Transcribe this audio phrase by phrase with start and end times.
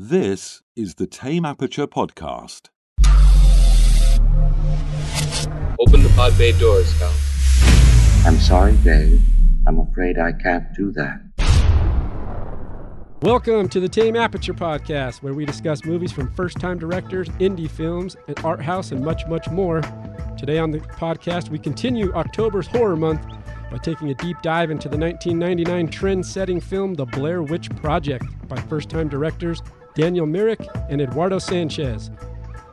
[0.00, 2.68] This is the Tame Aperture Podcast.
[5.80, 7.12] Open the pod bay doors, HAL.
[8.24, 9.20] I'm sorry, Dave.
[9.66, 11.20] I'm afraid I can't do that.
[13.22, 17.68] Welcome to the Tame Aperture Podcast, where we discuss movies from first time directors, indie
[17.68, 19.80] films, and art house, and much, much more.
[20.38, 23.26] Today on the podcast, we continue October's Horror Month
[23.68, 28.26] by taking a deep dive into the 1999 trend setting film The Blair Witch Project
[28.46, 29.60] by first time directors
[29.98, 32.12] Daniel Myrick and Eduardo Sanchez.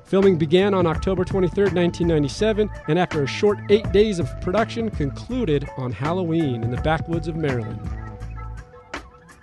[0.04, 5.68] Filming began on October 23, 1997, and after a short eight days of production, concluded
[5.76, 7.80] on Halloween in the backwoods of Maryland.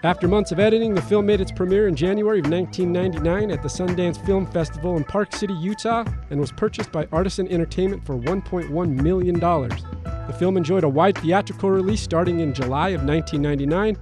[0.04, 3.68] After months of editing, the film made its premiere in January of 1999 at the
[3.68, 9.02] Sundance Film Festival in Park City, Utah, and was purchased by Artisan Entertainment for $1.1
[9.02, 9.40] million.
[9.40, 13.96] The film enjoyed a wide theatrical release starting in July of 1999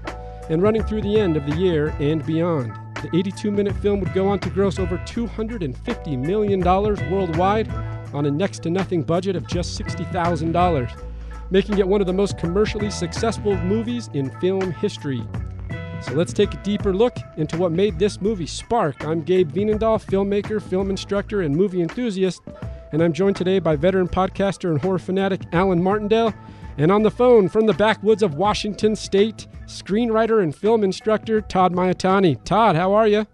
[0.51, 2.90] and running through the end of the year and beyond.
[3.03, 7.69] The 82 minute film would go on to gross over $250 million worldwide
[8.13, 11.02] on a next to nothing budget of just $60,000,
[11.51, 15.23] making it one of the most commercially successful movies in film history.
[16.02, 19.02] So let's take a deeper look into what made this movie spark.
[19.02, 22.43] I'm Gabe Vienendahl, filmmaker, film instructor, and movie enthusiast,
[22.93, 26.35] and I'm joined today by veteran podcaster and horror fanatic Alan Martindale.
[26.77, 31.73] And on the phone from the backwoods of Washington State, screenwriter and film instructor Todd
[31.73, 32.43] Mayatani.
[32.45, 33.26] Todd, how are you?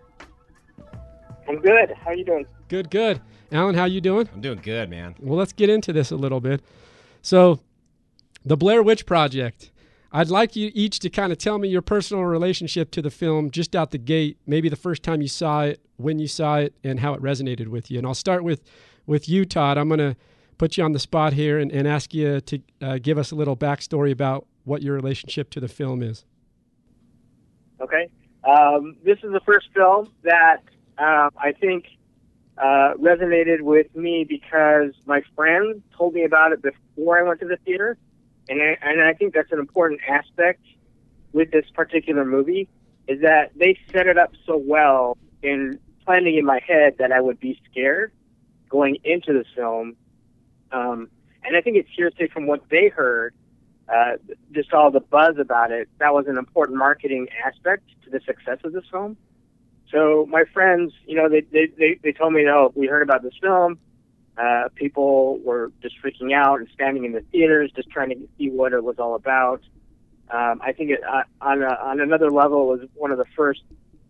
[1.48, 1.93] I'm good.
[1.93, 2.47] How are you doing?
[2.69, 3.20] Good, good.
[3.53, 4.28] Alan, how you doing?
[4.34, 5.15] I'm doing good, man.
[5.20, 6.62] Well, let's get into this a little bit.
[7.23, 7.61] So,
[8.45, 9.70] the Blair Witch Project.
[10.12, 13.50] I'd like you each to kind of tell me your personal relationship to the film
[13.50, 16.75] just out the gate, maybe the first time you saw it, when you saw it,
[16.84, 17.98] and how it resonated with you.
[17.98, 18.62] And I'll start with,
[19.06, 19.77] with you, Todd.
[19.78, 20.17] I'm going to
[20.59, 23.34] put you on the spot here and, and ask you to uh, give us a
[23.34, 26.25] little backstory about what your relationship to the film is.
[27.81, 28.11] Okay.
[28.45, 30.62] Um, this is the first film that
[30.98, 31.86] um, I think
[32.59, 37.47] uh, resonated with me because my friend told me about it before I went to
[37.47, 37.97] the theater,
[38.49, 40.62] and I, and I think that's an important aspect
[41.32, 42.69] with this particular movie
[43.09, 47.21] is that they set it up so well in planning in my head that I
[47.21, 48.12] would be scared
[48.69, 49.97] going into this film,
[50.72, 51.09] um,
[51.44, 53.34] and I think it's hearsay from what they heard.
[53.89, 54.17] Uh,
[54.53, 55.89] just all the buzz about it.
[55.99, 59.17] That was an important marketing aspect to the success of this film.
[59.93, 63.23] So my friends, you know, they they they, they told me, oh, we heard about
[63.23, 63.79] this film.
[64.37, 68.51] Uh, people were just freaking out and standing in the theaters, just trying to see
[68.51, 69.63] what it was all about.
[70.31, 73.25] Um, I think it, uh, on a, on another level it was one of the
[73.37, 73.63] first,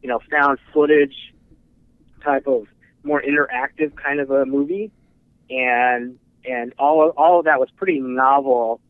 [0.02, 1.34] you know, found footage
[2.24, 2.66] type of
[3.04, 4.90] more interactive kind of a movie,
[5.50, 8.80] and and all of, all of that was pretty novel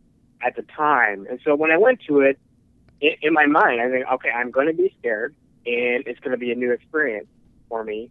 [0.43, 1.27] at the time.
[1.29, 2.39] And so when I went to it,
[3.01, 6.33] in, in my mind, I think, okay, I'm going to be scared, and it's going
[6.33, 7.29] to be a new experience
[7.69, 8.11] for me.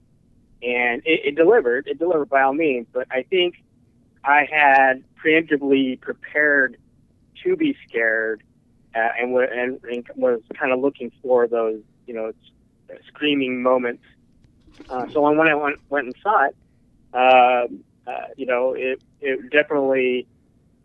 [0.61, 1.87] And it, it delivered.
[1.87, 2.87] It delivered by all means.
[2.91, 3.55] But I think
[4.23, 6.77] I had preemptively prepared
[7.43, 8.43] to be scared,
[8.95, 12.31] uh, and, and, and was kind of looking for those, you know,
[13.07, 14.03] screaming moments.
[14.89, 16.55] Uh, so when I went, went and saw it,
[17.13, 17.67] uh,
[18.07, 20.27] uh, you know, it it definitely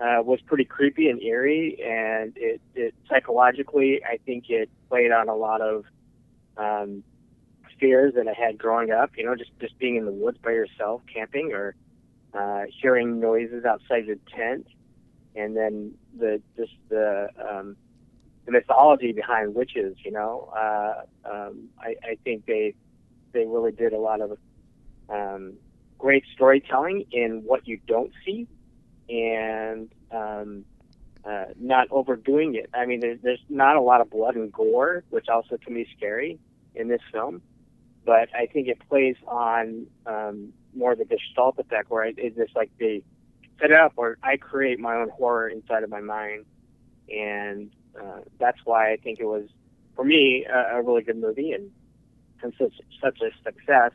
[0.00, 5.28] uh, was pretty creepy and eerie, and it, it psychologically, I think it played on
[5.28, 5.84] a lot of
[6.56, 7.04] um,
[7.78, 9.10] fears that I had growing up.
[9.16, 11.74] You know, just just being in the woods by yourself, camping, or
[12.32, 14.68] uh, hearing noises outside your tent,
[15.36, 17.76] and then the just the um,
[18.46, 19.96] the mythology behind witches.
[20.02, 22.74] You know, uh, um, I, I think they
[23.32, 24.38] they really did a lot of
[25.10, 25.52] um,
[25.98, 28.48] great storytelling in what you don't see
[29.10, 30.64] and um,
[31.24, 32.70] uh, not overdoing it.
[32.72, 35.86] I mean, there's, there's not a lot of blood and gore, which also can be
[35.96, 36.38] scary
[36.74, 37.42] in this film,
[38.04, 42.36] but I think it plays on um, more of the gestalt effect, where it is
[42.36, 43.02] this like they
[43.60, 46.46] set up, or I create my own horror inside of my mind,
[47.10, 49.48] and uh, that's why I think it was
[49.96, 51.70] for me a, a really good movie and,
[52.42, 53.92] and such, such a success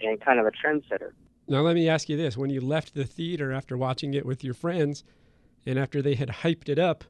[0.00, 1.12] and kind of a trendsetter.
[1.48, 2.36] Now, let me ask you this.
[2.36, 5.02] When you left the theater after watching it with your friends
[5.64, 7.04] and after they had hyped it up,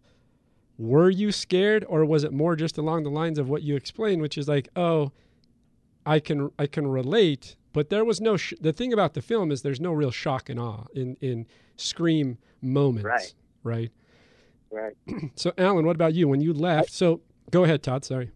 [0.78, 4.22] were you scared or was it more just along the lines of what you explained,
[4.22, 5.10] which is like, oh,
[6.06, 9.50] I can I can relate, but there was no sh- the thing about the film
[9.50, 11.46] is there's no real shock and awe in in
[11.76, 13.34] scream moments, Right.
[13.62, 13.90] right?
[14.70, 14.96] Right.
[15.34, 16.28] So, Alan, what about you?
[16.28, 17.20] When you left, so
[17.50, 18.04] go ahead, Todd.
[18.04, 18.30] Sorry.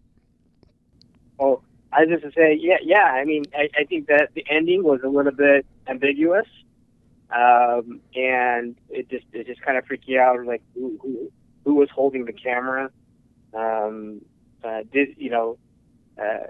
[1.38, 1.62] Oh,
[1.92, 3.04] I was just to say, yeah, yeah.
[3.04, 6.46] I mean, I, I think that the ending was a little bit ambiguous,
[7.30, 11.32] um, and it just it just kind of freaked you out, like who who,
[11.64, 12.90] who was holding the camera.
[13.54, 14.20] Um,
[14.64, 15.58] uh, did you know?
[16.20, 16.48] Uh,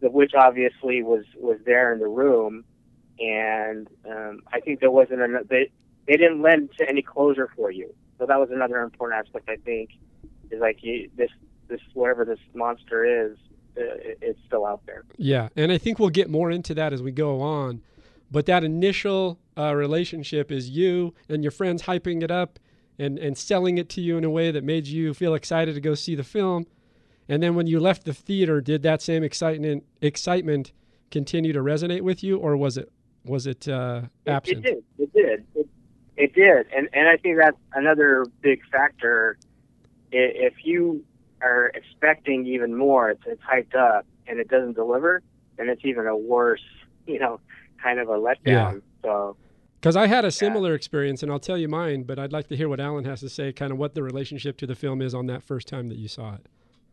[0.00, 2.64] the witch obviously was was there in the room,
[3.20, 5.44] and um, I think there wasn't enough.
[5.48, 5.70] They
[6.08, 7.94] they didn't lend to any closure for you.
[8.18, 9.48] So that was another important aspect.
[9.48, 9.90] I think
[10.50, 11.30] is like you, this
[11.68, 13.38] this whatever this monster is,
[13.78, 15.04] uh, it- it's still out there.
[15.16, 17.80] Yeah, and I think we'll get more into that as we go on.
[18.32, 22.58] But that initial uh, relationship is you and your friends hyping it up
[22.98, 25.80] and, and selling it to you in a way that made you feel excited to
[25.80, 26.66] go see the film.
[27.28, 30.72] And then when you left the theater, did that same excitement excitement
[31.10, 32.90] continue to resonate with you, or was it
[33.24, 34.64] was it uh, absent?
[34.66, 34.84] It, did.
[34.98, 35.46] It did.
[35.54, 35.68] It,
[36.16, 36.66] it did.
[36.74, 39.38] And and I think that's another big factor.
[40.10, 41.04] If you
[41.42, 45.22] are expecting even more, it's, it's hyped up and it doesn't deliver,
[45.56, 46.62] then it's even a worse,
[47.06, 47.40] you know,
[47.82, 48.36] kind of a letdown.
[48.44, 48.72] Yeah.
[49.02, 49.36] So
[49.80, 52.04] Because I had a similar experience, and I'll tell you mine.
[52.04, 54.56] But I'd like to hear what Alan has to say, kind of what the relationship
[54.58, 56.46] to the film is on that first time that you saw it.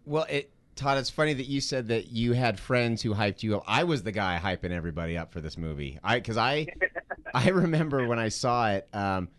[0.05, 3.57] Well, it, Todd, it's funny that you said that you had friends who hyped you
[3.57, 3.63] up.
[3.67, 5.99] I was the guy hyping everybody up for this movie.
[6.03, 6.67] I because I
[7.33, 9.29] I remember when I saw it, um,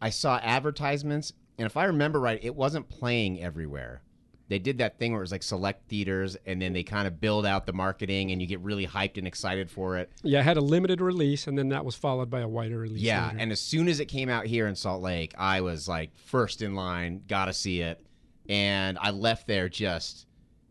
[0.00, 4.02] I saw advertisements, and if I remember right, it wasn't playing everywhere.
[4.50, 7.20] They did that thing where it was like select theaters, and then they kind of
[7.20, 10.10] build out the marketing, and you get really hyped and excited for it.
[10.24, 13.00] Yeah, I had a limited release, and then that was followed by a wider release.
[13.00, 13.38] Yeah, later.
[13.38, 16.62] and as soon as it came out here in Salt Lake, I was like first
[16.62, 18.04] in line, gotta see it,
[18.48, 20.26] and I left there just,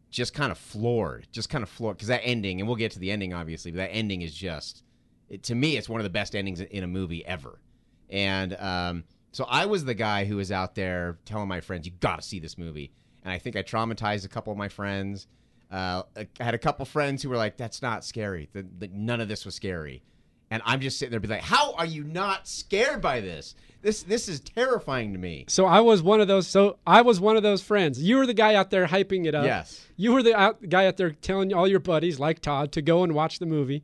[0.10, 3.00] just kind of floored, just kind of floored because that ending, and we'll get to
[3.00, 4.84] the ending obviously, but that ending is just,
[5.30, 7.62] it, to me, it's one of the best endings in a movie ever,
[8.10, 11.94] and um, so I was the guy who was out there telling my friends, you
[12.02, 12.92] gotta see this movie,
[13.24, 15.28] and I think I traumatized a couple of my friends.
[15.72, 18.50] Uh, I had a couple friends who were like, "That's not scary.
[18.54, 20.02] The, the, none of this was scary."
[20.52, 23.54] And I'm just sitting there, be like, "How are you not scared by this?
[23.82, 26.48] This this is terrifying to me." So I was one of those.
[26.48, 28.02] So I was one of those friends.
[28.02, 29.46] You were the guy out there hyping it up.
[29.46, 29.86] Yes.
[29.96, 33.04] You were the out, guy out there telling all your buddies, like Todd, to go
[33.04, 33.84] and watch the movie.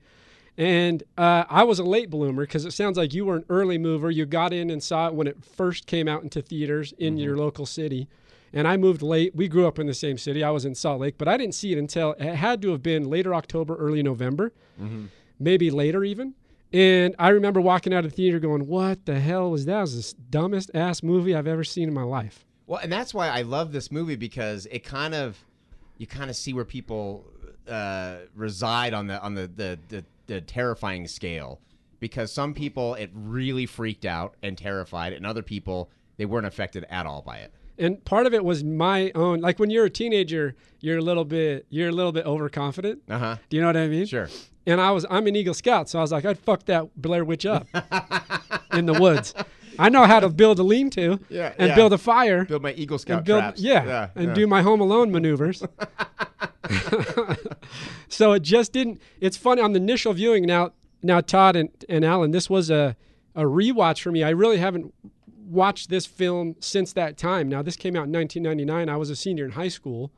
[0.57, 3.77] And uh, I was a late bloomer because it sounds like you were an early
[3.77, 4.09] mover.
[4.09, 7.37] You got in and saw it when it first came out into theaters in your
[7.37, 8.07] local city.
[8.55, 9.35] And I moved late.
[9.35, 10.41] We grew up in the same city.
[10.43, 12.81] I was in Salt Lake, but I didn't see it until it had to have
[12.81, 14.53] been later October, early November,
[15.39, 16.33] maybe later even.
[16.73, 19.73] And I remember walking out of the theater going, "What the hell was that?
[19.73, 23.13] That was the dumbest ass movie I've ever seen in my life." Well, and that's
[23.13, 25.37] why I love this movie because it kind of,
[25.97, 27.25] you kind of see where people
[27.69, 31.59] uh, reside on the on the, the the the terrifying scale.
[31.99, 36.85] Because some people it really freaked out and terrified, and other people they weren't affected
[36.89, 37.53] at all by it.
[37.77, 41.25] And part of it was my own like when you're a teenager you're a little
[41.25, 43.35] bit you're a little bit overconfident Uh huh.
[43.49, 44.29] do you know what i mean Sure.
[44.65, 47.23] and i was i'm an eagle scout so i was like i'd fuck that blair
[47.25, 47.67] witch up
[48.73, 49.33] in the woods
[49.77, 51.75] i know how to build a lean-to Yeah, and yeah.
[51.75, 53.61] build a fire Build my Eagle Scout and build traps.
[53.61, 54.33] yeah, and yeah.
[54.33, 55.61] do my home alone maneuvers
[58.07, 60.71] so it just didn't it's funny on the initial viewing now
[61.03, 62.95] now todd and, and alan this was a,
[63.35, 64.93] a rewatch for me i really haven't
[65.45, 67.49] watched this film since that time.
[67.49, 70.11] Now this came out in 1999 i was a senior in high school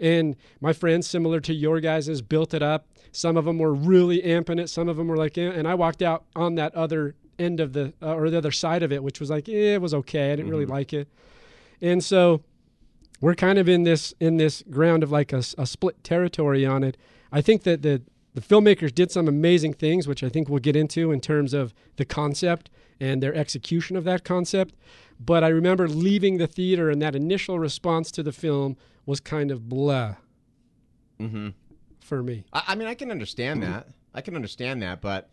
[0.00, 2.88] and my friends similar to your guys' built it up.
[3.12, 4.68] Some of them were really amping it.
[4.68, 7.72] Some of them were like eh, and i walked out on that other end of
[7.72, 10.32] the uh, or the other side of it which was like eh, it was okay.
[10.32, 11.08] I didn't really like it.
[11.80, 12.42] And so
[13.20, 16.96] we're kind of in this in this ground of like a split territory on it.
[17.30, 18.02] I think that the
[18.34, 21.74] the filmmakers did some amazing things, which I think we'll get into in terms of
[21.96, 24.74] the concept and their execution of that concept.
[25.20, 29.50] But I remember leaving the theater and that initial response to the film was kind
[29.50, 30.16] of blah
[31.20, 31.48] Mm-hmm.
[32.00, 32.44] for me.
[32.52, 33.86] I, I mean, I can understand that.
[34.14, 35.30] I can understand that, but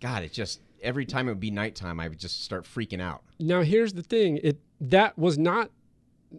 [0.00, 3.22] God, it just every time it would be nighttime, I would just start freaking out.
[3.38, 5.70] Now here's the thing: it that was not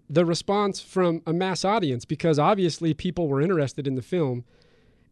[0.09, 4.43] the response from a mass audience because obviously people were interested in the film,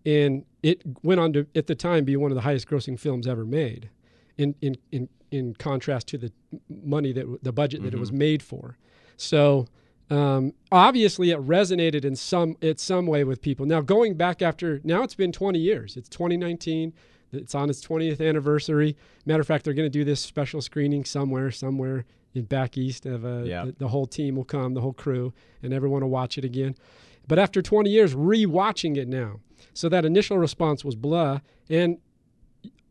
[0.05, 3.27] and it went on to at the time be one of the highest grossing films
[3.27, 3.89] ever made.
[4.37, 6.31] In in in in contrast to the
[6.69, 8.77] money that the budget that it was made for,
[9.17, 9.67] so.
[10.09, 13.65] Um, obviously, it resonated in some in some way with people.
[13.65, 15.95] Now, going back after now, it's been 20 years.
[15.95, 16.91] It's 2019.
[17.31, 18.97] It's on its 20th anniversary.
[19.25, 22.03] Matter of fact, they're going to do this special screening somewhere, somewhere
[22.33, 23.63] in back east of uh, Yeah.
[23.67, 25.31] the, the whole team will come, the whole crew,
[25.63, 26.75] and everyone will watch it again.
[27.25, 29.39] But after 20 years, rewatching it now,
[29.73, 31.39] so that initial response was blah,
[31.69, 31.97] and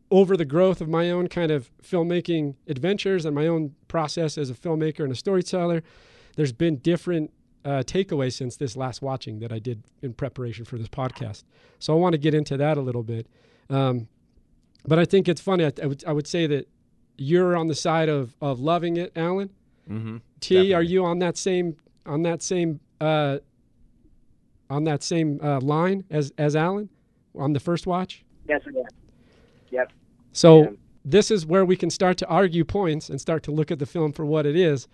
[0.09, 4.49] over the growth of my own kind of filmmaking adventures and my own process as
[4.49, 5.81] a filmmaker and a storyteller,
[6.35, 7.31] there's been different
[7.63, 11.43] uh, takeaways since this last watching that I did in preparation for this podcast.
[11.79, 13.27] So I want to get into that a little bit.
[13.69, 14.09] Um,
[14.85, 15.65] but I think it's funny.
[15.65, 16.67] I, I, would, I would say that
[17.17, 19.51] you're on the side of, of loving it, Alan.
[19.89, 20.17] Mm-hmm.
[20.39, 23.37] T, are you on that same on that same uh,
[24.71, 26.89] on that same uh, line as as Alan?
[27.37, 28.23] on the first watch?
[28.47, 28.83] Yes, am.
[29.69, 29.91] Yep.
[30.33, 30.69] So Yeah.
[31.05, 33.85] this is where we can start to argue points and start to look at the
[33.85, 34.87] film for what it is,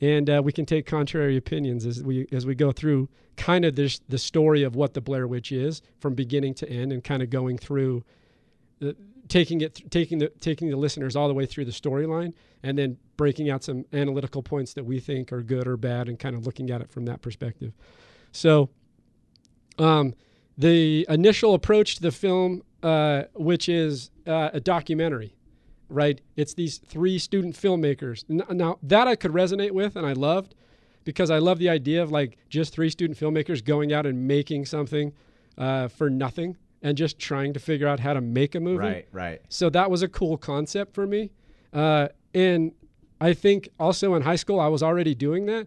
[0.00, 3.76] and uh, we can take contrary opinions as we as we go through kind of
[3.76, 7.22] this the story of what the Blair Witch is from beginning to end, and kind
[7.22, 8.02] of going through,
[8.78, 8.96] the,
[9.28, 12.96] taking it taking the taking the listeners all the way through the storyline, and then
[13.16, 16.46] breaking out some analytical points that we think are good or bad, and kind of
[16.46, 17.72] looking at it from that perspective.
[18.32, 18.70] So,
[19.78, 20.14] um,
[20.56, 25.34] the initial approach to the film, uh, which is uh, a documentary,
[25.88, 26.20] right?
[26.36, 28.24] It's these three student filmmakers.
[28.28, 30.54] Now, that I could resonate with and I loved
[31.04, 34.66] because I love the idea of like just three student filmmakers going out and making
[34.66, 35.12] something
[35.58, 38.78] uh, for nothing and just trying to figure out how to make a movie.
[38.78, 39.40] Right, right.
[39.48, 41.30] So that was a cool concept for me.
[41.72, 42.72] Uh, and
[43.20, 45.66] I think also in high school, I was already doing that.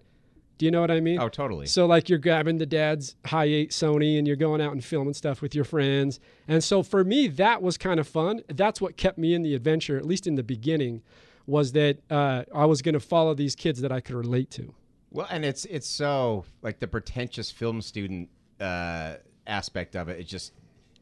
[0.57, 1.19] Do you know what I mean?
[1.19, 1.67] Oh, totally.
[1.67, 5.13] So like you're grabbing the dad's high eight Sony and you're going out and filming
[5.13, 6.19] stuff with your friends.
[6.47, 8.41] And so for me, that was kind of fun.
[8.47, 11.03] That's what kept me in the adventure, at least in the beginning,
[11.45, 14.73] was that uh, I was going to follow these kids that I could relate to.
[15.11, 20.17] Well, and it's it's so like the pretentious film student uh, aspect of it.
[20.17, 20.53] it is just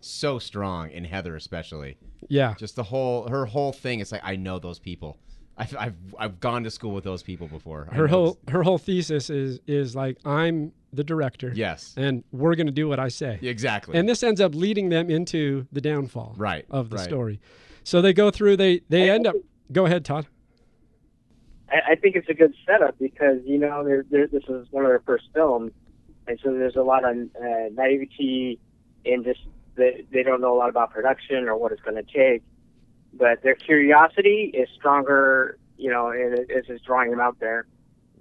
[0.02, 1.98] so strong in Heather, especially.
[2.28, 2.54] Yeah.
[2.58, 4.00] Just the whole her whole thing.
[4.00, 5.18] It's like I know those people.
[5.58, 7.86] I've I've, I've gone to school with those people before.
[7.92, 11.52] Her whole her whole thesis is is like I'm the director.
[11.54, 13.38] yes, And we're going to do what I say.
[13.42, 13.98] exactly.
[13.98, 17.04] And this ends up leading them into the downfall Right, of the right.
[17.06, 17.42] story.
[17.84, 19.36] So they go through they they end up
[19.72, 20.28] go ahead Todd.
[21.70, 24.86] I, I think it's a good setup because you know they're, they're, this is one
[24.86, 25.72] of their first films,
[26.28, 28.60] and so there's a lot of uh, naivety
[29.06, 29.42] and just
[29.76, 32.44] they, they don't know a lot about production or what it's going to take,
[33.18, 37.66] but their curiosity is stronger, you know, and it, it's just drawing them out there.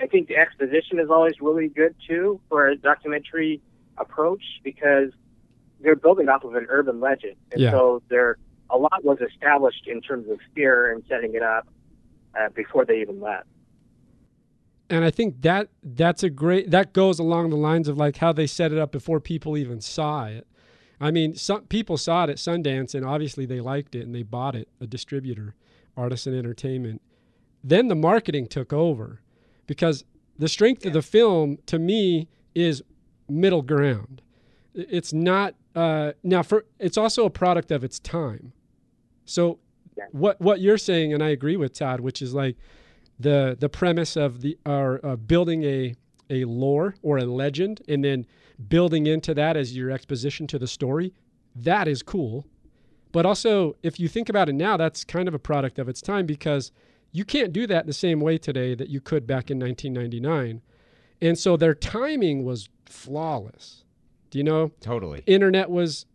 [0.00, 3.60] I think the exposition is always really good too for a documentary
[3.98, 5.10] approach because
[5.80, 7.70] they're building off of an urban legend, and Yeah.
[7.70, 8.38] so there
[8.70, 11.68] a lot was established in terms of fear and setting it up
[12.38, 13.46] uh, before they even left.
[14.90, 18.32] and I think that that's a great that goes along the lines of like how
[18.32, 20.46] they set it up before people even saw it.
[21.00, 24.22] I mean, some people saw it at Sundance and obviously they liked it and they
[24.22, 25.54] bought it, a distributor,
[25.96, 27.02] Artisan Entertainment.
[27.62, 29.20] Then the marketing took over
[29.66, 30.04] because
[30.38, 32.82] the strength of the film to me is
[33.28, 34.22] middle ground.
[34.74, 38.52] It's not uh, now for it's also a product of its time.
[39.24, 39.58] So
[39.96, 40.04] Yeah.
[40.12, 42.56] what what you're saying and I agree with Todd, which is like
[43.18, 45.94] the the premise of the are uh, building a
[46.34, 48.26] a lore or a legend and then
[48.68, 51.12] building into that as your exposition to the story
[51.56, 52.46] that is cool.
[53.12, 56.02] But also if you think about it now that's kind of a product of its
[56.02, 56.72] time because
[57.12, 60.62] you can't do that the same way today that you could back in 1999
[61.20, 63.84] and so their timing was flawless.
[64.30, 64.72] Do you know?
[64.80, 65.22] Totally.
[65.26, 66.06] internet was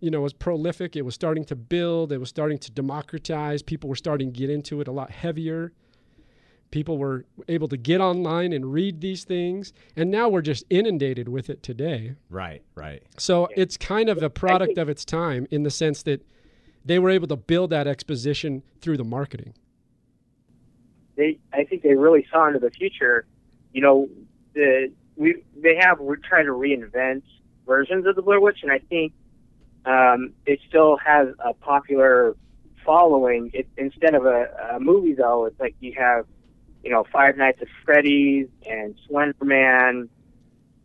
[0.00, 0.94] you know was prolific.
[0.94, 2.12] It was starting to build.
[2.12, 3.62] It was starting to democratize.
[3.62, 5.72] People were starting to get into it a lot heavier
[6.70, 11.28] people were able to get online and read these things and now we're just inundated
[11.28, 13.02] with it today Right, right.
[13.18, 16.26] so it's kind of a product of its time in the sense that
[16.84, 19.54] they were able to build that exposition through the marketing
[21.16, 23.26] they I think they really saw into the future.
[23.72, 24.08] You know,
[24.54, 27.22] the we they have we're trying to reinvent
[27.66, 29.12] versions of the Blair Witch, and I think
[29.84, 32.36] um, it still has a popular
[32.84, 33.50] following.
[33.52, 36.26] It, instead of a, a movie, though, it's like you have
[36.86, 40.08] you know Five Nights at Freddy's and Slender Man,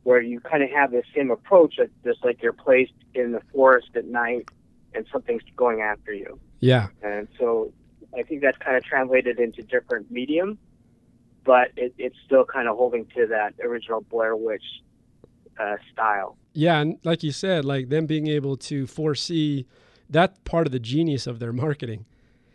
[0.01, 3.41] where you kind of have the same approach, that just like you're placed in the
[3.53, 4.49] forest at night
[4.95, 6.39] and something's going after you.
[6.59, 7.71] yeah And so
[8.17, 10.57] I think that's kind of translated into different medium,
[11.43, 14.65] but it, it's still kind of holding to that original Blair Witch
[15.59, 16.35] uh, style.
[16.53, 19.67] Yeah, and like you said, like them being able to foresee
[20.09, 22.05] that part of the genius of their marketing.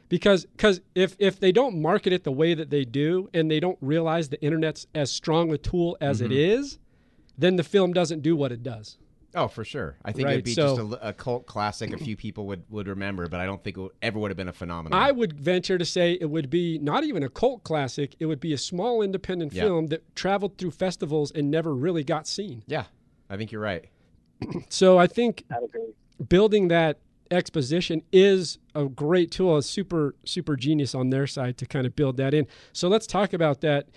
[0.09, 3.61] Because cause if if they don't market it the way that they do and they
[3.61, 6.61] don't realize the internet's as strong a tool as it mm-hmm.
[6.61, 6.79] is,
[7.37, 8.99] then the film doesn't do what it does.
[9.35, 9.97] Oh, for sure.
[10.03, 11.93] I think Right, it'd be so- just a, a cult classic.
[11.93, 14.37] A few people would, would remember, but I don't think it would, ever would have
[14.37, 14.99] been a phenomenon.
[14.99, 18.41] I would venture to say it would be not even a cult classic, it would
[18.41, 19.65] be a small independent Yeah.
[19.65, 22.63] film that traveled through festivals and never really got seen.
[22.67, 22.85] yeah,
[23.29, 23.85] I think you're right.
[24.71, 25.93] So I think I'd agree.
[26.29, 26.99] building that
[27.31, 31.95] exposition is a great tool, a super super genius on their side to kind of
[31.97, 32.47] build that in.
[32.73, 33.89] So let's talk about that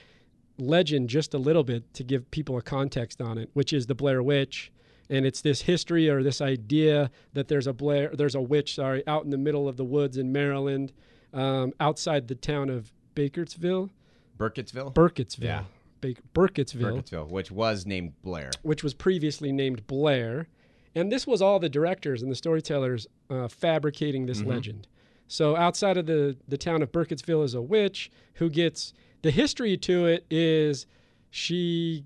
[0.57, 3.95] legend just a little bit to give people a context on it, which is the
[3.95, 4.71] Blair Witch.
[5.11, 9.01] And it's this history or this idea that there's a Blair, there's a witch, sorry,
[9.07, 10.91] out in the middle of the woods in Maryland,
[11.33, 13.89] um, outside the town of Bakersville,
[14.37, 14.93] Burkittsville?
[14.93, 15.63] Burkittsville, Yeah.
[16.01, 18.51] Bak- Burkittsville, Burkittsville, which was named Blair.
[18.61, 20.47] which was previously named Blair.
[20.95, 24.87] And this was all the directors and the storytellers uh, fabricating this legend.
[25.27, 29.77] So outside of the the town of Burkittsville is a witch who gets the history
[29.77, 30.87] to it is
[31.29, 32.05] she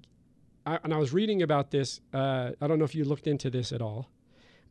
[0.66, 2.02] I, and I was reading about this.
[2.14, 4.10] Uh, I don't know if you looked into this at all,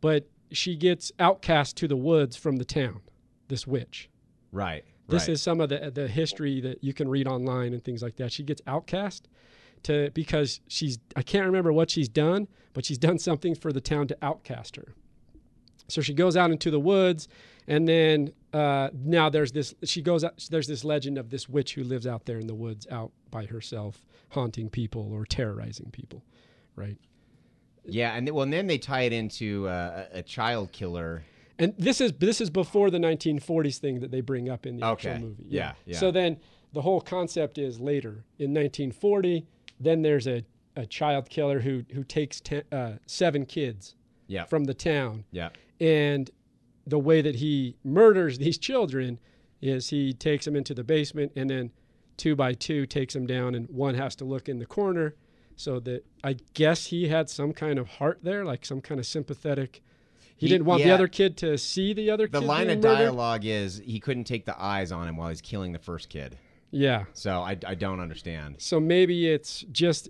[0.00, 3.00] but she gets outcast to the woods from the town.
[3.48, 4.10] This witch.
[4.52, 4.84] Right.
[5.08, 5.30] This right.
[5.30, 8.32] is some of the the history that you can read online and things like that.
[8.32, 9.28] She gets outcast
[9.84, 13.80] to because she's I can't remember what she's done, but she's done something for the
[13.80, 14.94] town to outcast her.
[15.88, 17.28] So she goes out into the woods,
[17.68, 19.74] and then uh, now there's this.
[19.84, 20.46] She goes out.
[20.50, 23.44] There's this legend of this witch who lives out there in the woods, out by
[23.46, 26.22] herself, haunting people or terrorizing people,
[26.76, 26.96] right?
[27.84, 31.24] Yeah, and well, and then they tie it into uh, a a child killer.
[31.58, 34.86] And this is this is before the 1940s thing that they bring up in the
[34.86, 35.10] Okay.
[35.10, 35.44] actual movie.
[35.48, 35.98] Yeah, yeah.
[35.98, 36.38] So then
[36.72, 39.46] the whole concept is later in 1940.
[39.82, 40.44] Then there's a,
[40.76, 43.94] a child killer who who takes ten, uh, seven kids
[44.28, 44.44] Yeah.
[44.44, 45.50] from the town, yeah.
[45.80, 46.30] and
[46.86, 49.18] the way that he murders these children
[49.60, 51.70] is he takes them into the basement and then
[52.16, 55.14] two by two takes them down, and one has to look in the corner.
[55.54, 59.06] So that I guess he had some kind of heart there, like some kind of
[59.06, 59.82] sympathetic.
[60.36, 62.32] He, He- didn't want the other kid to see the other kid.
[62.32, 62.96] The line of murdered.
[62.96, 66.36] dialogue is he couldn't take the eyes on him while he's killing the first kid.
[66.72, 67.04] Yeah.
[67.12, 68.56] So I, I don't understand.
[68.58, 70.08] So maybe it's just,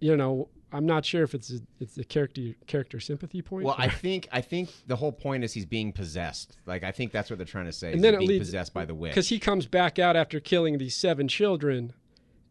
[0.00, 3.64] you know, I'm not sure if it's a, it's a character character sympathy point.
[3.64, 6.56] Well, I think I think the whole point is he's being possessed.
[6.66, 7.92] Like I think that's what they're trying to say.
[7.92, 9.12] And then being leads- possessed by the witch.
[9.12, 11.92] because he comes back out after killing these seven children,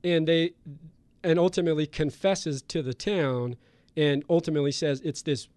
[0.06, 0.52] and they,
[1.24, 3.58] and ultimately confesses to the town,
[3.98, 5.50] and ultimately says it's this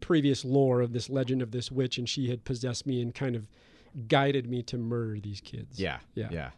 [0.00, 3.34] previous lore of this legend of this witch, and she had possessed me and kind
[3.36, 3.46] of
[4.08, 5.78] guided me to murder these kids.
[5.80, 6.28] yeah, Yeah.
[6.32, 6.50] yeah,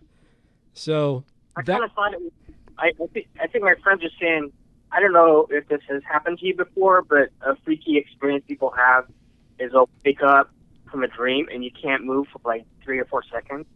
[0.76, 1.24] So
[1.56, 2.20] I that kind of thought it.
[2.20, 2.32] Was,
[2.78, 4.52] I I think I think my friend are saying.
[4.92, 8.70] I don't know if this has happened to you before, but a freaky experience people
[8.76, 9.06] have
[9.58, 10.48] is they'll wake up
[10.90, 13.66] from a dream and you can't move for like three or four seconds.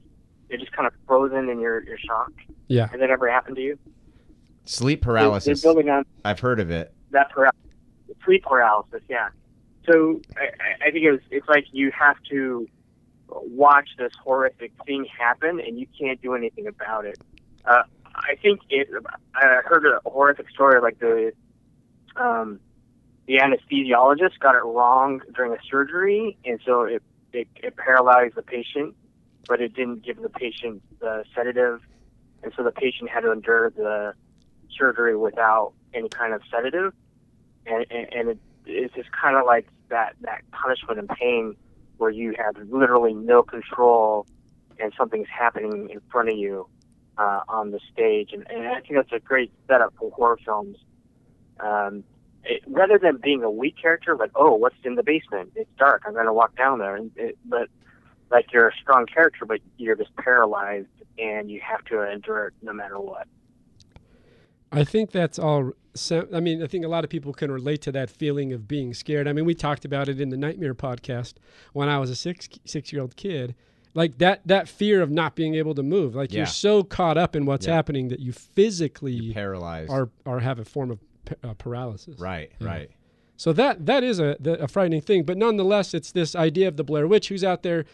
[0.48, 2.38] You're just kind of frozen and you're you're shocked.
[2.68, 2.86] yeah.
[2.88, 3.78] Has that ever happened to you?
[4.66, 5.60] Sleep They're- paralysis.
[5.62, 6.94] They're building on I've heard of it.
[7.10, 7.60] that paralysis,
[8.24, 9.02] sleep paralysis.
[9.08, 9.30] Yeah.
[9.90, 12.68] So I, I- I think it was, it's like you have to
[13.30, 17.18] watch this horrific thing happen, and you can't do anything about it.
[17.64, 17.82] Uh,
[18.14, 18.88] I think it.
[19.34, 21.32] I heard a horrific story like the
[22.16, 22.60] um,
[23.26, 28.42] the anesthesiologist got it wrong during a surgery, and so it, it it paralyzed the
[28.42, 28.94] patient,
[29.48, 31.80] but it didn't give the patient the sedative,
[32.42, 34.14] and so the patient had to endure the
[34.76, 36.92] surgery without any kind of sedative,
[37.66, 41.56] and and, and it, it's just kind of like that that punishment and pain
[42.00, 44.26] where you have literally no control
[44.78, 46.66] and something's happening in front of you
[47.18, 50.78] uh, on the stage, and, and I think that's a great setup for horror films.
[51.60, 52.02] Um,
[52.44, 55.52] it, rather than being a weak character, like oh, what's in the basement?
[55.54, 56.04] It's dark.
[56.06, 57.68] I'm going to walk down there, and it, but
[58.30, 62.54] like you're a strong character, but you're just paralyzed, and you have to endure it
[62.62, 63.28] no matter what.
[64.72, 65.72] I think that's all.
[65.94, 68.68] So, I mean, I think a lot of people can relate to that feeling of
[68.68, 69.26] being scared.
[69.26, 71.34] I mean, we talked about it in the Nightmare podcast
[71.72, 73.54] when I was a six six year old kid.
[73.92, 76.14] Like that that fear of not being able to move.
[76.14, 76.38] Like Yeah.
[76.40, 77.74] you're so caught up in what's Yeah.
[77.74, 79.90] happening that you physically You're paralyzed.
[79.90, 80.98] are are have a form of
[81.42, 82.18] uh, paralysis.
[82.20, 82.66] right, Yeah.
[82.66, 82.90] right.
[83.36, 86.84] So that that is a a frightening thing, but nonetheless, it's this idea of the
[86.84, 87.84] Blair Witch who's out there,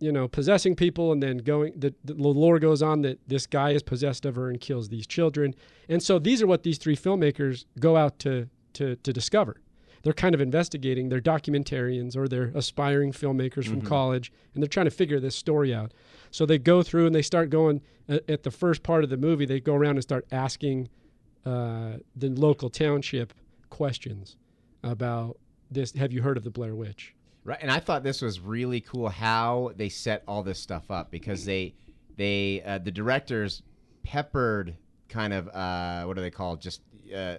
[0.00, 1.72] you know, possessing people, and then going.
[1.76, 5.06] The, the lore goes on that this guy is possessed of her and kills these
[5.06, 5.54] children,
[5.88, 9.60] and so these are what these three filmmakers go out to to to discover.
[10.02, 11.08] They're kind of investigating.
[11.08, 15.74] They're documentarians or they're aspiring filmmakers from college, and they're trying to figure this story
[15.74, 15.94] out.
[16.30, 19.16] So they go through and they start going at, at the first part of the
[19.16, 19.46] movie.
[19.46, 20.90] They go around and start asking
[21.46, 23.32] uh, the local township
[23.70, 24.36] questions
[24.82, 25.38] about
[25.70, 25.92] this.
[25.94, 27.14] Have you heard of the Blair Witch?
[27.44, 31.10] Right, and I thought this was really cool how they set all this stuff up
[31.10, 31.74] because they
[32.16, 33.62] they uh, the directors
[34.02, 34.76] peppered
[35.08, 36.80] kind of uh, what are they called just
[37.14, 37.36] uh,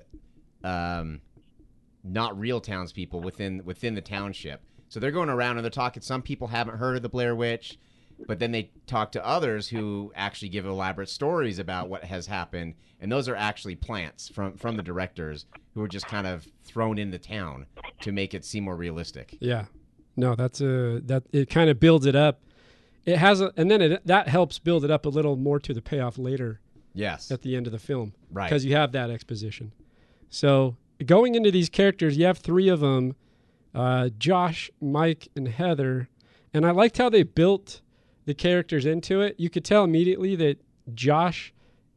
[0.64, 1.22] um,
[2.04, 4.62] not real townspeople within within the township.
[4.90, 6.04] So they're going around and they're talking.
[6.04, 7.80] Some people haven't heard of the Blair Witch,
[8.28, 12.76] but then they talk to others who actually give elaborate stories about what has happened,
[13.00, 16.98] and those are actually plants from from the directors who were just kind of thrown
[16.98, 17.66] in the town
[18.02, 19.36] to make it seem more realistic.
[19.40, 19.66] Yeah,
[20.16, 22.42] no, that's a that it kind of builds it up.
[23.06, 25.74] It has a, and then it that helps build it up a little more to
[25.74, 26.60] the payoff later
[26.94, 27.30] Yes.
[27.30, 28.46] at the end of the film, Right.
[28.50, 29.72] Because you have that exposition.
[30.30, 33.16] So going into these characters, you have three of them:
[33.74, 36.10] uh, Josh, Mike, and Heather.
[36.54, 37.82] And I liked how they built
[38.26, 39.36] the characters into it.
[39.38, 40.58] You could tell immediately that
[40.94, 41.54] Josh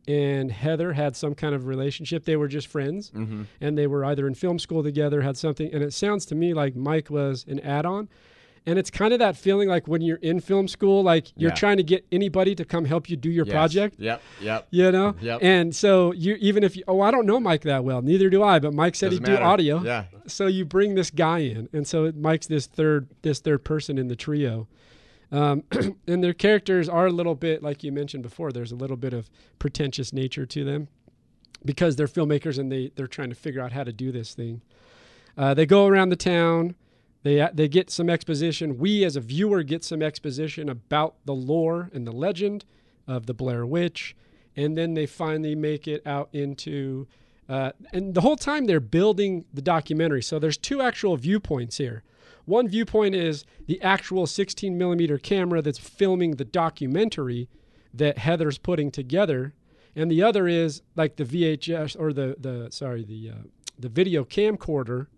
[0.09, 2.25] and Heather had some kind of relationship.
[2.25, 3.43] They were just friends, Mm-hmm.
[3.61, 5.73] and they were either in film school together, had something.
[5.73, 8.09] And it sounds to me like Mike was an add-on.
[8.67, 11.55] And it's kind of that feeling like when you're in film school, like you're Yeah.
[11.55, 13.95] trying to get anybody to come help you do your project.
[13.99, 14.21] Yep.
[14.43, 14.67] Yep.
[14.71, 15.39] You know, Yep.
[15.43, 18.43] and so you even if you oh I don't know Mike that well, neither do
[18.43, 19.83] I, but Mike said Doesn't he'd do audio.
[19.83, 20.05] Yeah.
[20.27, 24.09] So you bring this guy in, and so Mike's this third this third person in
[24.09, 24.69] the trio,
[25.31, 25.65] um,
[26.07, 28.53] and their characters are a little bit like you mentioned before.
[28.53, 30.89] There's a little bit of pretentious nature to them
[31.65, 34.63] because they're filmmakers and they they're trying to figure out how to do this thing.
[35.37, 36.75] Uh, they go around the town.
[37.23, 38.79] They they get some exposition.
[38.79, 42.65] We as a viewer get some exposition about the lore and the legend
[43.07, 44.17] of the Blair Witch,
[44.57, 47.07] and then they finally make it out into.
[47.49, 50.23] Uh, and the whole time they're building the documentary.
[50.23, 52.03] So there's two actual viewpoints here.
[52.49, 57.47] One viewpoint is the actual 16 millimeter camera that's filming the documentary
[57.93, 59.53] that Heather's putting together,
[59.95, 63.43] and the other is like the VHS or the the sorry the uh,
[63.79, 65.09] the video camcorder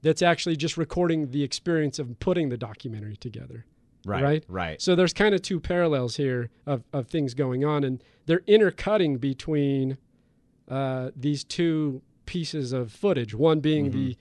[0.00, 3.66] that's actually just recording the experience of putting the documentary together.
[4.06, 4.22] Right.
[4.24, 4.44] Right?
[4.48, 4.80] Right.
[4.80, 9.18] So there's kind of two parallels here of, of things going on, and they're intercutting
[9.18, 9.98] between
[10.68, 13.34] uh, these two pieces of footage.
[13.34, 14.16] One being the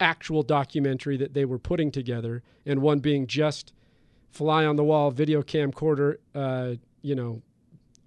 [0.00, 3.72] actual documentary that they were putting together, and one being just
[4.30, 6.16] fly on the wall video camcorder.
[6.34, 7.42] Uh, you know,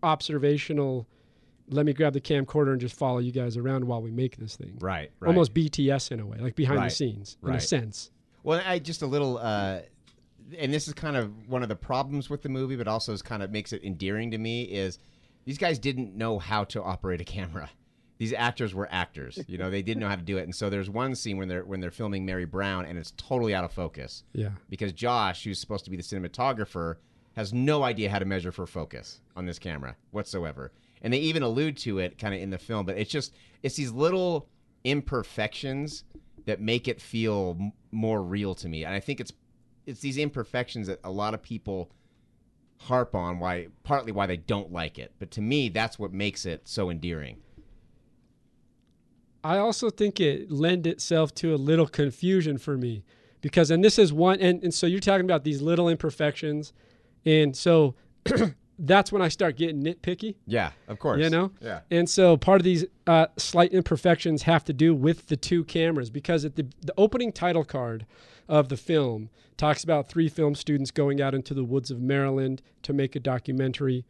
[0.03, 1.07] observational.
[1.69, 4.55] Let me grab the camcorder and just follow you guys around while we make this
[4.57, 4.77] thing.
[4.81, 5.09] Right.
[5.19, 5.27] Right.
[5.29, 6.91] Almost BTS in a way, like behind the Right.
[6.91, 8.11] scenes, in a sense.
[8.43, 9.81] Well, I just a little, uh,
[10.57, 13.21] and this is kind of one of the problems with the movie, but also is
[13.21, 14.63] kind of makes it endearing to me.
[14.63, 14.99] Is
[15.45, 17.69] these guys didn't know how to operate a camera.
[18.21, 20.43] These actors were actors, you know, they didn't know how to do it.
[20.43, 23.55] And so there's one scene when they're when they're filming Mary Brown, and it's totally
[23.55, 24.51] out of focus Yeah.
[24.69, 26.97] because Josh, who's supposed to be the cinematographer,
[27.35, 30.71] has no idea how to measure for focus on this camera whatsoever.
[31.01, 33.75] And they even allude to it kind of in the film, but it's just it's
[33.75, 34.47] these little
[34.83, 36.03] imperfections
[36.45, 38.85] that make it feel m- more real to me.
[38.85, 39.33] And I think it's
[39.87, 41.89] it's these imperfections that a lot of people
[42.81, 45.11] harp on why partly why they don't like it.
[45.19, 47.37] But to me, that's what makes it so endearing.
[49.43, 53.03] I also think it lend itself to a little confusion for me
[53.41, 56.73] because, and this is one, and, and so you're talking about these little imperfections.
[57.25, 57.95] And so
[58.79, 61.21] that's when I start getting nitpicky, Yeah, of course.
[61.21, 61.51] you know?
[61.61, 61.81] Yeah.
[61.89, 66.09] And so part of these uh, slight imperfections have to do with the two cameras
[66.09, 68.05] because at the, the opening title card
[68.47, 72.61] of the film talks about three film students going out into the woods of Maryland
[72.83, 74.05] to make a documentary,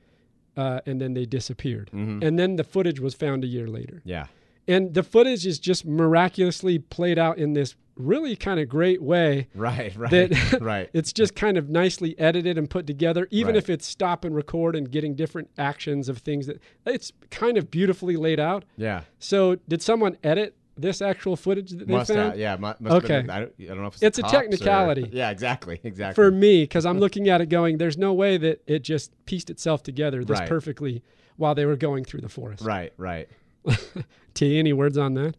[0.57, 1.89] uh, and then they disappeared.
[1.93, 4.01] And then the footage was found a year later.
[4.05, 4.27] Yeah.
[4.67, 9.47] And the footage is just miraculously played out in this really kind of great way
[9.53, 10.09] Right, right.
[10.11, 10.89] that right.
[10.93, 13.57] it's just kind of nicely edited and put together even Right.
[13.63, 17.69] if it's stop and record and getting different actions of things that it's kind of
[17.69, 19.01] beautifully laid out Yeah.
[19.19, 22.55] so did someone edit this actual footage that they Must found have, yeah.
[22.55, 23.21] mu- Must Okay.
[23.21, 25.09] been- I, don't, I don't know if it's, It's a cops or- technicality.
[25.13, 26.15] yeah, exactly, exactly.
[26.15, 29.49] for me because i'm looking at it going there's no way that it just pieced
[29.49, 30.49] itself together this Right.
[30.49, 31.03] perfectly
[31.35, 33.27] while they were going through the forest right, right.
[34.33, 35.35] t any words on that?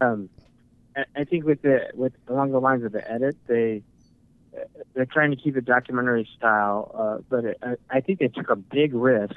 [0.00, 0.28] Um,
[1.14, 3.82] I- think with the with along the lines of the edit, they
[4.94, 7.58] they're trying to keep it documentary style, uh, but it,
[7.90, 9.34] I, think they took a big risk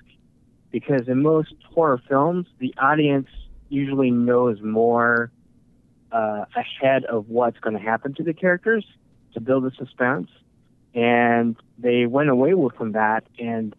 [0.71, 3.27] because in most horror films, the audience
[3.69, 5.31] usually knows more
[6.11, 8.85] uh, ahead of what's going to happen to the characters
[9.33, 10.29] to build the suspense,
[10.93, 13.75] and they went away from that, and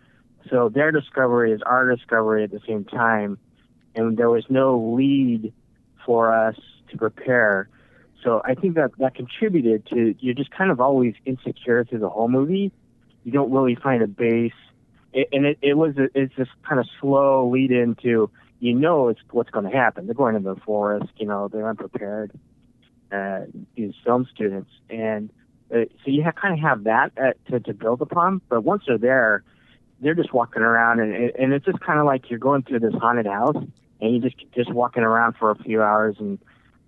[0.49, 3.39] so their discovery is our discovery at the same time,
[3.95, 5.53] and there was no lead
[6.07, 6.57] for us
[6.91, 7.69] to prepare.
[8.23, 12.09] So I think that that contributed to you're just kind of always insecure through the
[12.09, 12.73] whole movie.
[13.25, 14.53] You don't really find a base,
[15.13, 19.09] it, and it, it was a, it's this kind of slow lead into you know
[19.09, 20.07] it's what's going to happen.
[20.07, 22.33] They're going to the forest, you know they're unprepared.
[23.13, 23.41] Uh,
[23.75, 25.31] these film students, and
[25.75, 28.41] uh, so you kind of have that uh, to to build upon.
[28.49, 29.43] But once they're there,
[30.01, 32.95] they're just walking around, and and it's just kind of like you're going through this
[32.95, 33.57] haunted house,
[34.01, 36.39] and you just just walking around for a few hours and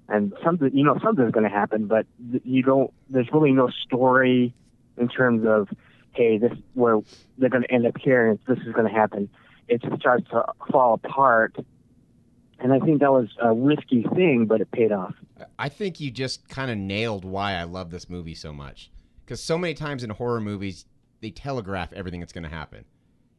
[0.08, 2.04] and something you know something's going to happen but
[2.44, 4.52] you don't there's really no story
[4.96, 5.68] in terms of
[6.12, 6.98] hey this where
[7.38, 9.30] they're going to end up here and this is going to happen
[9.68, 11.54] it just starts to fall apart
[12.58, 15.14] and i think that was a risky thing but it paid off
[15.58, 18.90] I think you just kind of nailed why I love this movie so much.
[19.24, 20.86] Because so many times in horror movies,
[21.20, 22.84] they telegraph everything that's going to happen.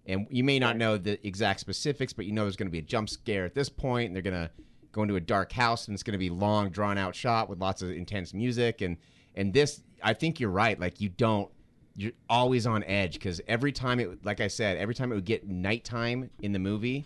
[0.05, 2.79] And you may not know the exact specifics, but you know there's going to be
[2.79, 4.51] a jump scare at this point, and they're going to
[4.91, 7.59] go into a dark house, and it's going to be long, drawn out shot with
[7.59, 8.81] lots of intense music.
[8.81, 8.97] And
[9.35, 10.79] and this, I think you're right.
[10.79, 11.49] Like you don't
[11.95, 15.25] you're always on edge because every time it, like I said, every time it would
[15.25, 17.05] get nighttime in the movie,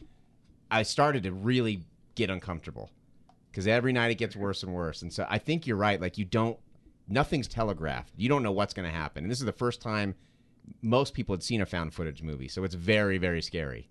[0.71, 1.81] I started to really
[2.15, 2.89] get uncomfortable
[3.51, 5.01] because every night it gets worse and worse.
[5.01, 5.99] And so I think you're right.
[5.99, 6.57] Like you don't,
[7.07, 8.13] nothing's telegraphed.
[8.15, 9.23] You don't know what's going to happen.
[9.23, 10.15] And this is the first time
[10.81, 13.89] most people had seen a found footage movie, so it's very, very scary.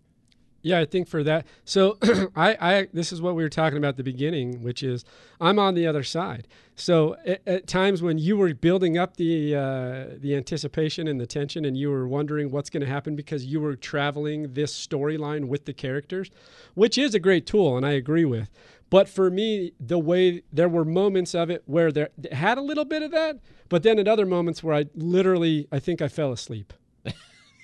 [0.66, 1.46] Yeah, I think for that.
[1.64, 1.96] So
[2.34, 5.04] I, I, this is what we were talking about at the beginning, which is
[5.40, 6.48] I'm on the other side.
[6.74, 11.26] So at, at times when you were building up the uh, the anticipation and the
[11.26, 15.46] tension, and you were wondering what's going to happen because you were traveling this storyline
[15.46, 16.32] with the characters,
[16.74, 18.50] which is a great tool, and I agree with.
[18.88, 22.84] But for me, the way there were moments of it where there had a little
[22.84, 26.32] bit of that, but then at other moments where I literally, I think I fell
[26.32, 26.72] asleep.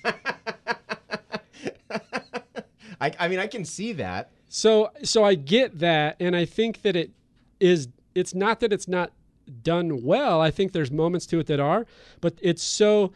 [0.05, 0.15] I,
[3.19, 4.31] I mean, I can see that.
[4.49, 7.11] So so I get that and I think that it
[7.59, 9.13] is it's not that it's not
[9.63, 10.41] done well.
[10.41, 11.87] I think there's moments to it that are,
[12.21, 13.13] but it's so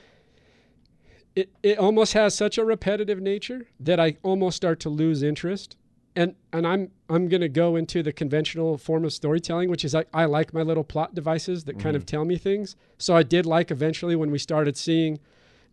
[1.35, 5.77] it it almost has such a repetitive nature that I almost start to lose interest.
[6.17, 9.95] And and I'm I'm going to go into the conventional form of storytelling, which is
[9.95, 12.75] I, I like my little plot devices that kind of tell me things.
[12.99, 15.21] So I did like eventually when we started seeing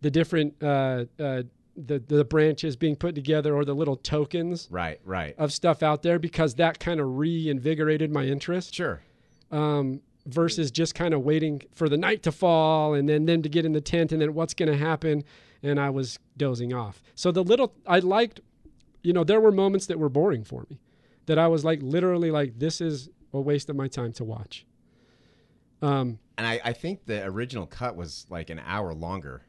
[0.02, 1.42] the different uh, uh,
[1.76, 5.34] the the branches being put together or the little tokens Right, right.
[5.38, 9.00] of stuff out there because that kind of reinvigorated my interest Sure.
[9.50, 13.48] um, versus just kind of waiting for the night to fall and then them to
[13.48, 15.24] get in the tent and then what's going to happen
[15.62, 17.02] and I was dozing off.
[17.14, 18.40] So the little I liked,
[19.04, 20.80] you know, there were moments that were boring for me,
[21.26, 24.66] that I was like literally like this is a waste of my time to watch.
[25.82, 29.42] Um, And I, I think the original cut was like an hour longer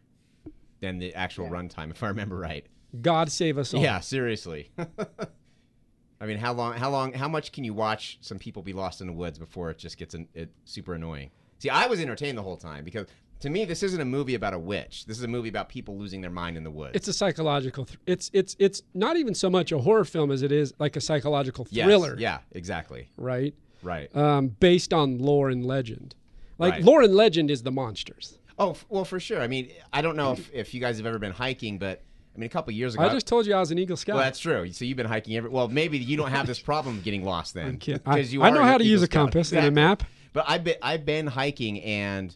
[0.82, 2.66] than the actual runtime, if I remember right.
[3.02, 3.82] God save us all.
[3.82, 4.72] Yeah, seriously.
[4.78, 6.74] I mean, how long?
[6.74, 7.14] How long?
[7.14, 9.98] How much can you watch some people be lost in the woods before it just
[9.98, 11.32] gets an, it super annoying?
[11.60, 13.08] See, I was entertained the whole time because
[13.42, 15.06] to me, this isn't a movie about a witch.
[15.06, 16.92] This is a movie about people losing their mind in the woods.
[16.96, 17.86] It's a psychological.
[17.86, 20.96] Th- it's it's it's not even so much a horror film as it is like
[20.96, 23.10] a psychological Yes, thriller, Yeah, exactly.
[23.18, 23.54] right?
[23.84, 24.14] Right.
[24.16, 26.16] Um, based on lore and legend.
[26.58, 26.84] Like Right.
[26.84, 28.40] lore and legend is the monsters.
[28.58, 29.42] Oh, f- well, for sure.
[29.42, 32.02] I mean, I don't know if, if you guys have ever been hiking, but
[32.34, 33.04] I mean, a couple years ago.
[33.04, 34.16] I just told you I was an Eagle Scout.
[34.16, 34.72] well, that's true.
[34.72, 35.50] So you've been hiking every.
[35.50, 37.78] Well, maybe you don't have this problem of getting lost then.
[37.86, 39.26] You I are know an how to Eagle use a Scout.
[39.26, 39.82] compass and a Exactly.
[39.84, 40.04] map.
[40.34, 42.36] But I've been I've been hiking and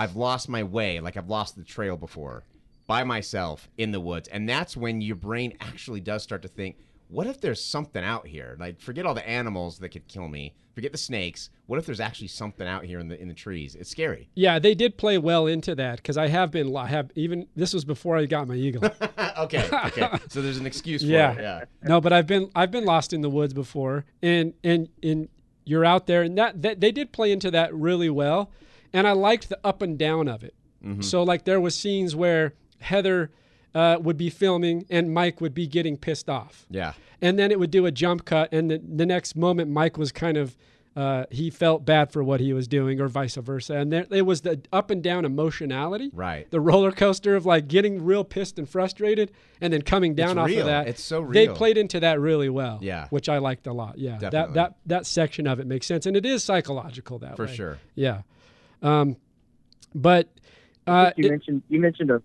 [0.00, 0.98] I've lost my way.
[1.00, 2.44] Like I've lost the trail before
[2.86, 6.76] by myself in the woods, and that's when your brain actually does start to think,
[7.08, 8.56] what if there's something out here?
[8.58, 10.54] Like forget all the animals that could kill me.
[10.74, 11.50] Forget the snakes.
[11.66, 13.74] What if there's actually something out here in the in the trees?
[13.74, 14.30] It's scary.
[14.34, 16.74] Yeah, they did play well into that because I have been.
[16.76, 17.46] I have even.
[17.56, 18.84] This was before I got my Eagle.
[19.38, 20.08] okay, okay.
[20.28, 21.32] So there's an excuse for Yeah.
[21.32, 21.40] it.
[21.42, 21.64] Yeah.
[21.82, 25.28] no, but I've been I've been lost in the woods before, and and and
[25.64, 28.50] you're out there, and that, that they did play into that really well,
[28.92, 30.54] and I liked the up and down of it.
[31.00, 33.30] So like there was scenes where Heather
[33.74, 36.94] uh, would be filming and Mike would be getting pissed off, Yeah.
[37.20, 40.10] and then it would do a jump cut, and the, the next moment Mike was
[40.12, 40.56] kind of.
[40.96, 44.22] Uh, he felt bad for what he was doing, or vice versa, and there it
[44.26, 46.50] was the up and down emotionality, Right.
[46.50, 50.38] the roller coaster of like getting real pissed and frustrated, and then coming down It's
[50.38, 50.60] off real.
[50.60, 50.88] of that.
[50.88, 51.32] It's so real.
[51.32, 52.80] They played into that really well.
[52.82, 53.06] Yeah.
[53.10, 53.98] which I liked a lot.
[53.98, 54.54] Yeah, that Definitely.
[54.54, 57.48] that that section of it makes sense, and it is psychological that For way.
[57.50, 57.78] For sure.
[57.94, 58.22] Yeah,
[58.82, 59.16] um,
[59.94, 60.28] but
[60.86, 62.22] uh, you it- mentioned you mentioned a,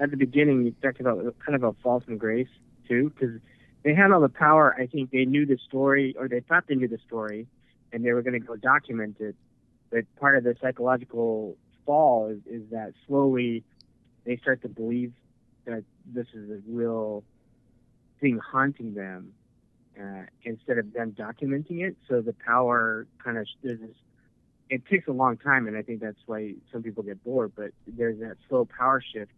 [0.00, 2.48] at the beginning you talked about kind of a fall from grace
[2.88, 3.38] too because
[3.84, 4.74] they had all the power.
[4.78, 7.46] I think they knew the story or they thought they knew the story,
[7.92, 9.36] and they were going to go document it.
[9.90, 13.64] But part of the psychological fall is, is that slowly
[14.24, 15.12] they start to believe
[15.66, 17.24] that this is a real
[18.20, 19.32] thing haunting them
[20.00, 21.96] uh, instead of them documenting it.
[22.08, 23.96] So the power kind of there's this
[24.72, 27.52] it takes a long time, and I think that's why some people get bored.
[27.54, 29.30] But there's that slow power shift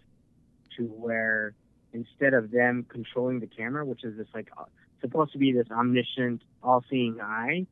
[0.77, 1.55] to where
[1.93, 4.67] instead of them controlling the camera, which is this like uh,
[5.01, 7.67] supposed to be this omniscient, all-seeing eye,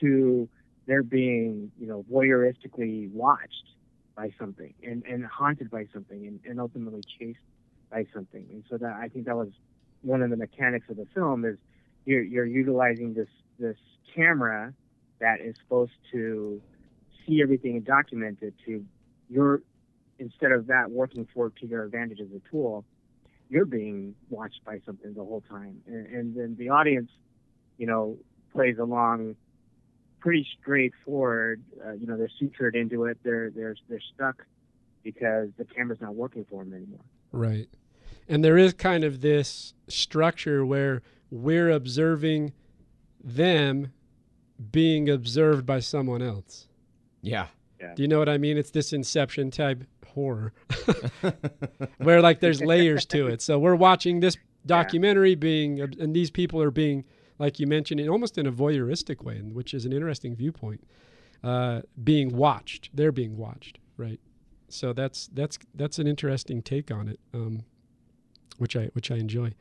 [0.00, 0.48] to
[0.86, 3.68] they're being you know voyeuristically watched
[4.16, 7.38] by something and, and haunted by something and, and ultimately chased
[7.92, 8.44] by something.
[8.50, 9.50] And so that I think that was
[10.02, 11.58] one of the mechanics of the film is
[12.06, 13.28] you're you're utilizing this
[13.60, 13.76] this
[14.16, 14.74] camera
[15.24, 16.60] that is supposed to
[17.26, 18.84] see everything and document it to
[19.30, 19.62] your
[20.18, 22.84] instead of that working for to your advantage as a tool,
[23.48, 27.10] you're being watched by something the whole time, and, and then the audience,
[27.78, 28.18] you know,
[28.52, 29.34] plays along
[30.20, 31.62] pretty straightforward.
[31.84, 33.16] Uh, you know, they're sutured into it.
[33.22, 34.44] They're they're they're stuck
[35.02, 37.00] because the camera's not working for them anymore.
[37.32, 37.68] right,
[38.28, 42.52] and there is kind of this structure where we're observing
[43.22, 43.93] them
[44.70, 46.68] being observed by someone else.
[47.22, 47.48] Yeah.
[47.94, 48.56] Do you know what I mean?
[48.56, 50.52] It's this Inception type horror,
[51.98, 53.42] where like there's layers to it.
[53.42, 57.04] So we're watching this documentary being, and these people are being,
[57.38, 60.82] like you mentioned, in almost in a voyeuristic way, which is an interesting viewpoint.
[61.42, 64.20] Uh, being watched, they're being watched, right?
[64.68, 67.64] So that's that's that's an interesting take on it, um,
[68.56, 69.52] which I which I enjoy.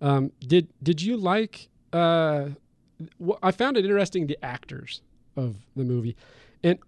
[0.00, 1.68] Um, did did you like?
[1.92, 2.52] Uh, wh-
[3.42, 5.02] I found it interesting the actors
[5.36, 6.16] of the movie,
[6.62, 6.78] and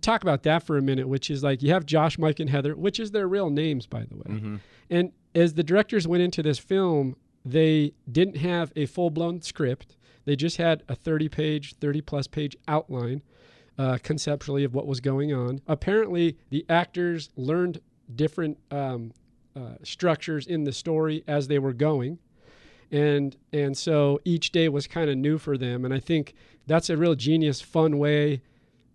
[0.00, 1.08] talk about that for a minute.
[1.08, 4.04] Which is like you have Josh, Mike, and Heather, which is their real names, by
[4.04, 4.24] the way.
[4.40, 4.60] Mhm.
[4.90, 9.96] And as the directors went into this film, they didn't have a full blown script.
[10.24, 13.22] They just had a 30 page, 30 plus page outline
[13.78, 15.60] uh, conceptually of what was going on.
[15.66, 17.80] Apparently, the actors learned
[18.14, 19.12] different um,
[19.54, 22.18] uh, structures in the story as they were going.
[22.92, 26.34] And and so each day was kind of new for them, and I think
[26.66, 28.42] that's a real genius, fun way.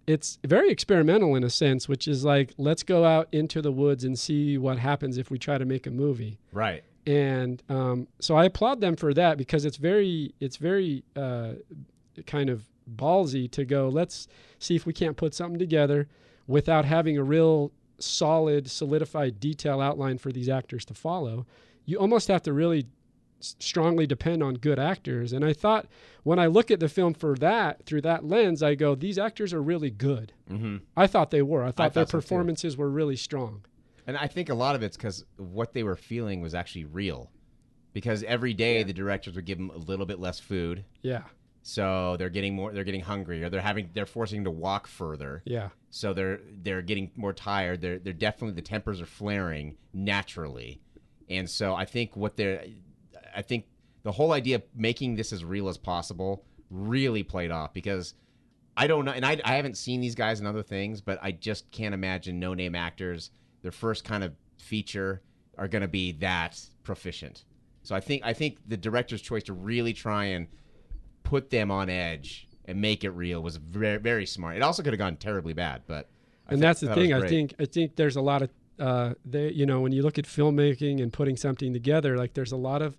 [0.07, 4.03] It's very experimental in a sense, which is like let's go out into the woods
[4.03, 6.83] and see what happens if we try to make a movie Right.
[7.05, 11.53] and um, so I applaud them for that because it's very it's very uh,
[12.25, 12.63] kind of
[12.95, 13.89] ballsy to go.
[13.89, 14.27] Let's
[14.59, 16.07] see if we can't put something together
[16.47, 21.45] without having a real solid, solidified detail outline for these actors to follow.
[21.85, 22.87] You almost have to really
[23.43, 25.33] strongly depend on good actors.
[25.33, 25.87] And I thought
[26.23, 29.53] when I look at the film for that through that lens, I go, these actors
[29.53, 30.33] are really good.
[30.47, 31.63] hmm I thought they were.
[31.63, 32.21] I thought their thought so, too.
[32.21, 33.65] performances were really strong.
[34.07, 37.31] And I think a lot of it's because what they were feeling was actually real.
[37.93, 41.23] Because every day the directors would give them a little bit less food, Yeah,
[41.61, 42.71] so they're getting more.
[42.71, 43.89] They're getting hungry, or they're having.
[43.93, 47.81] They're forcing them to walk further, yeah, so they're they're getting more tired.
[47.81, 50.79] They're they're definitely the tempers are flaring naturally,
[51.29, 52.63] and so I think what they're,
[53.35, 53.65] I think
[54.03, 58.13] the whole idea of making this as real as possible really played off because
[58.77, 61.31] I don't know, and I, I haven't seen these guys in other things, but I
[61.31, 65.21] just can't imagine no name actors their first kind of feature
[65.57, 67.45] are going to be that proficient.
[67.83, 70.47] So I think I think the director's choice to really try and
[71.23, 74.55] put them on edge and make it real was very very smart.
[74.55, 76.07] It also could have gone terribly bad, but
[76.47, 77.13] I and that's the was thing.
[77.13, 80.17] I think I think there's a lot of uh, they, you know, when you look
[80.17, 82.97] at filmmaking and putting something together, like there's a lot of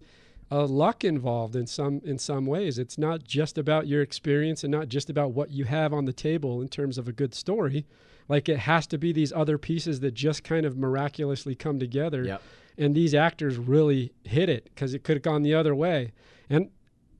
[0.52, 2.78] uh, luck involved in some in some ways.
[2.78, 6.12] It's not just about your experience and not just about what you have on the
[6.12, 7.86] table in terms of a good story.
[8.28, 12.24] Like it has to be these other pieces that just kind of miraculously come together.
[12.24, 12.42] Yep.
[12.78, 16.12] And these actors really hit it because it could have gone the other way.
[16.50, 16.70] And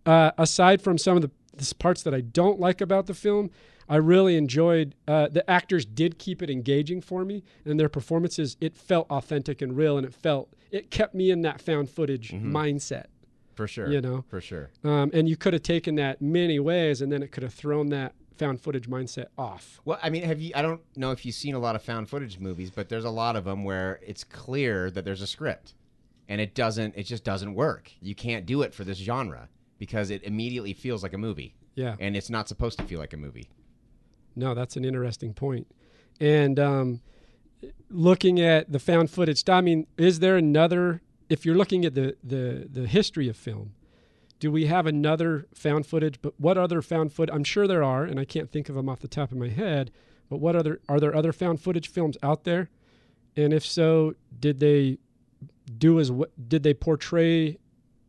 [0.04, 1.30] uh, aside from some of the,
[1.78, 3.50] parts that I don't like about the film,
[3.88, 8.56] I really enjoyed uh, the actors did keep it engaging for me, and their performances
[8.60, 12.32] it felt authentic and real, and it felt it kept me in that found footage
[12.32, 13.06] mindset.
[13.54, 14.24] For sure, you know.
[14.28, 14.70] for sure.
[14.84, 17.88] Um, and you could have taken that many ways, and then it could have thrown
[17.90, 19.80] that found footage mindset off.
[19.84, 20.52] Well, I mean, have you?
[20.54, 23.10] I don't know if you've seen a lot of found footage movies, but there's a
[23.10, 25.74] lot of them where it's clear that there's a script,
[26.28, 26.94] and it doesn't.
[26.96, 27.90] It just doesn't work.
[28.00, 31.96] You can't do it for this genre because it immediately feels like a movie, Yeah.
[31.98, 33.50] and it's not supposed to feel like a movie.
[34.36, 35.66] No, that's an interesting point.
[36.20, 37.00] And um,
[37.90, 41.02] looking at the found footage, I mean, is there another?
[41.32, 43.72] If you're looking at the the the history of film,
[44.38, 46.20] do we have another found footage?
[46.20, 47.30] But what other found foot?
[47.32, 49.48] I'm sure there are, and I can't think of them off the top of my
[49.48, 49.90] head.
[50.28, 52.68] But what other are there other found footage films out there?
[53.34, 54.98] And if so, did they
[55.78, 56.10] do as?
[56.48, 57.56] Did they portray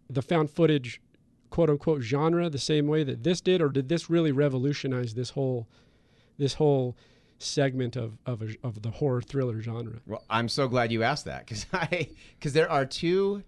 [0.09, 1.01] the found footage,
[1.49, 5.29] quote unquote, genre the same way that this did, or did this really revolutionize this
[5.29, 5.69] whole
[6.37, 6.97] this whole
[7.43, 9.99] segment of of, a, of the horror thriller genre?
[10.05, 13.43] Well, I'm so glad you asked that because I because there are two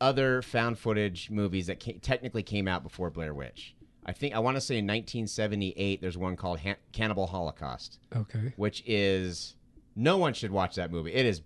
[0.00, 3.74] other found footage movies that ca technically came out before Blair Witch.
[4.04, 6.00] I think I want to say in 1978.
[6.00, 8.00] There's one called ha- Cannibal Holocaust.
[8.14, 8.52] Okay.
[8.56, 9.54] which is
[9.94, 11.12] no one should watch that movie.
[11.12, 11.42] It is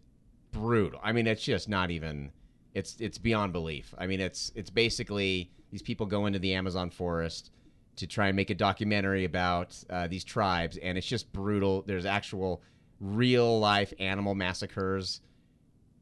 [0.53, 1.01] brutal.
[1.03, 2.33] I mean, it's just not even.
[2.75, 3.95] It's it's beyond belief.
[3.99, 7.51] I mean, it's it's basically these people go into the Amazon forest
[7.97, 11.83] to try and make a documentary about uh, these tribes, and it's just brutal.
[11.87, 12.63] There's actual
[13.01, 15.21] real life animal massacres.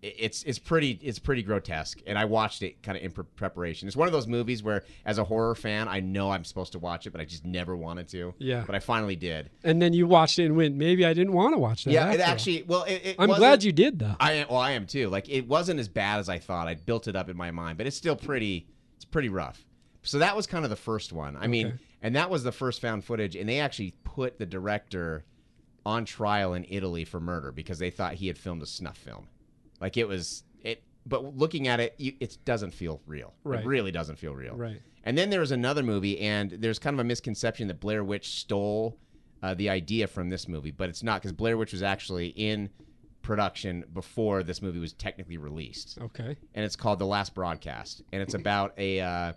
[0.02, 3.88] It's it's pretty it's pretty grotesque, and I watched it kind of in pre- preparation.
[3.88, 6.78] It's one of those movies where, as a horror fan, I know I'm supposed to
[6.78, 8.34] watch it, but I just never wanted to.
[8.36, 8.64] Yeah.
[8.66, 9.48] But I finally did.
[9.62, 11.92] And then you watched it and went, maybe I didn't want to watch that.
[11.92, 12.62] Yeah, it after all." actually.
[12.64, 14.14] Well, it, it I'm glad you did though.
[14.20, 14.48] I am.
[14.50, 15.08] Well, I am too.
[15.08, 16.68] Like it wasn't as bad as I thought.
[16.68, 18.66] I built it up in my mind, but it's still pretty.
[18.96, 19.64] It's pretty rough.
[20.02, 21.34] So that was kind of the first one.
[21.34, 21.76] I mean, Okay.
[22.04, 25.24] And that was the first found footage, and they actually put the director
[25.86, 29.26] on trial in Italy for murder because they thought he had filmed a snuff film.
[29.80, 30.82] Like it was it.
[31.06, 33.34] But looking at it, you, it doesn't feel real.
[33.42, 33.60] Right.
[33.60, 34.54] It really doesn't feel real.
[34.54, 34.80] Right.
[35.02, 38.38] And then there was another movie, and there's kind of a misconception that Blair Witch
[38.40, 38.98] stole
[39.42, 42.70] uh, the idea from this movie, but it's not because Blair Witch was actually in
[43.22, 46.36] production before this movie was technically released, Okay.
[46.54, 49.32] and it's called The Last Broadcast, and it's about a uh,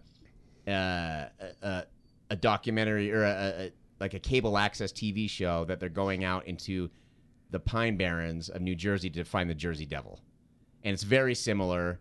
[0.69, 1.81] uh,
[2.29, 6.47] a, documentary or a, a, like a cable access TV show that they're going out
[6.47, 6.89] into
[7.51, 10.19] the Pine Barrens of New Jersey to find the Jersey Devil,
[10.83, 11.99] and it's very similar,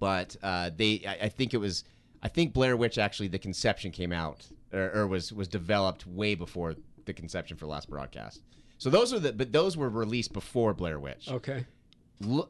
[0.00, 1.84] but uh, they I, I think it was
[2.22, 6.34] I think Blair Witch actually the conception came out or, or was was developed way
[6.34, 6.74] before
[7.04, 8.42] the conception for Last Broadcast.
[8.78, 11.28] So those are the but those were released before Blair Witch.
[11.30, 11.64] Okay.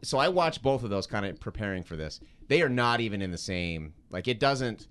[0.02, 2.20] So I watched both of those kind of preparing for this.
[2.48, 4.88] They are not even in the same like it doesn't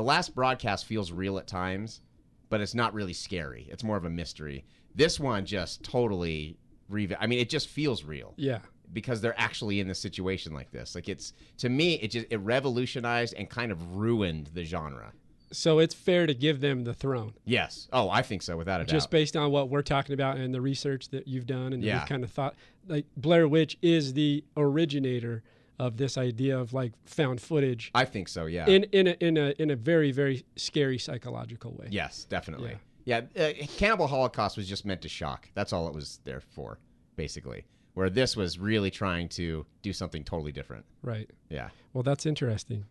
[0.00, 2.00] the last broadcast feels real at times,
[2.48, 3.68] but it's not really scary.
[3.70, 4.64] It's more of a mystery.
[4.94, 6.56] This one just totally
[6.88, 8.60] rev- I mean it just feels real Yeah.
[8.94, 10.94] because they're actually in the situation like this.
[10.94, 15.12] Like it's to me it just it revolutionized and kind of ruined the genre.
[15.52, 17.86] So it's fair to give them the throne, Yes.
[17.92, 18.92] Oh, I think so without a doubt.
[18.92, 21.98] just based on what we're talking about and the research that you've done and Yeah.
[22.00, 22.54] you've kind of thought.
[22.88, 25.42] Like Blair Witch is the originator
[25.80, 28.66] of this idea of like found footage I think so, yeah.
[28.66, 31.88] in in a, in a in a very very scary psychological way.
[31.90, 32.76] Yes, definitely.
[33.06, 35.48] Yeah, uh, Cannibal Holocaust was just meant to shock.
[35.54, 36.78] That's all it was there for,
[37.16, 37.64] basically.
[37.94, 40.84] Where this was really trying to do something totally different.
[41.02, 41.28] Right.
[41.48, 41.70] Yeah.
[41.92, 42.84] Well, that's interesting.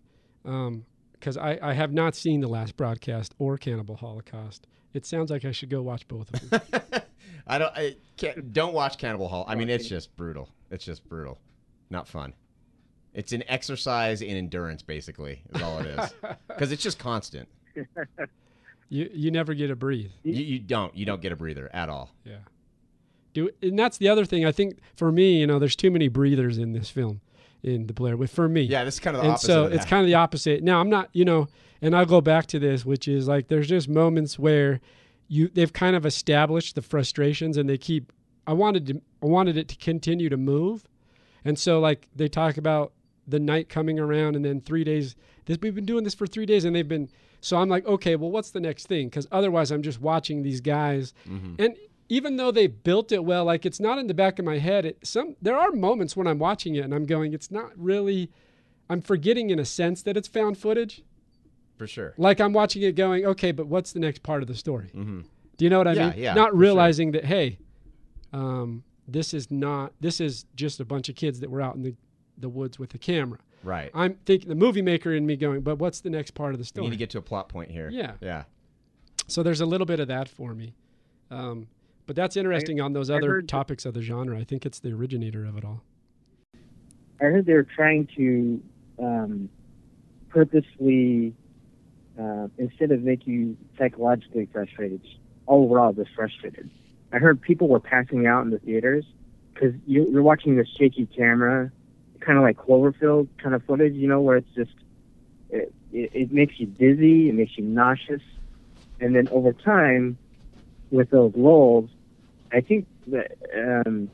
[0.44, 4.68] Because I, I have not seen the last broadcast or Cannibal Holocaust.
[4.94, 6.82] It sounds like I should go watch both of them.
[7.48, 7.74] I don't.
[7.76, 9.46] I can't, don't watch Cannibal Hall.
[9.48, 10.50] I mean, it's just brutal.
[10.72, 11.40] It's just brutal.
[11.90, 12.34] Not fun.
[13.20, 16.14] It's an exercise in endurance, basically, is all it is.
[16.48, 17.48] Because it's just constant.
[18.90, 20.12] you you never get a breathe.
[20.24, 20.96] You, you don't.
[20.96, 22.12] You don't get a breather at all.
[22.26, 22.38] Yeah.
[23.34, 24.46] Do and that's the other thing.
[24.46, 27.22] I think for me, you know, there's too many breathers in this film,
[27.62, 28.18] in the Blair.
[28.18, 29.48] With for me, Yeah, this is kind of the and opposite.
[29.48, 30.64] so it's kind of the opposite.
[30.64, 31.48] Now I'm not, you know,
[31.82, 34.80] and I'll go back to this, which is like there's just moments where
[35.28, 38.12] you they've kind of established the frustrations, and they keep.
[38.48, 40.88] I wanted to, I wanted it to continue to move,
[41.46, 42.94] and so like they talk about
[43.30, 45.16] the night coming around, and then three days.
[45.46, 47.10] This we've been doing this for three days, and they've been.
[47.42, 49.08] So I'm like, okay, well, what's the next thing?
[49.08, 51.76] Because otherwise, I'm just watching these guys, and
[52.10, 54.84] even though they built it well, like it's not in the back of my head.
[54.86, 58.32] It, some there are moments when I'm watching it and I'm going, it's not really.
[58.90, 61.04] I'm forgetting in a sense that it's found footage.
[61.78, 62.16] for sure.
[62.18, 64.90] Like I'm watching it going, okay, but what's the next part of the story?
[64.96, 65.22] Mm-hmm.
[65.58, 66.20] Do you know what I Yeah, mean?
[66.20, 67.60] yeah, Not realizing that, hey,
[68.34, 69.94] um, this is not.
[70.00, 71.96] This is just a bunch of kids that were out in the,
[72.40, 73.40] the woods with a camera.
[73.64, 73.92] Right.
[73.94, 76.66] I'm thinking the movie maker in me going, but what's the next part of the
[76.66, 76.84] story?
[76.84, 76.90] We story?
[76.92, 77.90] need to get to a plot point here.
[77.90, 78.14] Yeah.
[78.22, 78.44] Yeah.
[79.28, 80.74] so there's a little bit of that for me.
[81.30, 81.68] Um,
[82.08, 84.40] but that's interesting on those I other topics of the genre.
[84.40, 85.84] I think it's the originator of it all.
[87.22, 88.62] I heard they were trying to
[88.98, 89.50] um,
[90.30, 91.36] purposely,
[92.20, 95.02] uh, instead of make you psychologically frustrated,
[95.48, 96.70] overall just frustrated.
[97.12, 99.06] I heard people were passing out in the theaters
[99.54, 101.72] because you, you're watching this shaky camera,
[102.20, 104.72] kind of like Cloverfield kind of footage, you know, where it's just
[105.50, 108.22] it, it, it makes you dizzy, it makes you nauseous,
[109.00, 110.18] and then over time,
[110.92, 111.90] with those lulls,
[112.52, 114.10] I think that um,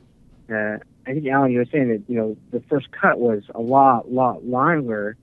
[0.50, 3.60] uh, I think Alan, you were saying that you know the first cut was a
[3.60, 5.16] lot, lot longer,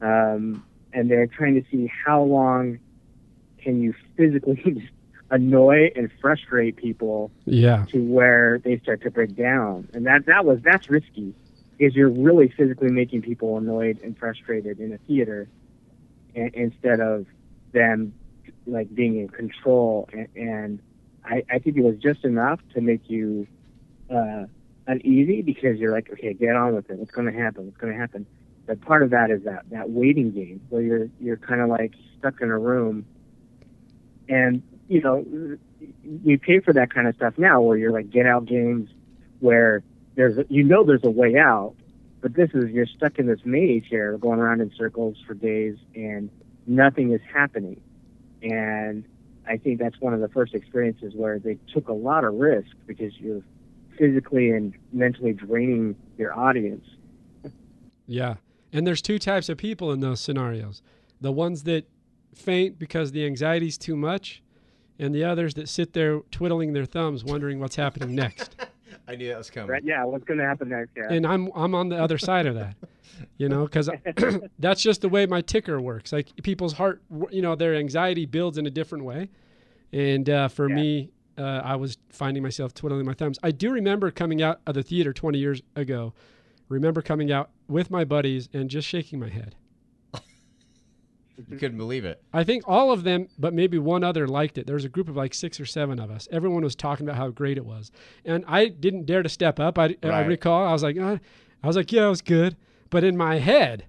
[0.00, 0.62] um,
[0.92, 2.78] and they're trying to see how long
[3.62, 4.92] can you physically just
[5.30, 7.84] annoy and frustrate people Yeah.
[7.88, 11.34] to where they start to break down, and that that was that's risky
[11.76, 15.48] because you're really physically making people annoyed and frustrated in a theater,
[16.34, 17.26] and, instead of
[17.72, 18.14] them
[18.66, 20.08] like being in control.
[20.12, 20.80] And, and
[21.24, 23.46] I, I think it was just enough to make you
[24.10, 24.44] uh,
[24.86, 26.98] uneasy because you're like, okay, get on with it.
[26.98, 27.66] What's going to happen?
[27.66, 28.26] What's going to happen?
[28.66, 31.94] But part of that is that that waiting game where you're you're kind of like
[32.18, 33.06] stuck in a room,
[34.28, 35.24] and you know
[36.24, 38.90] we pay for that kind of stuff now, where you're like get out games
[39.38, 39.84] where
[40.16, 41.74] there's a, you know there's a way out,
[42.20, 45.76] but this is you're stuck in this maze here, going around in circles for days,
[45.94, 46.30] and
[46.66, 47.80] nothing is happening.
[48.42, 49.04] And
[49.46, 52.70] I think that's one of the first experiences where they took a lot of risk
[52.86, 53.42] because you're
[53.96, 56.84] physically and mentally draining your audience.
[58.06, 58.36] Yeah.
[58.72, 60.82] And there's two types of people in those scenarios
[61.20, 61.88] the ones that
[62.34, 64.42] faint because the anxiety's too much,
[64.98, 68.54] and the others that sit there twiddling their thumbs wondering what's happening next.
[69.08, 69.70] I knew that was coming.
[69.70, 69.84] Right?
[69.84, 70.04] Yeah.
[70.04, 70.90] What's going to happen next?
[70.96, 71.10] Yeah.
[71.10, 72.76] and I'm I'm on the other side of that,
[73.38, 73.88] you know, because
[74.58, 76.12] that's just the way my ticker works.
[76.12, 79.28] Like people's heart, you know, their anxiety builds in a different way,
[79.92, 80.74] and uh, for Yeah.
[80.76, 83.38] me, uh, I was finding myself twiddling my thumbs.
[83.42, 86.14] I do remember coming out of the theater 20 years ago.
[86.68, 89.54] Remember coming out with my buddies and just shaking my head.
[91.48, 92.22] You couldn't believe it.
[92.32, 94.66] I think all of them, but maybe one other liked it.
[94.66, 96.28] There was a group of like six or seven of us.
[96.30, 97.90] Everyone was talking about how great it was,
[98.24, 99.78] and I didn't dare to step up.
[99.78, 101.18] I, I recall I was like, uh,
[101.62, 102.56] I was like, yeah, it was good,
[102.90, 103.86] but in my head,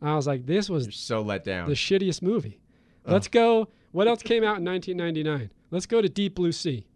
[0.00, 1.68] I was like, this was You're so let down.
[1.68, 2.60] the shittiest movie.
[3.06, 3.68] Let's go.
[3.92, 5.50] What else came out in 1999?
[5.70, 6.86] Let's go to Deep Blue Sea.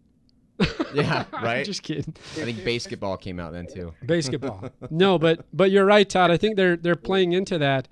[0.93, 1.65] yeah, right.
[1.65, 2.13] Just kidding.
[2.33, 3.93] I think basketball came out then too.
[4.03, 4.69] Basketball.
[4.89, 6.31] no, but but you're right, Todd.
[6.31, 7.87] I think they're they're playing into that,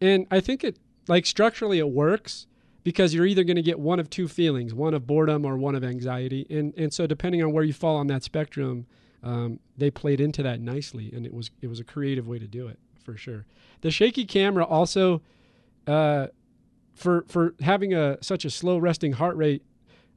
[0.00, 0.78] and I think it
[1.08, 2.46] like structurally it works
[2.84, 5.74] because you're either going to get one of two feelings, one of boredom or one
[5.74, 8.86] of anxiety, and and so depending on where you fall on that spectrum,
[9.22, 12.46] um, they played into that nicely, and it was it was a creative way to
[12.46, 13.44] do it for sure.
[13.82, 15.22] The shaky camera also,
[15.86, 16.28] uh,
[16.94, 19.62] for for having a such a slow resting heart rate,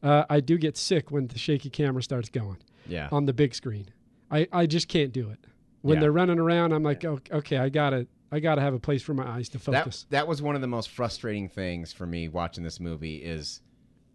[0.04, 3.10] uh, I do get sick when the shaky camera starts going Yeah.
[3.12, 3.90] on the big screen.
[4.32, 5.40] I, I just can't do it.
[5.82, 6.02] When Yeah.
[6.02, 9.14] they're running around, I'm like, "Oh, okay, I gotta I gotta have a place for
[9.14, 10.06] my eyes to that focus.
[10.10, 13.62] that was one of the most frustrating things for me watching this movie is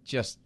[0.05, 0.39] just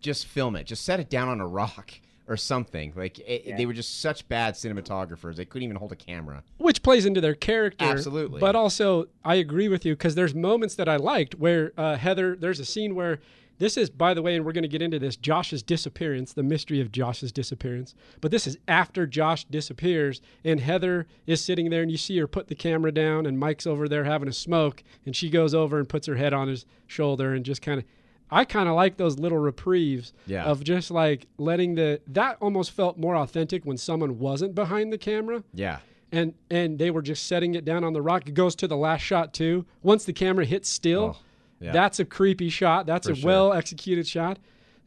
[0.00, 0.64] just film it.
[0.66, 1.92] Just set it down on a rock
[2.28, 2.92] or something.
[2.94, 3.56] Like it, Yeah.
[3.56, 5.36] they were just such bad cinematographers.
[5.36, 6.42] They couldn't even hold a camera.
[6.58, 7.84] Which plays into their character.
[7.84, 8.40] Absolutely.
[8.40, 12.36] But also, I agree with you because there's moments that I liked where uh, Heather.
[12.36, 13.20] There's a scene where
[13.58, 15.16] this is, by the way, and we're going to get into this.
[15.16, 17.94] Josh's disappearance, the mystery of Josh's disappearance.
[18.20, 22.26] But this is after Josh disappears, and Heather is sitting there, and you see her
[22.26, 25.78] put the camera down, and Mike's over there having a smoke, and she goes over
[25.78, 27.84] and puts her head on his shoulder, and just kind of.
[28.30, 30.44] I kind of like those little reprieves Yeah.
[30.44, 34.98] of just like letting the that almost felt more authentic when someone wasn't behind the
[34.98, 35.78] camera Yeah.
[36.10, 38.26] and and they were just setting it down on the rock.
[38.26, 39.66] It goes to the last shot too.
[39.82, 41.22] Once the camera hits still, Oh,
[41.60, 41.72] yeah.
[41.72, 42.86] that's a creepy shot.
[42.86, 43.26] That's For a sure.
[43.26, 44.38] well executed shot.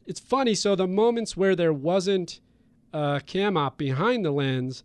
[0.05, 0.55] It's funny.
[0.55, 2.39] So the moments where there wasn't
[2.93, 4.84] a cam op behind the lens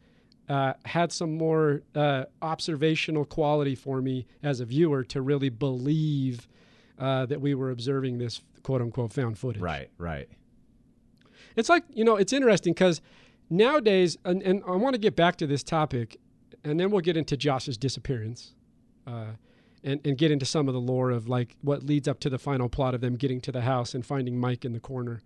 [0.48, 6.48] uh, had some more uh, observational quality for me as a viewer to really believe
[6.98, 9.62] uh, that we were observing this quote unquote found footage.
[9.62, 9.90] Right.
[9.98, 10.28] Right.
[11.56, 13.00] It's like, you know, it's interesting because
[13.50, 16.18] nowadays, and, and I want to get back to this topic,
[16.64, 18.54] and then we'll get into Josh's disappearance
[19.06, 19.32] uh,
[19.84, 22.38] and, and get into some of the lore of like what leads up to the
[22.38, 25.20] final plot of them getting to the house and finding Mike in the corner.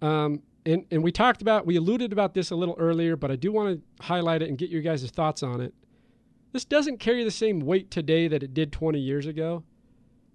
[0.00, 3.36] Um, and, and we talked about, we alluded about this a little earlier, but I
[3.36, 5.74] do want to highlight it and get your guys' thoughts on it.
[6.52, 9.64] This doesn't carry the same weight today that it did 20 years ago.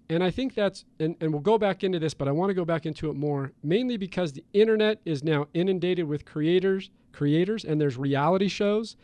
[0.08, 2.54] And I think that's, and, and we'll go back into this, but I want to
[2.54, 7.64] go back into it more, mainly because the internet is now inundated with creators, creators,
[7.64, 8.96] and there's reality shows.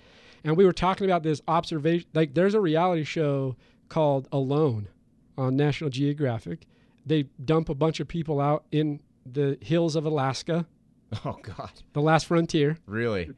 [0.46, 3.56] And we were talking about this observation, like there's a reality show
[3.88, 4.88] called Alone
[5.36, 6.66] on National Geographic.
[7.04, 10.66] They dump a bunch of people out in the hills of Alaska,
[11.24, 11.70] Oh God.
[11.92, 13.30] the last frontier Really.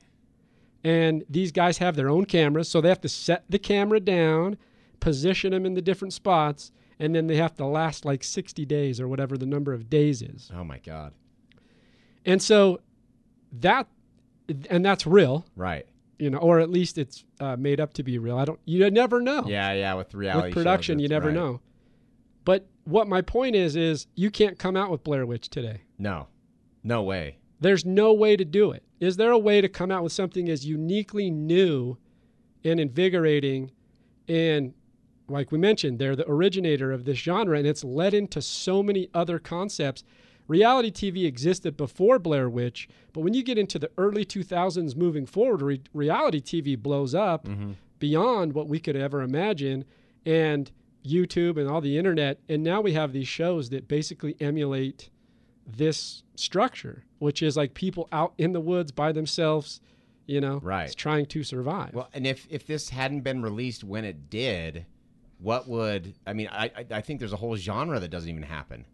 [0.85, 4.57] and these guys have their own cameras so they have to set the camera down
[5.01, 9.01] position them in the different spots and then they have to last like 60 days
[9.01, 11.13] or whatever the number of days is Oh my God.
[12.27, 12.81] and so
[13.61, 13.87] that
[14.71, 15.87] and that's real Right.
[16.19, 18.91] You know or at least it's uh, made up to be real i don't you
[18.91, 19.73] never know Yeah.
[19.73, 19.95] Yeah.
[19.95, 21.35] With reality with production you never right.
[21.35, 21.61] know
[22.45, 26.29] but what my point is is you can't come out with blair witch today No.
[26.85, 27.39] No way.
[27.61, 28.85] There's no way to do it.
[29.01, 31.99] Is there a way to come out with something as uniquely new
[32.65, 33.71] and invigorating
[34.29, 34.75] and
[35.29, 39.11] like we mentioned, they're the originator of this genre and it's led into so many
[39.13, 40.03] other concepts.
[40.49, 45.27] Reality TV existed before Blair Witch, but when you get into the early 2000s moving
[45.27, 47.73] forward, re- reality TV blows up mm-hmm.
[47.99, 49.85] beyond what we could ever imagine
[50.25, 50.73] and
[51.05, 55.11] YouTube and all the internet and now we have these shows that basically emulate
[55.67, 59.81] this structure, which is like people out in the woods by themselves,
[60.27, 60.95] you know, Right.
[60.97, 61.95] trying to survive.
[61.95, 64.87] Well, and if if this hadn't been released when it did,
[65.39, 66.49] what would I mean?
[66.51, 68.87] I, I think there's a whole genre that doesn't even happen,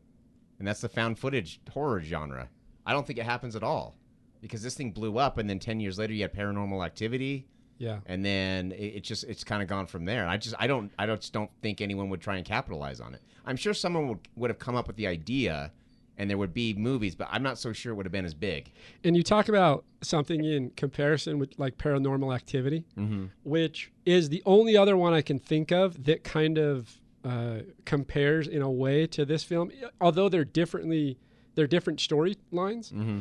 [0.65, 2.49] and that's the found footage horror genre.
[2.87, 3.97] I don't think it happens at all
[4.41, 7.47] because this thing blew up, and then ten years later you had Paranormal Activity,
[7.77, 7.99] yeah.
[8.07, 10.27] and then it, it just it's kind of gone from there.
[10.27, 13.13] I just I don't I don't, just don't think anyone would try and capitalize on
[13.13, 13.21] it.
[13.45, 15.71] I'm sure someone would would have come up with the idea.
[16.17, 18.35] And there would be movies, but I'm not so sure it would have been as
[18.35, 18.71] big.
[19.03, 23.25] And you talk about something in comparison with like paranormal activity, Mm-hmm.
[23.43, 28.47] which is the only other one I can think of that kind of uh, compares
[28.47, 29.71] in a way to this film.
[30.01, 31.19] Although they're differently,
[31.55, 32.93] they're different storylines.
[32.93, 33.21] Mm-hmm.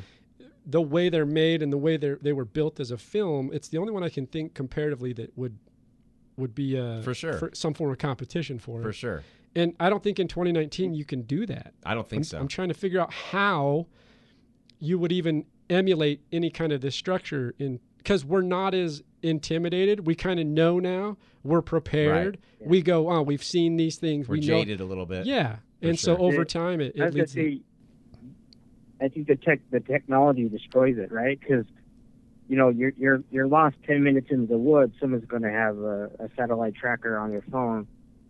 [0.66, 3.68] The way they're made and the way they they were built as a film, it's
[3.68, 5.58] the only one I can think comparatively that would
[6.38, 7.34] would be uh, For sure.
[7.34, 8.84] for some form of competition for it.
[8.84, 9.24] For sure.
[9.56, 11.74] And I don't think in 2019 you can do that.
[11.86, 12.40] I don't think I'm, so.
[12.40, 13.88] I'm trying to figure out how
[14.80, 20.06] you would even emulate any kind of this structure in because we're not as intimidated.
[20.06, 21.18] We kind of know now.
[21.44, 22.40] We're prepared.
[22.60, 22.70] Right.
[22.70, 24.28] We go, oh, we've seen these things.
[24.28, 24.60] We're we know.
[24.60, 25.26] jaded a little bit.
[25.26, 27.34] Yeah, For and so over time, it, I it was gonna leads.
[27.34, 27.62] say,
[29.02, 31.40] I think the tech, the technology destroys it, right?
[31.40, 31.66] Because
[32.48, 34.94] you know you're you're you're lost ten minutes into the woods.
[35.00, 37.88] Someone's going to have a, a satellite tracker on their phone,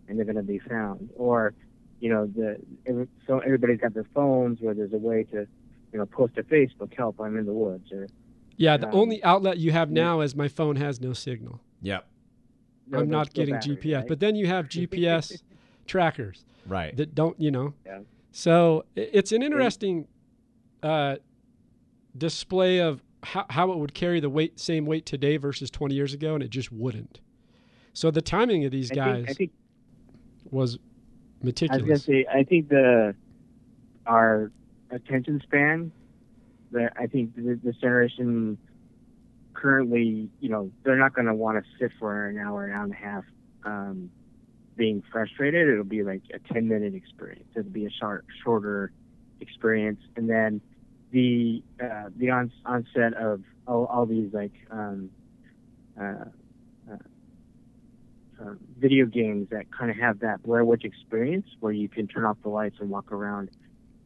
[0.08, 1.10] and they're going to be found.
[1.16, 1.54] Or,
[2.00, 5.46] you know, the every, so everybody's got their phones where there's a way to,
[5.92, 8.08] you know, post to Facebook, help, I'm in the woods, or
[8.56, 11.60] yeah, the um, only outlet you have now is my phone has no signal.
[11.82, 12.06] Yep.
[12.88, 14.08] no, I'm not getting battery, GPS, right?
[14.08, 15.42] but then you have GPS
[15.86, 16.96] trackers Right.
[16.96, 17.74] that don't, you know.
[17.84, 18.00] Yeah.
[18.32, 20.08] So it's an interesting
[20.82, 21.16] uh,
[22.16, 26.14] display of how, how it would carry the weight, same weight today versus 20 years
[26.14, 27.20] ago, and it just wouldn't.
[27.92, 29.52] So the timing of these I guys think, I think
[30.50, 30.76] was I was
[31.44, 32.04] gonna meticulous.
[32.04, 33.14] say, I think the
[34.06, 34.50] our
[34.90, 35.92] attention span.
[36.74, 38.58] That I think this generation
[39.54, 42.84] currently, you know, they're not going to want to sit for an hour, an hour
[42.84, 43.24] and a half,
[43.64, 44.10] um,
[44.76, 45.68] being frustrated.
[45.68, 47.48] It'll be like a ten minute experience.
[47.56, 48.92] It'll be a short, shorter
[49.40, 50.60] experience, and then
[51.12, 55.10] the uh, the on, onset of all, all these like um,
[55.98, 56.24] uh,
[56.90, 56.96] uh,
[58.42, 62.24] uh, video games that kind of have that Blair Witch experience where you can turn
[62.24, 63.50] off the lights and walk around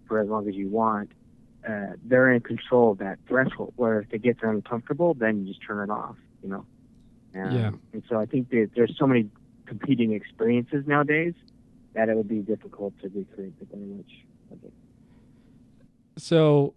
[0.07, 1.11] for as long as you want.
[1.69, 5.65] Uh, they're in control of that threshold where if it gets uncomfortable, then you just
[5.67, 6.65] turn it off, you know?
[7.35, 7.71] Um, Yeah.
[7.93, 9.29] And so I think that there's so many
[9.67, 11.35] competing experiences nowadays
[11.93, 14.25] that it would be difficult to recreate the Blair Witch.
[16.17, 16.75] So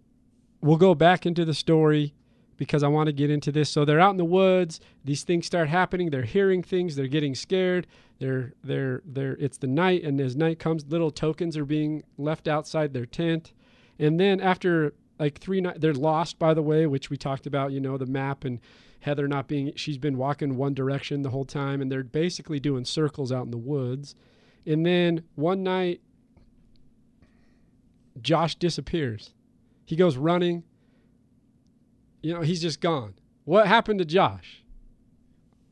[0.61, 2.13] we'll go back into the story
[2.57, 3.69] because I want to get into this.
[3.69, 4.79] So they're out in the woods.
[5.03, 6.09] These things start happening.
[6.09, 6.95] They're hearing things.
[6.95, 7.87] They're getting scared.
[8.19, 9.35] They're they're they're.
[9.39, 13.53] It's the night, and as night comes, little tokens are being left outside their tent.
[14.01, 16.39] And then after like three nights, they're lost.
[16.39, 17.71] By the way, which we talked about.
[17.71, 18.59] You know the map and
[19.01, 19.71] Heather not being.
[19.75, 23.51] She's been walking one direction the whole time, and they're basically doing circles out in
[23.51, 24.15] the woods.
[24.65, 26.01] And then one night,
[28.21, 29.33] Josh disappears.
[29.85, 30.63] He goes running.
[32.21, 33.13] You know, he's just gone.
[33.45, 34.63] What happened to Josh?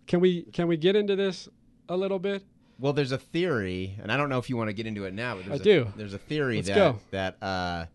[0.08, 1.50] Can we can we get into this
[1.88, 2.44] a little bit?
[2.80, 5.14] Well, there's a theory, and I don't know if you want to get into it
[5.14, 5.88] now, but there's I a, do.
[5.98, 7.00] There's a theory Let's that go.
[7.12, 7.86] that uh,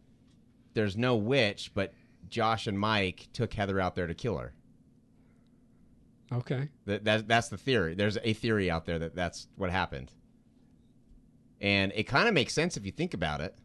[0.74, 1.94] there's no witch, but
[2.28, 4.52] Josh and Mike took Heather out there to kill her.
[6.32, 6.68] Okay.
[6.86, 7.94] That, that that's the theory.
[7.94, 10.12] There's a theory out there that that's what happened,
[11.60, 13.56] and it kind of makes sense if you think about it.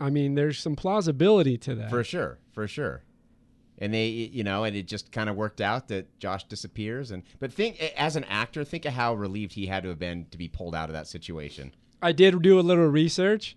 [0.00, 1.90] I mean, there's some plausibility to that.
[1.90, 3.02] For sure, for sure.
[3.78, 7.10] And they, you know, and it just kind of worked out that Josh disappears.
[7.10, 10.26] And but think as an actor, think of how relieved he had to have been
[10.30, 11.74] to be pulled out of that situation.
[12.02, 13.56] I did do a little research,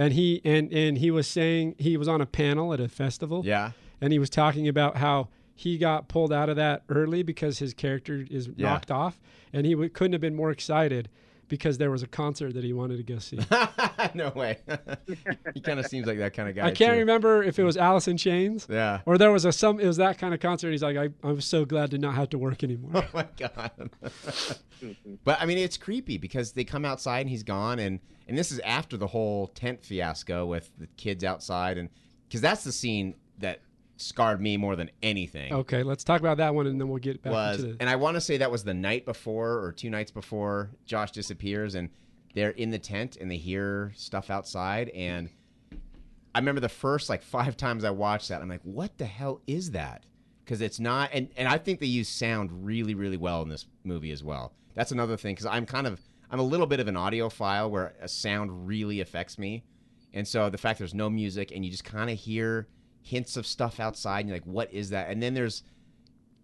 [0.00, 3.42] and he and and he was saying he was on a panel at a festival,
[3.44, 7.58] Yeah, and he was talking about how he got pulled out of that early because
[7.58, 8.70] his character is Yeah.
[8.70, 9.20] knocked off,
[9.52, 11.08] and he w- couldn't have been more excited
[11.50, 13.38] because there was a concert that he wanted to go see.
[14.14, 14.58] no way.
[15.54, 16.62] he kind of seems like that kind of guy.
[16.66, 17.00] I can't too.
[17.00, 19.00] remember if it was Alice in Chains Yeah.
[19.04, 19.78] or there was a some.
[19.78, 20.70] It was that kind of concert.
[20.70, 22.90] He's like, I, I'm so glad to not have to work anymore.
[23.02, 23.90] Oh my god.
[25.24, 28.52] but I mean, it's creepy because they come outside and he's gone, and and this
[28.52, 31.88] is after the whole tent fiasco with the kids outside, and
[32.28, 33.60] because that's the scene that
[34.00, 35.52] scarred me more than anything.
[35.52, 37.76] okay, let's talk about that one, and then we'll get back was, the.
[37.80, 41.10] and I want to say that was the night before or two nights before Josh
[41.12, 41.90] disappears, and
[42.34, 45.30] they're in the tent and they hear stuff outside, and
[46.34, 49.40] I remember the first like five times I watched that, I'm like, what the hell
[49.46, 50.04] is that?
[50.44, 53.66] Because it's not, and and I think they use sound really really well in this
[53.84, 54.52] movie as well.
[54.74, 57.94] That's another thing because I'm kind of I'm a little bit of an audiophile where
[58.00, 59.64] a sound really affects me,
[60.12, 62.68] and so the fact there's no music and you just kind of hear
[63.02, 65.10] hints of stuff outside, and you're like, what is that?
[65.10, 65.62] And then there's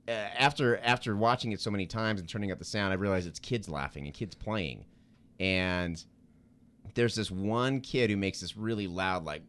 [0.08, 3.26] uh, after after watching it so many times and turning up the sound, I realized
[3.26, 4.84] it's kids laughing and kids playing,
[5.40, 6.02] and
[6.94, 9.42] there's this one kid who makes this really loud like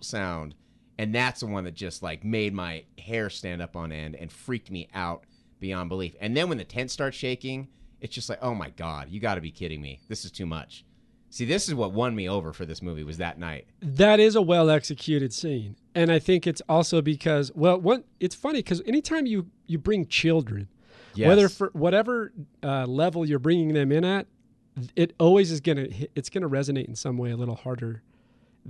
[0.00, 0.54] sound,
[0.98, 4.32] and that's the one that just like made my hair stand up on end and
[4.32, 5.24] freaked me out
[5.60, 6.14] beyond belief.
[6.20, 7.68] And then when the tent starts shaking,
[8.00, 10.00] it's just like, oh my god, you got to be kidding me!
[10.08, 10.84] This is too much.
[11.30, 13.66] See, this is what won me over for this movie was that night.
[13.80, 18.34] That is a well executed scene, and I think it's also because well, one it's
[18.34, 20.68] funny because anytime you you bring children,
[21.16, 24.26] whether for whatever uh, level you're bringing them in at,
[24.96, 28.02] it always is gonna it's gonna resonate in some way a little harder.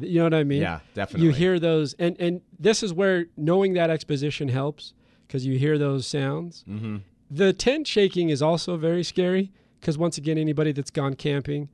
[0.00, 0.62] You know what I mean?
[0.62, 1.26] Yeah, definitely.
[1.26, 4.94] You hear those, and and this is where knowing that exposition helps
[5.26, 6.64] because you hear those sounds.
[6.68, 6.98] Mm-hmm.
[7.30, 11.68] The tent shaking is also very scary because once again, anybody that's gone camping,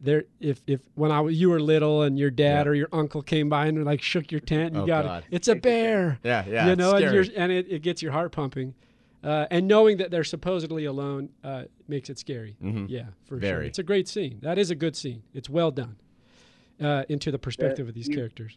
[0.00, 2.70] there if if when I was- you were little and your dad Yeah.
[2.70, 5.24] or your uncle came by and like shook your tent, and you Oh, got God.
[5.24, 5.34] it.
[5.36, 6.18] It's a bear.
[6.24, 6.66] Yeah, yeah.
[6.66, 8.74] you it's know, and, you're, and it, it gets your heart pumping.
[9.24, 12.56] Uh, and knowing that they're supposedly alone uh, makes it scary.
[12.62, 12.86] Mhm.
[12.88, 13.62] Yeah, for sure.
[13.62, 14.38] It's a great scene.
[14.42, 15.22] That is a good scene.
[15.34, 15.96] It's well done
[16.80, 18.56] uh, into the perspective of these you- characters.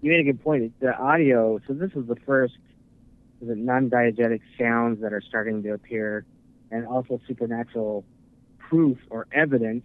[0.00, 0.72] you made a good point.
[0.78, 1.58] The audio.
[1.66, 2.54] So this is the first
[3.40, 6.24] is it non-diegetic sounds that are starting to appear,
[6.70, 8.04] and also supernatural
[8.68, 9.84] proof or evidence.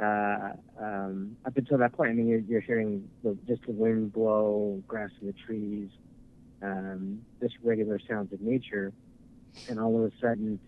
[0.00, 4.12] Uh, um, up until that point, I mean, you're, you're hearing the, just the wind
[4.12, 5.90] blow, grass in the trees,
[6.62, 8.92] um, just regular sounds of nature,
[9.68, 10.60] and all of a sudden,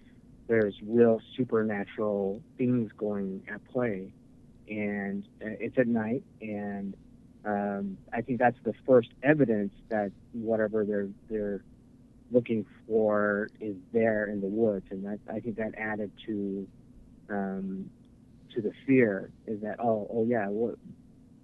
[0.48, 4.12] there's real supernatural things going at play,
[4.68, 6.96] and uh, it's at night, and
[7.44, 11.62] um, I think that's the first evidence that whatever they're they're
[12.32, 16.66] looking for is there in the woods, and that I think that added to
[17.30, 17.90] um,
[18.54, 20.74] to the fear is that oh oh yeah what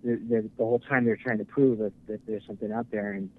[0.05, 3.13] the, the, the whole time they're trying to prove that, that there's something out there,
[3.13, 3.31] and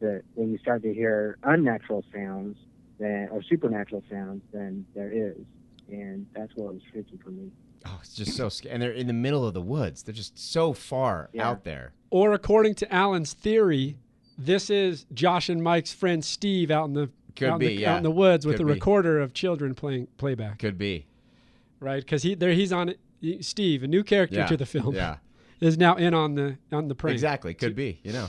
[0.00, 2.56] that when you start to hear unnatural sounds
[2.98, 5.36] then or supernatural sounds, then there is,
[5.88, 7.50] and that's what was freaky for me.
[7.84, 8.72] Oh, it's just so scary.
[8.74, 10.04] And they're in the middle of the woods.
[10.04, 11.48] They're just so far Yeah.
[11.48, 11.92] out there.
[12.10, 13.96] Or according to Alan's theory,
[14.38, 17.74] this is Josh and Mike's friend Steve out in the Could out, in be, the,
[17.82, 17.92] yeah.
[17.94, 21.06] out in the woods with a recorder of children playing playback, Could be.
[21.82, 22.02] Right?
[22.02, 24.46] Because he there he's on he- Steve, a new character Yeah.
[24.46, 25.16] to the film, Yeah.
[25.60, 27.14] is now in on the on the prank.
[27.14, 27.54] Exactly.
[27.54, 28.00] Could be.
[28.02, 28.28] You know,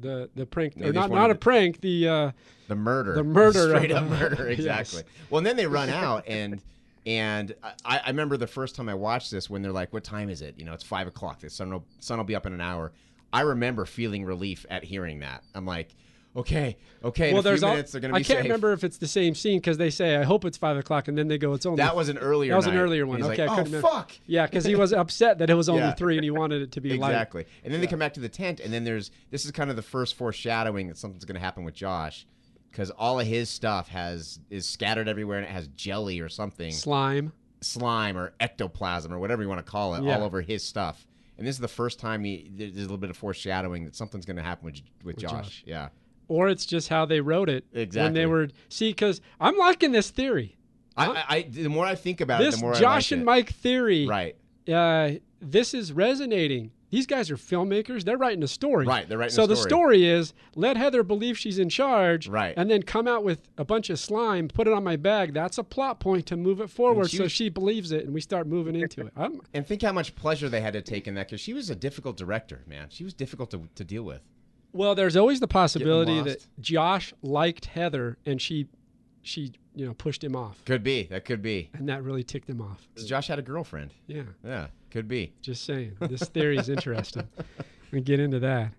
[0.00, 1.80] The the prank, or not not a prank.
[1.80, 2.30] The uh,
[2.68, 3.14] the murder.
[3.14, 4.48] The murder Straight up murder.
[4.50, 4.58] Yes.
[4.58, 5.02] Exactly.
[5.30, 6.60] Well, and then they run out and.
[7.04, 10.30] And I, I remember the first time I watched this when they're like, "What time
[10.30, 10.54] is it?
[10.56, 11.40] You know, it's five o'clock.
[11.40, 12.92] The sun will sun will be up in an hour."
[13.32, 15.42] I remember feeling relief at hearing that.
[15.52, 15.96] I'm like,
[16.36, 17.70] "Okay, okay." in well, there's all.
[17.72, 18.42] minutes, they're gonna I can't safe.
[18.44, 21.16] remember if it's the same scene because they say, "I hope it's five o'clock," and
[21.18, 22.50] then they go, "It's only." That was an earlier.
[22.52, 22.80] That was an night.
[22.80, 23.18] earlier one.
[23.18, 24.12] He's Okay, like, oh remember." fuck.
[24.26, 25.92] yeah, because he was upset that it was only Yeah.
[25.94, 27.10] three and he wanted it to be light.
[27.10, 27.44] Exactly.
[27.64, 29.76] And then they come back to the tent, and then there's this is kind of
[29.76, 32.26] the first foreshadowing that something's going to happen with Josh,
[32.70, 36.72] because all of his stuff has is scattered everywhere, and it has jelly or something,
[36.72, 37.32] Slime.
[37.60, 40.16] slime or ectoplasm or whatever you want to call it, Yeah.
[40.16, 41.06] all over his stuff.
[41.38, 44.24] And this is the first time he there's a little bit of foreshadowing that something's
[44.26, 45.30] going to happen with with, Josh.
[45.30, 45.62] Josh.
[45.66, 45.88] Yeah.
[46.28, 48.02] Or it's just how they wrote it exactly.
[48.06, 50.56] when they were see because i'm liking this theory
[50.96, 53.12] I, I, I the more I think about it, this the more josh I like
[53.12, 53.24] and it.
[53.24, 54.36] mike theory Right.
[54.70, 59.34] uh, this is resonating these guys are filmmakers they're writing a story Right, they're writing
[59.34, 59.70] so the story.
[59.70, 62.52] story is let heather believe she's in charge Right.
[62.58, 65.56] and then come out with a bunch of slime put it on my bag that's
[65.56, 68.20] a plot point to move it forward she so was- she believes it and we
[68.20, 71.14] start moving into it I'm, And think how much pleasure they had to take in
[71.14, 72.88] that because she was a difficult director, man.
[72.90, 74.20] She was difficult to, to deal with.
[74.72, 78.66] Well there's always the possibility that josh liked heather and she
[79.22, 81.04] she you know pushed him off Could be.
[81.04, 81.70] That could be.
[81.74, 83.90] and that really ticked him off 'Cause Josh had a girlfriend.
[84.06, 85.32] yeah Yeah, could be.
[85.40, 85.96] Just saying.
[86.00, 87.26] This theory is interesting.
[87.92, 88.72] we get into that.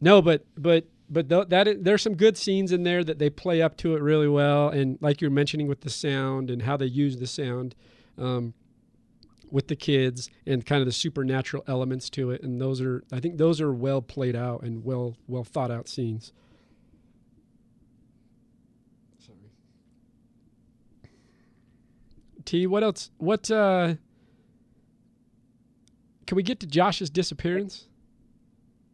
[0.00, 3.28] No, but but but th- that is, there's some good scenes in there that they
[3.30, 6.76] play up to it really well, and like you're mentioning with the sound and how
[6.76, 7.74] they use the sound
[8.18, 8.54] um,
[9.54, 13.20] with the kids and kind of the supernatural elements to it, and those are I
[13.20, 16.32] think those are well played out and well well thought out scenes.
[19.24, 19.38] Sorry.
[22.44, 23.12] T, what else?
[23.18, 23.94] What uh
[26.26, 27.86] can we get to Josh's disappearance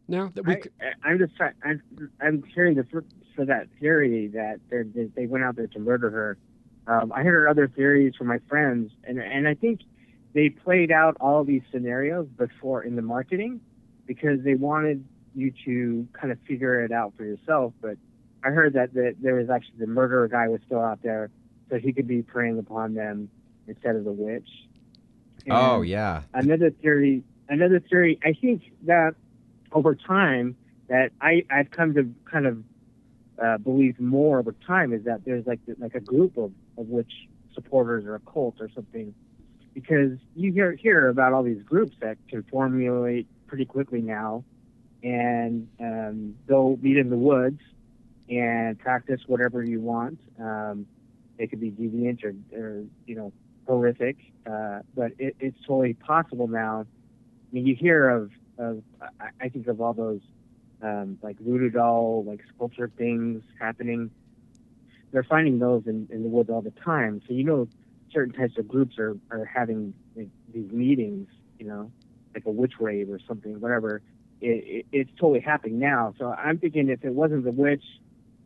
[0.07, 0.59] now that we I,
[1.03, 1.53] I'm just trying.
[1.63, 1.81] I'm,
[2.21, 3.03] I'm hearing the for,
[3.35, 6.37] for that theory that they went out there to murder her.
[6.85, 9.81] Um, I heard other theories from my friends, and and I think
[10.33, 13.61] they played out all these scenarios before in the marketing
[14.05, 15.05] because they wanted
[15.35, 17.73] you to kind of figure it out for yourself.
[17.81, 17.97] But
[18.43, 21.29] I heard that the, there was actually the murderer guy was still out there,
[21.69, 23.29] so he could be preying upon them
[23.67, 24.49] instead of the witch.
[25.49, 26.23] Oh yeah.
[26.33, 29.15] another theory another theory i think that
[29.71, 30.55] over time
[30.87, 32.63] that i i've come to kind of
[33.43, 37.11] uh, believe more over time is that there's like like a group of of witch
[37.53, 39.13] supporters or a cult or something
[39.73, 44.43] because you hear hear about all these groups that can formulate pretty quickly now
[45.03, 47.59] and um, they'll meet in the woods
[48.29, 50.85] and practice whatever you want um,
[51.37, 53.33] it could be deviant or, or you know
[53.67, 54.17] horrific,
[54.49, 56.81] uh, but it, it's totally possible now.
[56.81, 58.83] I mean, you hear of, of
[59.39, 60.21] I, think of all those
[60.81, 64.11] um, like voodoo doll, like sculpture things happening.
[65.11, 67.21] They're finding those in, in the woods all the time.
[67.27, 67.67] So you know,
[68.11, 71.27] certain types of groups are, are having like, these meetings.
[71.59, 71.91] You know,
[72.33, 74.01] like a witch rave or something, whatever.
[74.41, 76.15] It, it, it's totally happening now.
[76.17, 77.83] So I'm thinking if it wasn't the witch,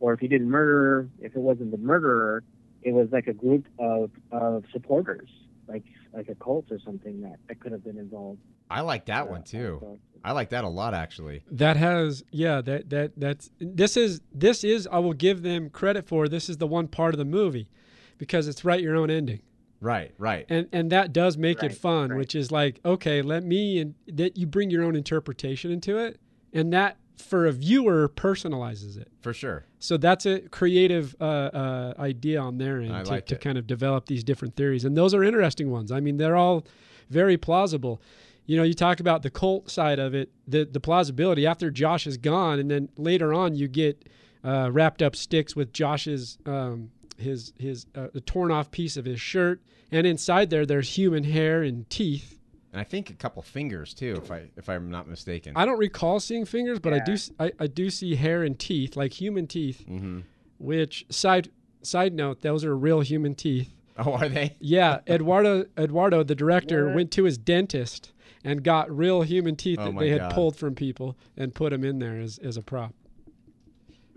[0.00, 2.44] or if he didn't murder if it wasn't the murderer,
[2.82, 5.30] it was like a group of, of supporters,
[5.66, 8.38] like like a cult or something that, that could have been involved.
[8.70, 9.98] I like that Uh, one too.
[10.22, 11.42] I like that a lot, actually.
[11.50, 16.06] That has yeah that that that's this is this is I will give them credit
[16.06, 17.70] for this is the one part of the movie
[18.18, 19.40] because it's write your own ending
[19.86, 20.44] Right, right.
[20.48, 22.18] and and that does make Right, it fun right.
[22.18, 26.18] which is like okay let me and that you bring your own interpretation into it
[26.52, 29.64] and that for a viewer personalizes it For sure.
[29.78, 33.56] so that's a creative uh, uh, idea on their end I to, liked to kind
[33.58, 36.64] of develop these different theories and those are interesting ones i mean they're all
[37.08, 38.02] very plausible
[38.44, 42.06] you know you talk about the cult side of it the, the plausibility after josh
[42.06, 44.08] is gone and then later on you get
[44.44, 49.04] uh, wrapped up sticks with josh's um, his his uh, a torn off piece of
[49.04, 49.60] his shirt
[49.90, 52.38] and inside there there's human hair and teeth
[52.72, 55.52] And I think a couple fingers too, if I if I'm not mistaken.
[55.56, 58.42] i don't recall seeing fingers but i do I, s- I, I do see hair
[58.42, 60.20] and teeth like human teeth hmm
[60.58, 61.50] which side
[61.82, 64.56] side note those are real human teeth Oh, are they?
[64.60, 66.94] yeah eduardo eduardo the director What?
[66.96, 68.12] went to his dentist
[68.44, 70.32] and got real human teeth Oh that my they had God.
[70.32, 72.94] pulled from people and put them in there as, as a prop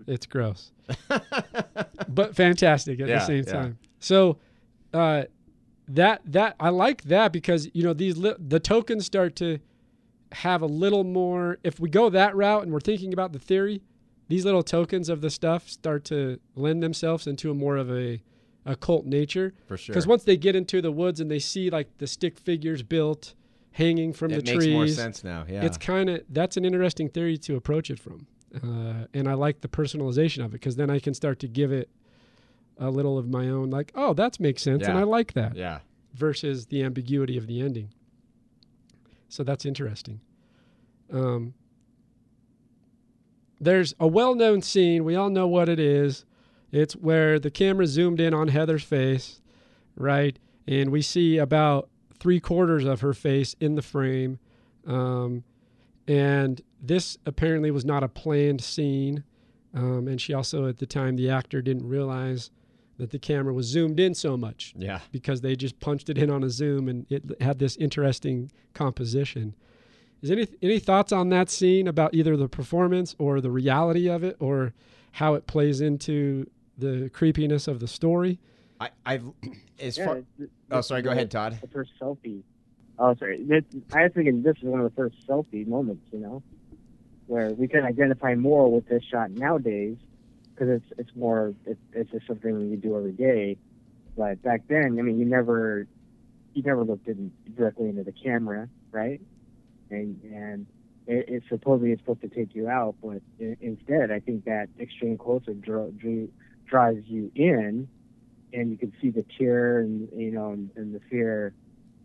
[0.06, 0.72] it's gross
[2.08, 3.52] but fantastic at Yeah, the same yeah.
[3.52, 4.38] time so
[4.92, 5.24] uh
[5.88, 9.58] that that i like that because you know these li- the tokens start to
[10.32, 13.82] have a little more if we go that route and we're thinking about the theory
[14.28, 18.22] these little tokens of the stuff start to lend themselves into a more of a
[18.66, 19.92] occult nature For sure.
[19.92, 23.34] because once they get into the woods and they see like the stick figures built
[23.72, 25.44] hanging from it the makes trees more sense now.
[25.48, 25.64] Yeah.
[25.64, 28.26] it's kind of that's an interesting theory to approach it from
[28.56, 31.72] uh, and i like the personalization of it because then i can start to give
[31.72, 31.88] it
[32.78, 35.54] a little of my own like oh that makes sense and i like that.
[35.54, 35.80] Yeah.
[36.14, 37.90] versus the ambiguity of the ending.
[39.28, 40.20] So that's interesting.
[41.12, 41.54] Um,
[43.60, 46.24] there's a well-known scene we all know what it is.
[46.72, 49.40] It's where the camera zoomed in on heather's face
[49.96, 50.38] right?
[50.66, 51.88] And we see about
[52.18, 54.38] three quarters of her face in the frame.
[54.86, 55.44] Um,
[56.08, 59.22] and this apparently was not a planned scene
[59.74, 62.50] um, and she also at the time the actor didn't realize
[62.98, 65.00] that the camera was zoomed in so much Yeah.
[65.12, 69.54] because they just punched it in on a zoom and it had this interesting composition.
[70.22, 74.22] Is any any thoughts on that scene about either the performance or the reality of
[74.22, 74.74] it or
[75.12, 78.38] how it plays into the creepiness of the story?
[78.80, 79.20] I I
[79.80, 80.14] as Yeah, far.
[80.36, 81.00] th- Oh, sorry.
[81.00, 81.58] is Go ahead, Todd.
[81.62, 82.42] The first selfie.
[83.00, 83.42] Oh, sorry.
[83.42, 86.42] This, I think this is one of the first selfie moments, you know,
[87.26, 89.96] where we can identify more with this shot nowadays
[90.54, 93.56] because it's it's more it, it's just something you do every day.
[94.18, 95.86] But back then, I mean, you never
[96.52, 99.22] you never looked in, directly into the camera, right?
[99.90, 100.66] And and
[101.06, 104.68] it, it supposedly it's supposed to take you out, but i instead, I think that
[104.78, 106.28] extreme close-up draw, drew,
[106.66, 107.88] drives you in,
[108.52, 111.54] and you can see the tear and you know and, and the fear.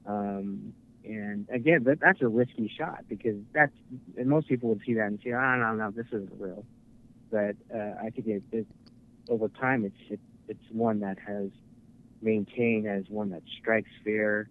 [0.06, 0.74] Um,
[1.08, 3.74] and again, that, that's a risky shot because that's
[4.18, 6.66] and most people would see that and say, "Oh no, no, this isn't real."
[7.32, 8.68] But uh, I think it, it
[9.30, 11.49] over time, it's it, it's one that has
[12.22, 14.49] maintained as one that strikes fear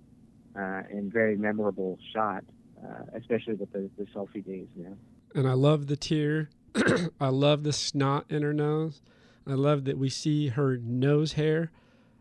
[0.56, 2.44] uh, and very memorable shot,
[2.84, 4.96] uh, especially with the, the selfie days now.
[5.34, 6.50] And I love the tear.
[7.20, 9.02] I love the snot in her nose.
[9.46, 11.70] I love that we see her nose hair.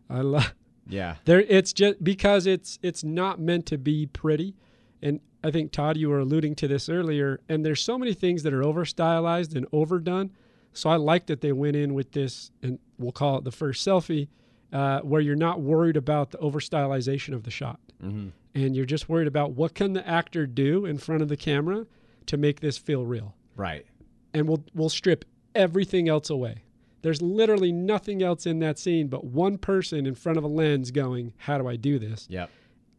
[0.10, 0.54] I love
[0.88, 1.16] Yeah.
[1.26, 4.56] there it's just because it's it's not meant to be pretty
[5.02, 8.44] and i think todd you were alluding to this earlier and there's so many things
[8.44, 10.32] that are over stylized and overdone
[10.74, 13.86] so i like that they went in with this and we'll call it the first
[13.88, 14.28] selfie
[14.74, 18.86] uh, where you're not worried about the over stylization of the shot hmm and you're
[18.86, 21.88] just worried about what can the actor do in front of the camera
[22.28, 23.86] to make this feel real Right.
[24.34, 25.26] and we'll we'll strip
[25.56, 26.64] everything else away.
[27.04, 30.90] There's literally nothing else in that scene but one person in front of a lens
[30.90, 32.50] going, "How do I do this?" Yep.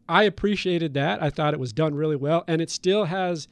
[0.07, 1.21] I appreciated that.
[1.21, 3.47] I thought it was done really well, and it still has,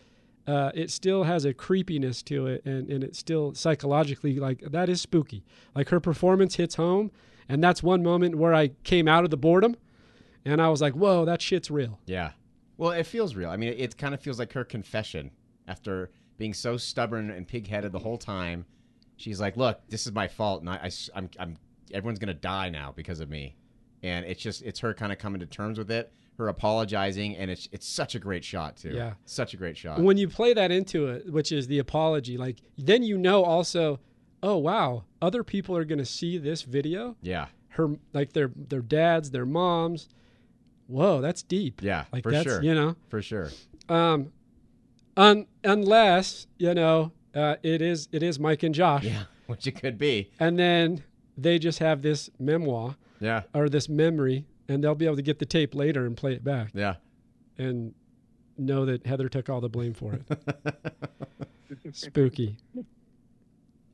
[0.45, 4.89] uh, it still has a creepiness to it, and and it still psychologically like that
[4.89, 5.43] is spooky.
[5.75, 7.11] Like her performance hits home,
[7.49, 9.75] and that's one moment where I came out of the boredom,
[10.45, 12.31] and I was like, "Whoa, that shit's real." Yeah.
[12.77, 13.49] Well, it feels real.
[13.49, 15.31] I mean, it, it kind of feels like her confession
[15.67, 18.65] after being so stubborn and pigheaded the whole time.
[19.17, 21.57] She's like, "Look, this is my fault, and I, I am I'm
[21.93, 23.55] everyone's gonna die now because of me."
[24.01, 27.49] And it's just it's her kind of coming to terms with it, her apologizing, and
[27.49, 28.89] it's it's such a great shot too.
[28.93, 29.13] Yeah.
[29.25, 29.99] such a great shot.
[29.99, 33.99] when you play that into it, which is the apology, like then you know also,
[34.41, 37.15] oh wow, other people are going to see this video.
[37.21, 40.09] yeah, Her like their their dads, their moms.
[40.87, 41.81] Whoa, that's deep.
[41.81, 43.49] yeah, like for that's sure, you know, for sure.
[43.87, 44.33] um,
[45.15, 49.73] un, unless you know uh, it is it is Mike and Josh, Yeah, which it
[49.79, 50.31] could be.
[50.39, 51.03] and then
[51.37, 55.39] they just have this memoir Yeah, or this memory, and they'll be able to get
[55.39, 56.95] the tape later and play it back, yeah,
[57.57, 57.93] and
[58.57, 60.75] know that Heather took all the blame for it.
[61.95, 62.57] Spooky.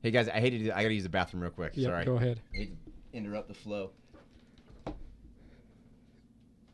[0.04, 0.72] Hey guys, I hate to do.
[0.72, 1.74] I gotta use the bathroom real quick.
[1.76, 2.06] Yeah, Sorry.
[2.06, 2.42] go ahead.
[2.54, 3.92] I hate to interrupt the flow.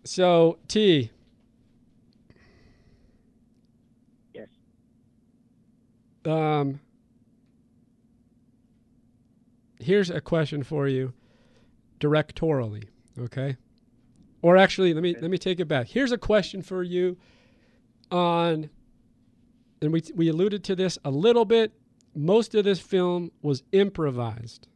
[0.04, 1.10] So T,
[4.34, 4.48] Yes.
[6.28, 6.80] Um,
[9.80, 11.14] here's a question for you,
[12.00, 12.86] directorially,
[13.20, 13.58] okay?
[14.42, 15.88] Or actually, let me let me take it back.
[15.88, 17.18] Here's a question for you
[18.12, 18.70] on,
[19.82, 21.74] and we we alluded to this a little bit.
[22.16, 24.68] Most of this film was improvised,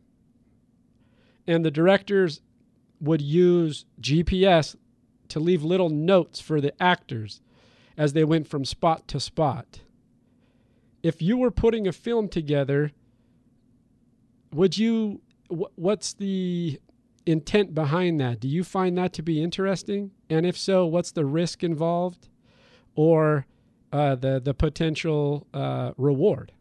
[1.45, 2.41] and the directors
[2.99, 4.75] would use GPS
[5.29, 7.41] to leave little notes for the actors
[7.95, 9.81] as they went from spot to spot.
[11.01, 12.91] If you were putting a film together,
[14.53, 16.79] would you wh- what's the
[17.25, 18.39] intent behind that?
[18.39, 20.11] Do you find that to be interesting?
[20.29, 22.29] And if so, what's the risk involved
[22.95, 23.45] or
[23.91, 26.51] uh, the the potential uh, reward?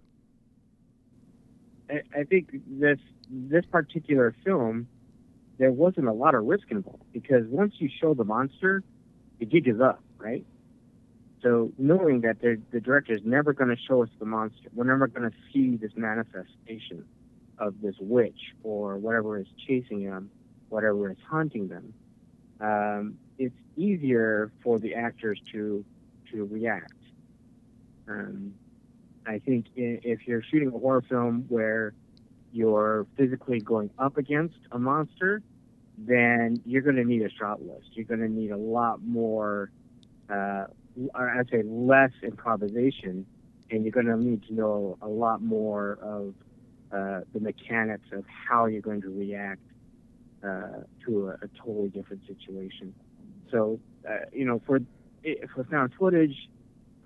[1.91, 2.99] I, I think this
[3.31, 4.89] this particular film,
[5.59, 8.83] there wasn't a lot of risk involved because once you show the monster,
[9.39, 10.45] the gig is up, right?
[11.43, 15.07] So knowing that the director is never going to show us the monster, we're never
[15.07, 17.05] going to see this manifestation
[17.59, 20.31] of this witch or whatever is chasing them,
[20.69, 21.95] whatever is haunting them.
[22.61, 25.85] Um, it's easier for the actors to
[26.33, 26.93] to react.
[28.09, 28.55] Um,
[29.27, 31.95] I think if you're shooting a horror film where
[32.53, 35.43] you're physically going up against a monster,
[35.99, 37.89] then you're going to need a shot list.
[37.93, 39.71] You're going to need a lot more,
[40.31, 40.65] uh,
[41.15, 43.27] or I'd say less improvisation,
[43.71, 46.35] and you're going to need to know a lot more of
[46.93, 49.61] uh, the mechanics of how you're going to react
[50.43, 52.95] uh, to a, a totally different situation.
[53.51, 54.81] So, uh, you know, for
[55.55, 56.49] for found footage,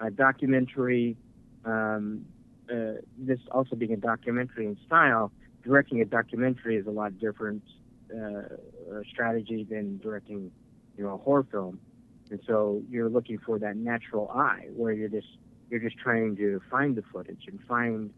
[0.01, 1.17] a documentary,
[1.65, 2.25] um,
[2.71, 5.33] uh, this also being a documentary in style,
[5.65, 7.63] directing a documentary is a lot different
[8.15, 8.43] uh,
[9.11, 10.51] strategy than directing,
[10.97, 11.81] you know, a horror film.
[12.33, 15.27] And so you're looking for that natural eye where you're just
[15.69, 18.11] you're just trying to find the footage and find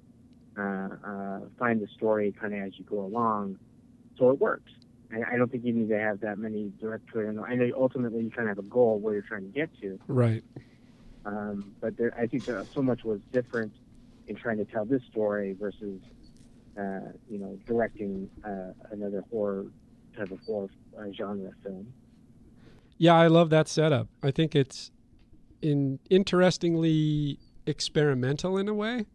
[0.56, 3.58] uh, uh, find the story kind of as you go along,
[4.16, 4.70] so it works.
[5.12, 7.44] I, I don't think you need to have that many directorial.
[7.44, 9.98] I know ultimately you kind of have a goal where you're trying to get to,
[10.06, 10.44] Right.
[11.24, 13.72] um, but there, I think there, so much was different
[14.28, 16.00] in trying to tell this story versus,
[16.78, 19.66] uh, you know, directing uh, another horror
[20.16, 21.92] type of horror uh, genre film.
[22.98, 24.08] Yeah, I love that setup.
[24.22, 24.90] I think it's
[25.60, 29.06] in interestingly experimental in a way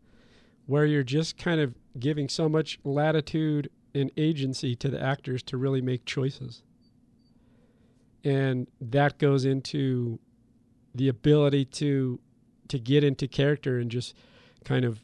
[0.65, 5.57] where you're just kind of giving so much latitude and agency to the actors to
[5.57, 6.63] really make choices.
[8.23, 10.19] And that goes into
[10.93, 12.19] the ability to
[12.67, 14.13] to get into character and just
[14.63, 15.03] kind of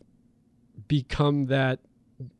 [0.88, 1.80] become that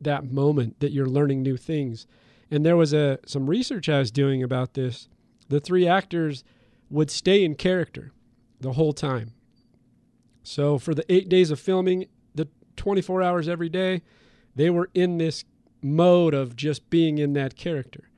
[0.00, 2.06] that moment that you're learning new things.
[2.50, 5.08] And there was a some research I was doing about this.
[5.48, 6.44] The three actors
[6.90, 8.12] would stay in character
[8.60, 9.32] the whole time.
[10.42, 14.02] So for the 8 days of filming, the 24 hours every day,
[14.54, 15.44] they were in this
[15.82, 18.08] mode of just being in that character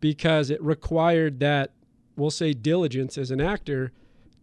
[0.00, 1.72] because it required that
[2.16, 3.92] we'll say diligence as an actor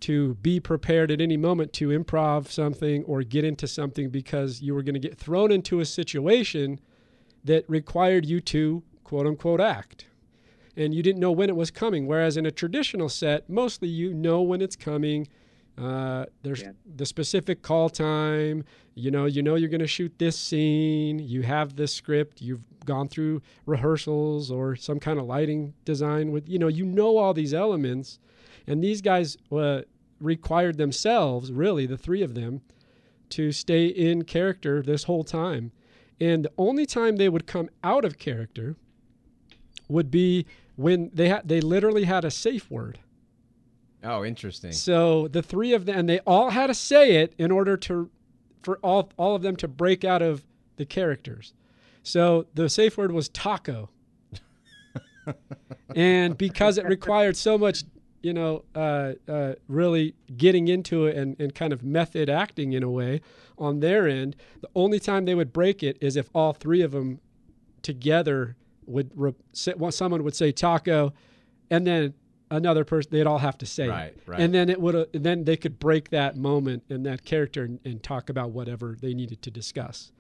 [0.02, 4.74] to be prepared at any moment to improv something or get into something because you
[4.74, 6.80] were going to get thrown into a situation
[7.44, 10.06] that required you to quote unquote act.
[10.78, 12.06] And you didn't know when it was coming.
[12.08, 15.28] Whereas in a traditional set, mostly you know when it's coming.
[15.78, 16.72] Uh, there's Yeah.
[16.96, 18.64] the specific call time.
[18.94, 21.20] You know, you know you're going to shoot this scene.
[21.20, 22.42] You have this script.
[22.42, 26.48] You've gone through rehearsals or some kind of lighting design with.
[26.48, 28.20] You know, you know all these elements,
[28.68, 29.82] and these guys uh,
[30.22, 32.62] required themselves, really, the three of them,
[33.30, 35.72] to stay in character this whole time.
[36.22, 38.78] And the only time they would come out of character
[39.90, 40.46] would be
[40.76, 43.00] when they had they literally had a safe word.
[44.04, 44.72] Oh, interesting.
[44.72, 48.10] So the three of them, and they all had to say it in order to,
[48.62, 50.46] for all all of them to break out of
[50.78, 51.54] the characters.
[52.04, 53.90] So the safe word was taco,
[55.96, 57.84] and because it required so much,
[58.22, 62.84] you know, uh, uh, really getting into it and, and kind of method acting in
[62.84, 63.22] a way
[63.58, 66.92] on their end, the only time they would break it is if all three of
[66.92, 67.20] them
[67.82, 68.56] together
[68.88, 71.14] would re- someone would say taco,
[71.70, 72.14] and then
[72.52, 74.22] another person they'd all have to say Right, it.
[74.28, 74.40] right.
[74.40, 78.04] and then it would then they could break that moment and that character and, and
[78.04, 80.12] talk about whatever they needed to discuss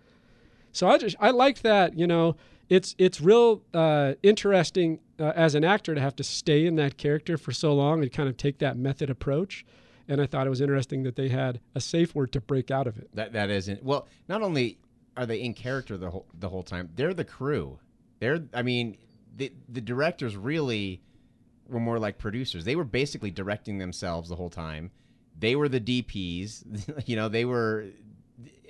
[0.72, 2.36] so i just i liked that you know
[2.68, 6.98] it's it's real uh, interesting uh, as an actor to have to stay in that
[6.98, 9.64] character for so long and kind of take that method approach
[10.08, 12.86] and I thought it was interesting that they had a safe word to break out
[12.86, 13.10] of it.
[13.16, 14.08] That that isn't well.
[14.28, 14.78] Not only
[15.18, 17.80] are they in character the whole the whole time, they're the crew.
[18.26, 18.98] They're I mean
[19.38, 21.04] the the directors really
[21.70, 22.66] were more like producers.
[22.66, 24.90] They were basically directing themselves the whole time.
[25.38, 27.04] They were the DPs.
[27.06, 27.86] you know, they were.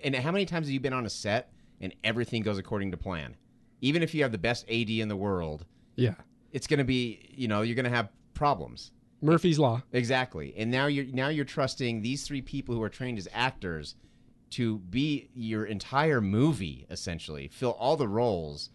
[0.04, 2.98] And how many times have you been on a set and everything goes according to
[2.98, 3.38] plan?
[3.80, 6.16] Even if you have the best AD in the world, Yeah,
[6.52, 8.92] it's going to be you know you're going to have problems.
[9.22, 9.84] Murphy's Law.
[9.94, 10.54] Exactly.
[10.58, 13.96] And now you're now you're trusting these three people who are trained as actors
[14.52, 18.70] to be your entire movie essentially, fill all the roles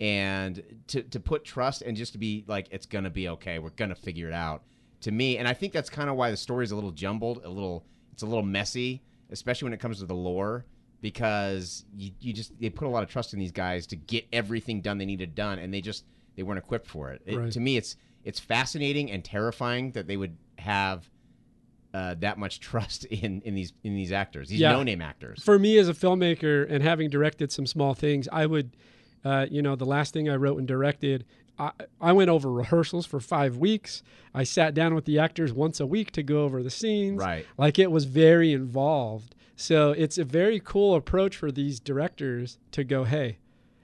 [0.00, 3.58] and to to put trust and just to be like it's going to be okay.
[3.58, 4.62] We're going to figure it out.
[5.02, 7.42] To me, and I think that's kind of why the story is a little jumbled,
[7.44, 10.64] a little it's a little messy, especially when it comes to the lore
[11.00, 14.24] because you, you just they put a lot of trust in these guys to get
[14.32, 16.04] everything done they needed done and they just
[16.36, 17.20] they weren't equipped for it.
[17.26, 17.52] It- Right.
[17.52, 21.10] To me it's it's fascinating and terrifying that they would have
[21.92, 24.72] uh, that much trust in, in these in these actors, these Yeah.
[24.72, 25.42] no name actors.
[25.42, 28.76] For me as a filmmaker and having directed some small things, I would,
[29.24, 31.24] uh, you know, the last thing I wrote and directed,
[31.58, 31.70] I,
[32.00, 34.02] I went over rehearsals for five weeks.
[34.34, 37.18] I sat down with the actors once a week to go over the scenes.
[37.18, 37.46] Right.
[37.58, 39.34] Like it was very involved.
[39.54, 43.38] So it's a very cool approach for these directors to go, hey.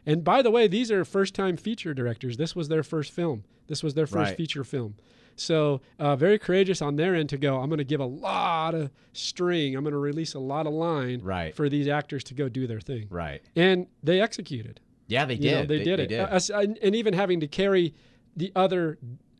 [0.06, 2.36] And by the way, these are first time feature directors.
[2.38, 3.44] This was their first film.
[3.66, 4.36] This was their first Right.
[4.36, 4.94] feature film.
[5.36, 7.60] So uh, very courageous on their end to go.
[7.60, 9.76] I'm going to give a lot of string.
[9.76, 11.54] I'm going to release a lot of line Right.
[11.54, 13.06] for these actors to go do their thing.
[13.10, 13.42] Right.
[13.54, 14.80] And they executed.
[15.08, 15.54] Yeah, they You did.
[15.54, 16.08] know, they, did it.
[16.10, 17.94] They Uh, and and even having to carry
[18.36, 18.98] the other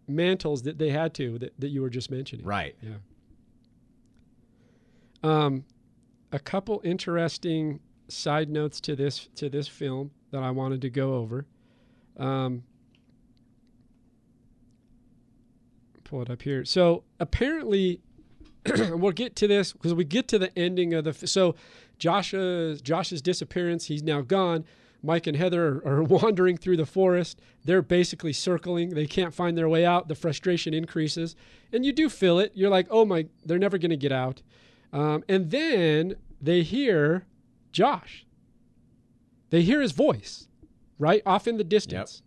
[0.08, 2.44] mantles that they had to that, that you were just mentioning.
[2.44, 2.74] Right.
[2.82, 2.94] Yeah.
[5.22, 5.64] Um,
[6.32, 11.14] a couple interesting side notes to this to this film that I wanted to go
[11.14, 11.46] over.
[12.16, 12.64] Um,
[16.04, 16.64] pull it up here.
[16.64, 18.00] So apparently,
[18.90, 21.12] we'll get to this because we get to the ending of the.
[21.26, 21.54] So
[21.98, 23.86] Josh's Josh's disappearance.
[23.86, 24.64] He's now gone.
[25.02, 27.40] Mike and Heather are, are wandering through the forest.
[27.64, 28.90] They're basically circling.
[28.90, 30.08] They can't find their way out.
[30.08, 31.36] The frustration increases,
[31.72, 32.52] and you do feel it.
[32.54, 34.42] You're like, oh my, they're never going to get out.
[34.92, 37.26] Um, and then they hear
[37.72, 38.26] Josh.
[39.50, 40.48] They hear his voice,
[40.98, 42.22] right off in the distance,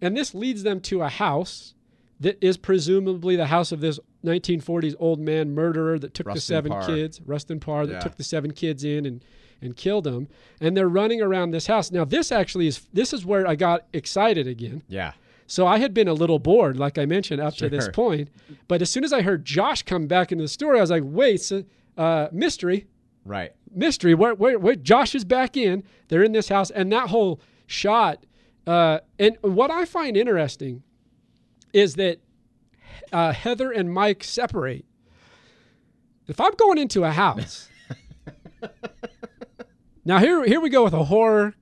[0.00, 1.74] and this leads them to a house
[2.20, 6.72] that is presumably the house of this 1940s old man murderer that took the seven
[6.72, 6.86] Parr.
[6.86, 7.98] kids, Rustin Parr, that Yeah.
[8.00, 9.24] took the seven kids in and
[9.60, 10.28] and killed them.
[10.60, 11.90] And they're running around this house.
[11.90, 14.82] Now this actually is this is where I got excited again.
[14.88, 15.12] Yeah.
[15.46, 18.30] So I had been a little bored, like I mentioned, up to this point.
[18.66, 21.02] But as soon as I heard Josh come back into the story, I was like,
[21.04, 21.64] wait, so,
[21.98, 22.86] uh, mystery,
[23.26, 23.52] Right.
[23.70, 24.14] mystery.
[24.14, 25.82] Where, where, where Josh is back in.
[26.08, 28.24] They're in this house, and that whole shot.
[28.66, 30.82] Uh, and what I find interesting
[31.74, 32.20] is that
[33.12, 34.86] uh, Heather and Mike separate.
[36.26, 37.68] If I'm going into a house,
[40.04, 41.54] now here here we go with a horror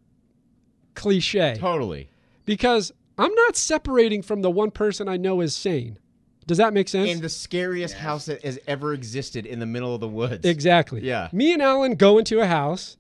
[0.94, 2.08] cliche Totally.
[2.44, 5.98] because I'm not separating from the one person I know is sane.
[6.46, 7.08] Does that make sense?
[7.10, 10.44] In the scariest house that has ever existed in the middle of the woods.
[10.44, 11.00] Exactly.
[11.02, 11.28] Yeah.
[11.32, 12.96] Me and Alan go into a house,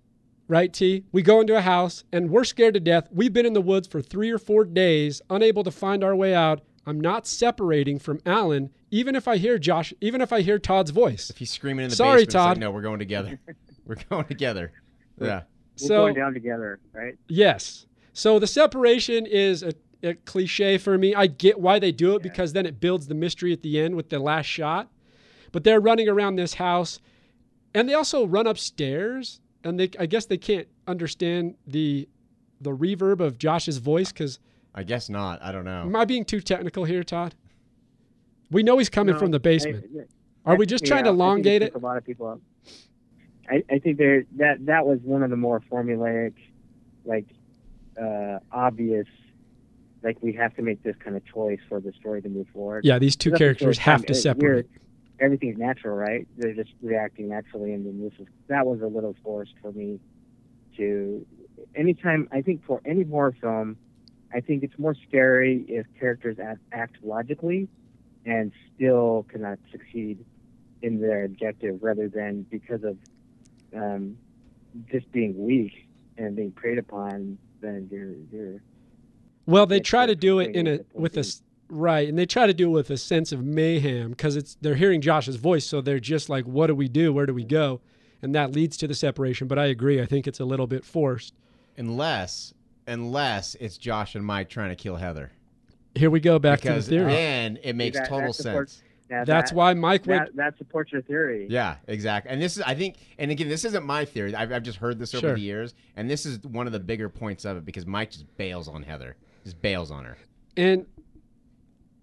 [0.46, 1.04] right, T?
[1.10, 3.08] We go into a house and we're scared to death.
[3.10, 6.34] We've been in the woods for three or four days, unable to find our way
[6.34, 6.60] out.
[6.86, 10.90] I'm not separating from Alan, even if I hear Josh, even if I hear Todd's
[10.92, 11.28] voice.
[11.30, 12.58] If he's screaming in the Sorry, basement, it's like, Todd.
[12.58, 13.40] no, we're going together.
[13.86, 14.72] we're going together.
[15.20, 15.42] Yeah.
[15.80, 17.16] We're So going down together, right?
[17.28, 17.86] yes.
[18.12, 21.14] So the separation is a, a cliche for me.
[21.14, 23.94] I get why they do it because then it builds the mystery at the end
[23.96, 24.90] with the last shot.
[25.50, 26.98] But they're running around this house,
[27.74, 32.08] and they also run upstairs, and they I guess they can't understand the
[32.60, 34.38] the reverb of Josh's voice because
[34.74, 35.42] I guess not.
[35.42, 35.82] I don't know.
[35.82, 37.34] am I being too technical here, Todd?
[38.50, 39.84] We know he's coming No, from the basement.
[40.46, 41.74] I- Are we just yeah, trying to elongate it?
[41.74, 42.40] A lot of people up.
[43.52, 46.32] I, I think there that that was one of the more formulaic,
[47.04, 47.26] like
[48.00, 49.06] uh, obvious,
[50.02, 52.86] like we have to make this kind of choice for the story to move forward.
[52.86, 54.70] Yeah, these two characters have time to separate.
[55.20, 56.26] Everything's natural, right?
[56.38, 60.00] They're just reacting naturally, and then this is that was a little forced for me.
[60.78, 61.26] To
[61.74, 63.76] anytime I think for any horror film,
[64.32, 67.68] I think it's more scary if characters act, act logically
[68.24, 70.24] and still cannot succeed
[70.80, 72.96] in their objective, rather than because of
[73.74, 74.16] um,
[74.90, 75.88] just being weak
[76.18, 77.38] and being preyed upon.
[77.60, 78.62] Then you're you're
[79.46, 81.24] Well, they try to do it in a with a
[81.68, 84.74] right, and they try to do it with a sense of mayhem because it's they're
[84.74, 87.12] hearing Josh's voice, so they're just like, "What do we do?
[87.12, 87.80] Where do we go?"
[88.20, 89.48] And that leads to the separation.
[89.48, 90.00] But I agree.
[90.00, 91.34] I think it's a little bit forced.
[91.76, 92.52] Unless,
[92.86, 95.32] unless it's Josh and Mike trying to kill Heather.
[95.94, 97.12] Here we go back because to the theory.
[97.12, 98.44] then it makes that- total sense.
[98.44, 98.82] supports-
[99.18, 99.28] sense.
[99.28, 100.18] Now That's that, why Mike would.
[100.20, 101.46] that, that supports your theory.
[101.50, 102.30] Yeah, exactly.
[102.32, 104.34] And this is, I think, and again, this isn't my theory.
[104.34, 105.34] I've, I've just heard this over Sure.
[105.34, 108.36] the years, and this is one of the bigger points of it because Mike just
[108.36, 110.16] bails on Heather, just bails on her.
[110.56, 110.86] And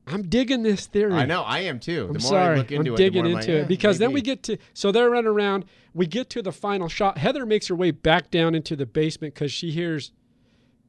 [0.08, 1.14] I'm digging this theory.
[1.14, 2.08] I know, I am too.
[2.08, 2.56] I'm the more sorry.
[2.56, 4.12] I look into I'm it, digging the more I'm into like, it eh, because then
[4.12, 5.66] we get to so they're running around.
[5.94, 7.18] We get to the final shot.
[7.18, 10.12] Heather makes her way back down into the basement because she hears.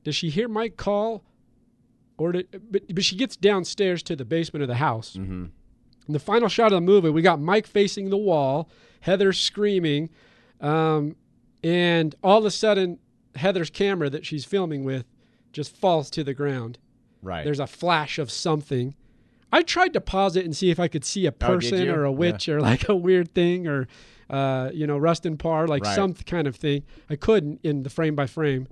[0.04, 1.22] Does she hear Mike call,
[2.16, 5.14] or did, but but she gets downstairs to the basement of the house.
[5.18, 5.50] Mhm.
[6.10, 8.68] In the final shot of the movie, we got Mike facing the wall,
[9.02, 10.10] Heather screaming,
[10.60, 11.14] um,
[11.62, 12.98] and all of a sudden,
[13.36, 15.04] Heather's camera that she's filming with
[15.52, 16.78] just falls to the ground.
[17.22, 17.44] right.
[17.44, 18.96] There's a flash of something.
[19.52, 21.92] I tried to pause it and see if I could see a Oh, person you?
[21.94, 23.86] or a witch or like a weird thing or,
[24.28, 25.94] uh, you know, Rustin Parr, like Right.
[25.94, 26.82] some kind of thing.
[27.08, 28.66] I couldn't in the frame by frame,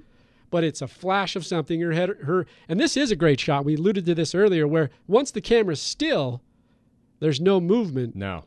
[0.50, 1.80] but it's a flash of something.
[1.80, 3.64] Her head, her, and this is a great shot.
[3.64, 6.42] We alluded to this earlier, where once the camera's still,
[7.20, 8.44] there's no movement, no.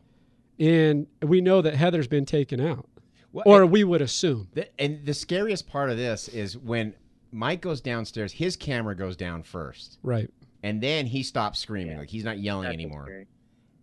[0.60, 2.88] and we know that Heather's been taken out,
[3.31, 4.48] Well, or we would assume.
[4.53, 6.93] the, and the scariest part of this is when
[7.31, 10.30] Mike goes downstairs, his camera goes down first, Right.
[10.64, 11.99] and then he stops screaming, Yeah.
[11.99, 13.03] like he's not yelling That's anymore.
[13.06, 13.27] scary.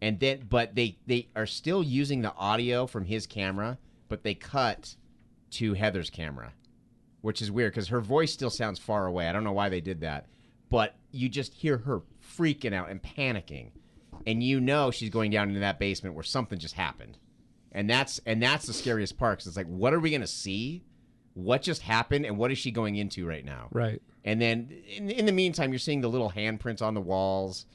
[0.01, 3.79] and then but they they are still using the audio from his camera
[4.09, 4.95] but they cut
[5.51, 6.53] to heather's camera
[7.21, 9.81] which is weird because her voice still sounds far away i don't know why they
[9.81, 10.27] did that
[10.71, 12.03] but you just hear her
[12.37, 13.71] freaking out and panicking
[14.27, 17.19] and you know she's going down into that basement where something just happened
[17.73, 20.27] and that's and that's the scariest part because it's like what are we going to
[20.27, 20.83] see
[21.35, 24.03] what just happened and what is she going into right now Right.
[24.25, 27.67] and then in, in the meantime, you're seeing the little handprints on the walls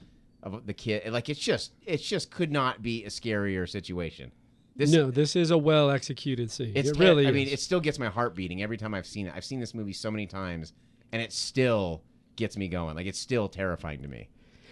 [0.41, 1.09] of the kid.
[1.13, 4.33] Like it's just, it's just could not be a scarier situation.
[4.75, 6.73] This, no, this is a well executed scene.
[6.75, 7.33] it's it really I is.
[7.35, 9.33] mean, it still gets my heart beating every time I've seen it.
[9.33, 10.73] I've seen this movie so many times,
[11.13, 12.01] and it still
[12.35, 12.95] gets me going.
[12.97, 14.27] Like it's still terrifying to me.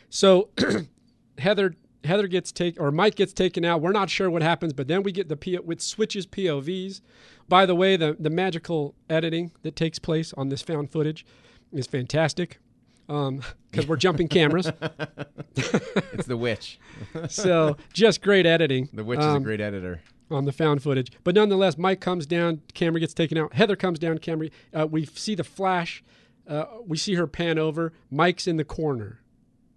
[0.10, 0.50] So
[1.42, 3.82] Heather Heather gets taken or Mike gets taken out.
[3.82, 7.02] We're not sure what happens, but then we get the P- which switches POVs.
[7.48, 11.26] By the way, the the magical editing that takes place on this found footage
[11.74, 12.60] is fantastic
[13.08, 14.72] because we're jumping cameras.
[16.14, 16.80] It's the witch.
[17.30, 18.90] so just great editing.
[18.94, 20.02] The witch is a um, great editor.
[20.30, 21.12] on the found footage.
[21.24, 23.54] But nonetheless, Mike comes down, camera gets taken out.
[23.54, 24.50] Heather comes down, camera.
[24.74, 26.04] Uh, we see the flash.
[26.48, 27.92] Uh, we see her pan over.
[28.10, 29.22] Mike's in the corner,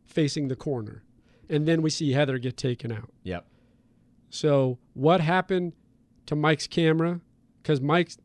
[0.06, 1.02] facing the corner,
[1.48, 3.10] and then we see Heather get taken out.
[3.22, 3.46] Yep.
[4.30, 5.72] So what happened
[6.26, 7.20] to Mike's camera?
[7.62, 8.18] Because Mike's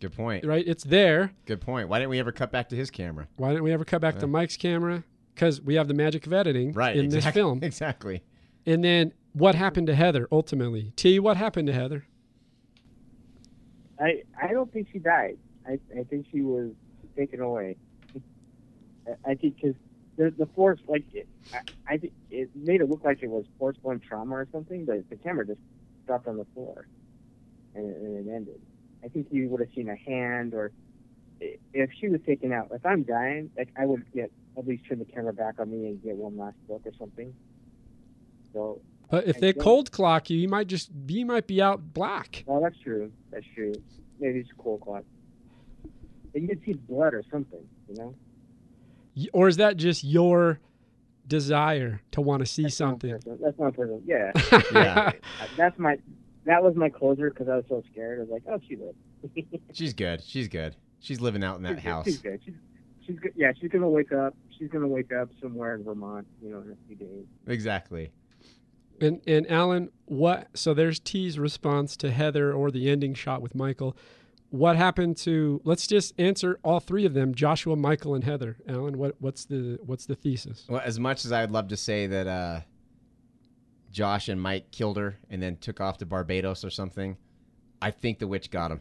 [0.00, 0.44] Good point.
[0.44, 1.32] right, it's there.
[1.46, 1.88] Good point.
[1.88, 3.28] Why didn't we ever cut back to his camera?
[3.36, 5.04] Why didn't we ever cut back to Mike's camera?
[5.34, 6.96] Because we have the magic of editing Right.
[6.96, 7.60] in this film.
[7.62, 8.22] Exactly.
[8.66, 10.92] And then what happened to Heather ultimately?
[10.96, 12.04] T, what happened to Heather?
[13.98, 15.36] I I don't think she died.
[15.66, 16.70] I I think she was
[17.16, 17.76] taken away.
[19.06, 19.74] I- I think because
[20.20, 23.46] the the force like it, I, I think it made it look like it was
[23.58, 25.60] force one trauma or something, but the camera just
[26.06, 26.86] dropped on the floor,
[27.74, 28.60] and it, and it ended.
[29.02, 30.72] I think you would have seen a hand or
[31.72, 32.68] if she was taken out.
[32.70, 35.88] If I'm dying, like I would get at least turn the camera back on me
[35.88, 37.34] and get one last look or something.
[38.52, 41.94] So But if I they cold clock you, you might just you might be out
[41.94, 42.44] black.
[42.46, 43.10] Well, that's true.
[43.30, 43.72] That's true.
[44.18, 45.04] Maybe it's a cold clock.
[46.34, 48.14] And you could see blood or something, you know?
[49.20, 50.60] Y- Or is that just your
[51.26, 53.12] desire to want to see That's something?
[53.12, 53.38] personal.
[53.42, 54.02] That's not personal.
[54.04, 54.32] Yeah.
[54.72, 55.12] Yeah.
[55.56, 55.98] that's my.
[56.46, 58.18] That was my closer because I was so scared.
[58.18, 59.58] I was like, oh, she lived.
[59.74, 60.22] She's good.
[60.24, 60.74] She's good.
[61.00, 61.90] She's living out in that she's good.
[61.90, 62.04] house.
[62.06, 62.40] She's good.
[62.44, 62.54] She's,
[63.06, 63.32] she's good.
[63.36, 64.34] Yeah, she's gonna wake up.
[64.58, 67.26] She's gonna wake up somewhere in Vermont, you know, in a few days.
[67.46, 68.10] Exactly.
[69.02, 70.48] And and Alan, what?
[70.54, 73.96] So there's T's response to Heather or the ending shot with Michael.
[74.50, 75.60] What happened to?
[75.64, 78.56] Let's just answer all three of them: Joshua, Michael, and Heather.
[78.68, 80.66] Alan, what what's the what's the thesis?
[80.68, 82.60] Well, as much as I'd love to say that uh,
[83.92, 87.16] Josh and Mike killed her and then took off to Barbados or something,
[87.80, 88.80] I think the witch got him.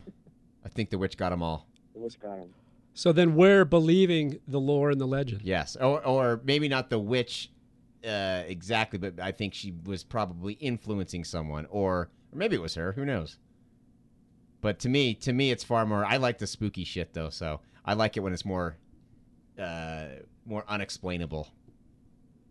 [0.65, 1.67] I think the witch got them all.
[1.93, 2.49] The witch got him.
[2.95, 5.41] So then we're believing the lore and the legend.
[5.43, 7.51] Yes, or or maybe not the witch
[8.05, 12.75] uh, exactly, but I think she was probably influencing someone, or, or maybe it was
[12.75, 12.93] her.
[12.93, 13.37] Who knows?
[14.61, 16.03] But to me, to me, it's far more.
[16.05, 18.75] I like the spooky shit though, so I like it when it's more,
[19.57, 20.05] uh,
[20.45, 21.47] more unexplainable.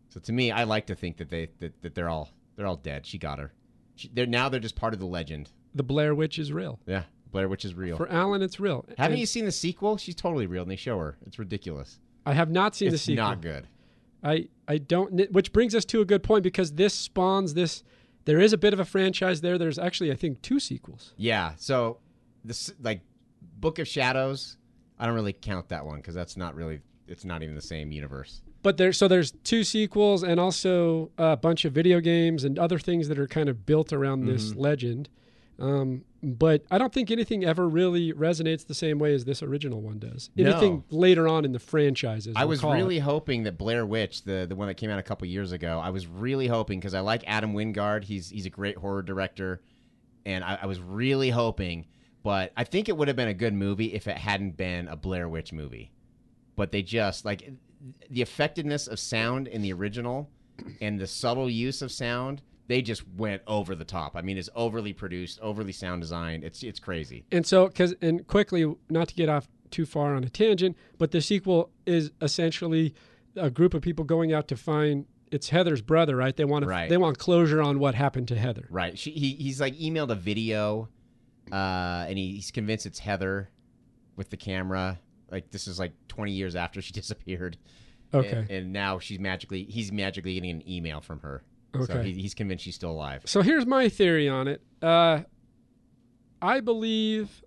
[0.09, 2.76] So to me, I like to think that they that, that they're all they're all
[2.76, 3.05] dead.
[3.06, 3.52] She got her.
[3.97, 5.51] She, they're now they're just part of the legend.
[5.74, 6.80] The Blair Witch is real.
[6.86, 7.97] Yeah, Blair Witch is real.
[7.98, 8.86] For Alan, it's real.
[8.97, 9.98] Haven't And you seen the sequel?
[9.98, 11.18] She's totally real, and they show her.
[11.26, 12.01] It's ridiculous.
[12.24, 13.24] I have not seen the it's sequel.
[13.24, 13.66] not good.
[14.22, 15.30] I I don't.
[15.30, 17.82] Which brings us to a good point because this spawns this.
[18.28, 19.56] There is a bit of a franchise there.
[19.56, 21.14] There's actually I think two sequels.
[21.16, 21.52] Yeah.
[21.56, 21.98] So
[22.44, 23.00] this like
[23.59, 24.59] Book of Shadows,
[24.98, 27.90] I don't really count that one because that's not really it's not even the same
[27.90, 28.42] universe.
[28.62, 32.78] but there so there's two sequels and also a bunch of video games and other
[32.78, 34.60] things that are kind of built around this Mm-hmm.
[34.60, 35.09] legend
[35.60, 39.80] um, but i don't think anything ever really resonates the same way as this original
[39.80, 40.51] one does No.
[40.51, 42.35] anything later on in the franchises.
[42.36, 42.76] I was call it.
[42.76, 45.80] really hoping that Blair Witch, the the one that came out a couple years ago,
[45.82, 48.05] I was really hoping because I like Adam Wingard.
[48.05, 49.60] He's he's a great horror director,
[50.26, 51.86] and I, I was really hoping.
[52.22, 54.97] But I think it would have been a good movie if it hadn't been a
[54.97, 55.93] Blair Witch movie.
[56.56, 57.51] But they just like
[58.10, 60.28] the effectiveness of sound in the original
[60.80, 62.43] and the subtle use of sound.
[62.69, 64.15] They just went over the top.
[64.15, 66.45] I mean, it's overly produced, overly sound designed.
[66.45, 67.24] It's it's crazy.
[67.32, 71.11] And so, because and quickly, not to get off too far on a tangent, but
[71.11, 72.95] the sequel is essentially
[73.36, 76.35] a group of people going out to find it's Heather's brother, right?
[76.36, 76.89] They want to, Right.
[76.89, 78.66] they want closure on what happened to Heather.
[78.70, 78.99] Right.
[78.99, 80.89] She, he, he's like emailed a video,
[81.53, 83.51] uh, and he, he's convinced it's Heather
[84.16, 84.99] with the camera.
[85.31, 87.57] Like this is like 20 years after she disappeared.
[88.15, 88.31] Okay.
[88.31, 91.43] And, and now she's magically he's magically getting an email from her.
[91.74, 92.12] So Okay.
[92.12, 93.23] he, he's convinced she's still alive.
[93.27, 94.62] So here's my theory on it.
[94.82, 95.20] Uh,
[96.40, 97.43] I believe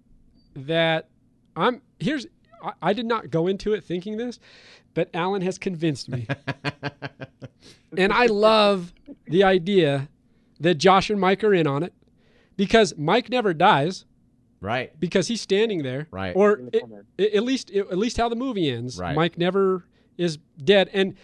[0.56, 1.10] that
[1.56, 2.28] I'm here's
[2.64, 4.40] I, I did not go into it thinking this,
[4.94, 6.28] but Alan has convinced me,
[7.98, 8.94] and I love
[9.28, 10.10] the idea
[10.60, 11.94] that Josh and Mike are in on it
[12.58, 14.06] because Mike never dies
[14.60, 14.98] Right.
[15.00, 16.36] because he's standing there, Right.
[16.36, 16.84] Or it-
[17.18, 19.00] it- at least at least how the movie ends.
[19.00, 19.16] Right.
[19.16, 19.86] Mike never
[20.18, 21.16] is dead, and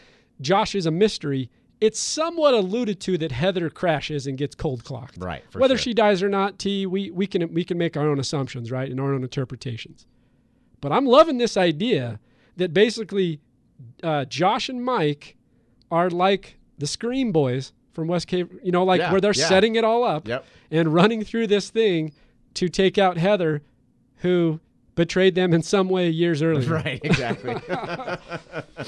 [0.42, 1.52] Josh is a mystery.
[1.80, 5.18] It's somewhat alluded to that Heather crashes and gets cold clocked.
[5.18, 5.44] Right.
[5.54, 5.84] Whether sure.
[5.84, 8.90] she dies or not, T, we we can we can make our own assumptions, right,
[8.90, 10.08] and our own interpretations.
[10.82, 12.20] But I'm loving this idea
[12.56, 13.40] that basically
[14.02, 15.36] uh, Josh and Mike
[15.92, 19.48] are like the Scream Boys from West Cave, you know, like Yeah, where they're yeah.
[19.48, 20.46] setting it all up Yep.
[20.72, 22.14] and running through this thing
[22.56, 23.62] to take out Heather,
[24.18, 24.60] who
[24.96, 26.70] betrayed them in some way years earlier.
[26.84, 27.00] Right.
[27.04, 27.56] Exactly.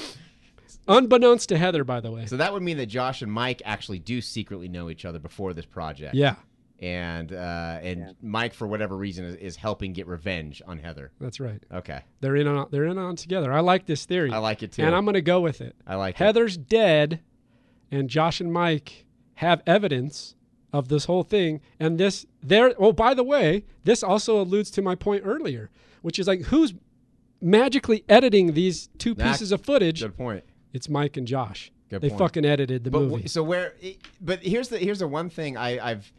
[0.90, 2.26] Unbeknownst to Heather, by the way.
[2.26, 5.52] so that would mean that Josh and Mike actually do secretly know each other before
[5.54, 6.14] this project.
[6.14, 6.34] Yeah,
[6.80, 8.12] And uh, and Yeah.
[8.22, 11.12] Mike, for whatever reason, is, is helping get revenge on Heather.
[11.20, 11.62] that's right.
[11.72, 12.02] Okay.
[12.20, 13.52] They're in on they're in on together.
[13.52, 14.30] I like this theory.
[14.32, 14.82] I like it too.
[14.82, 15.76] and I'm going to go with it.
[15.86, 16.18] I like it.
[16.24, 17.20] Heather's dead,
[17.90, 19.04] and Josh and Mike
[19.34, 20.34] have evidence
[20.72, 21.60] of this whole thing.
[21.80, 22.72] And this, there.
[22.78, 25.68] Oh, by the way, this also alludes to my point earlier,
[26.02, 26.74] which is like who's
[27.40, 30.00] magically editing these two That- pieces of footage?
[30.00, 30.44] Good point.
[30.72, 31.72] It's Mike and Josh.
[31.88, 32.18] Good they point.
[32.20, 33.10] fucking edited the But movie.
[33.10, 33.74] w- so where?
[34.20, 36.12] But here's the here's the one thing I, I've.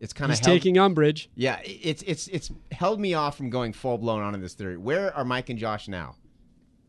[0.00, 1.30] It's kind of He's taking umbrage.
[1.34, 4.76] Yeah, it's it's it's held me off from going full blown on in this theory.
[4.76, 6.16] Where are Mike and Josh now?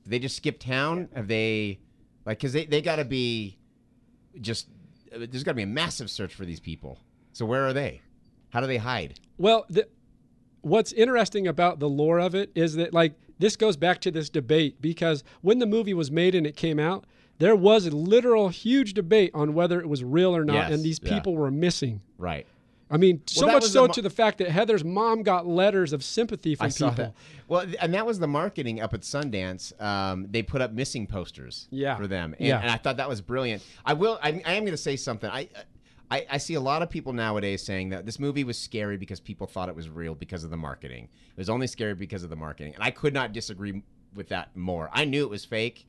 [0.04, 1.08] Did they just skip town?
[1.16, 1.80] Have they
[2.26, 3.58] like because they they got to be
[4.42, 4.68] just
[5.14, 7.00] uh, there's got to be a massive search for these people.
[7.32, 8.02] So where are they?
[8.50, 9.20] How do they hide?
[9.38, 9.88] Well, the,
[10.62, 14.30] what's interesting about the lore of it is that like this goes back to this
[14.30, 17.06] debate because when the movie was made and it came out,
[17.38, 20.84] there was a literal huge debate on whether it was real or not, Yes, and
[20.84, 21.14] these yeah.
[21.14, 22.02] people were missing.
[22.18, 22.46] Right.
[22.90, 25.92] I mean, so much so the mo- to the fact that Heather's mom got letters
[25.92, 27.06] of sympathy from I saw people.
[27.06, 27.14] that.
[27.48, 29.80] Well, and that was the marketing up at Sundance.
[29.82, 31.96] Um, they put up missing posters Yeah.
[31.98, 32.62] for them, and, Yeah.
[32.62, 33.64] and I thought that was brilliant.
[33.86, 34.20] I will.
[34.22, 35.30] I, I am going to say something.
[35.30, 35.50] I,
[36.12, 39.20] I I see a lot of people nowadays saying that this movie was scary because
[39.20, 41.10] people thought it was real because of the marketing.
[41.30, 43.82] It was only scary because of the marketing, and I could not disagree
[44.14, 44.90] with that more.
[44.94, 45.86] I knew it was fake,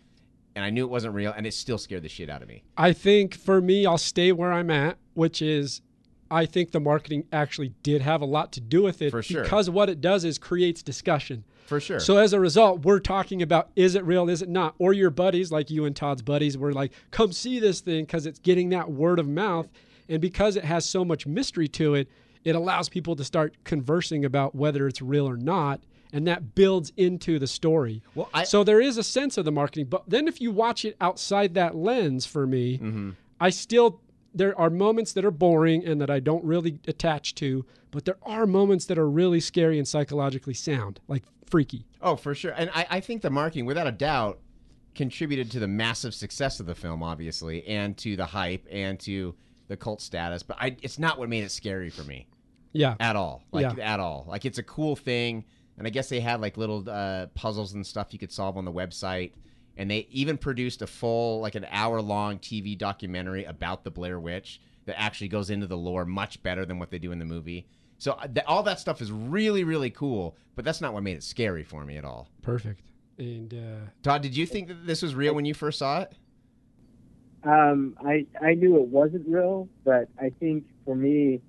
[0.55, 2.65] and I knew it wasn't real, and it still scared the shit out of me.
[2.77, 5.83] I think for me, I'll stay where I'm at, which is
[6.31, 9.43] I think the marketing actually did have a lot to do with it For sure.
[9.43, 11.45] because what it does is creates discussion.
[11.67, 12.01] For sure.
[12.01, 14.75] So as a result, we're talking about is it real, is it not?
[14.79, 18.27] Or your buddies, like you and Todd's buddies, were like, come see this thing because
[18.27, 19.69] it's getting that word of mouth.
[20.09, 22.09] And because it has so much mystery to it,
[22.45, 25.81] it allows people to start conversing about whether it's real or not.
[26.13, 28.03] And that builds into the story.
[28.15, 29.87] Well, I- so there is a sense of the marketing.
[29.87, 33.11] But then if you watch it outside that lens for me, Mm-hmm.
[33.41, 34.01] I still
[34.35, 38.19] there are moments that are boring and that I don't really attach to, but there
[38.23, 41.87] are moments that are really scary and psychologically sound, like freaky.
[42.03, 42.53] Oh, for sure.
[42.53, 44.39] And I, I think the marketing, without a doubt,
[44.95, 49.35] contributed to the massive success of the film, obviously, and to the hype and to
[49.69, 50.43] the cult status.
[50.43, 52.27] But I, it's not what made it scary for me
[52.73, 52.95] Yeah.
[53.01, 53.43] at all.
[53.53, 53.95] Like, Yeah.
[53.95, 54.25] at all.
[54.29, 55.45] Like, it's a cool thing.
[55.79, 58.65] And I guess they had like little uh, puzzles and stuff you could solve on
[58.65, 59.33] the website.
[59.77, 64.19] And they even produced a full, like an hour long TV documentary about the Blair
[64.19, 67.25] Witch that actually goes into the lore much better than what they do in the
[67.27, 67.67] movie.
[67.99, 71.17] So uh, th- all that stuff is really, really cool, but that's not what made
[71.17, 72.29] it scary for me at all.
[72.41, 72.81] Perfect.
[73.19, 76.13] And uh, Todd, did you think that this was real when you first saw it?
[77.47, 81.41] Um, I I knew it wasn't real, but I think for me,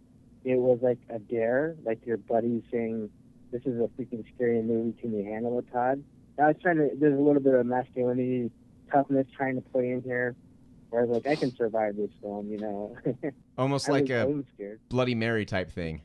[0.44, 3.10] it was like a dare, like your buddy saying,
[3.52, 4.96] "This is a freaking scary movie.
[5.02, 6.04] Can you handle it, Todd?"
[6.40, 6.92] I was trying to.
[6.96, 8.52] There's a little bit of masculinity,
[8.92, 10.36] toughness trying to play in here.
[10.92, 12.96] Whereas, like, I can survive this film, you know.
[13.58, 14.80] Almost like was, I a scared.
[14.90, 16.02] Bloody Mary type thing.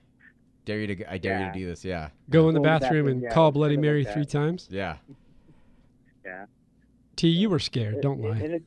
[0.65, 1.85] Dare you to I dare you to do this.
[1.85, 2.11] Yeah.
[2.31, 4.05] Go in the Go in the bathroom bathroom, and yeah, call Bloody kinda like Mary
[4.05, 4.69] three times.
[4.71, 4.97] Yeah.
[6.25, 6.47] Yeah.
[7.17, 8.01] T, you were scared.
[8.01, 8.39] Don't lie.
[8.39, 8.63] and it-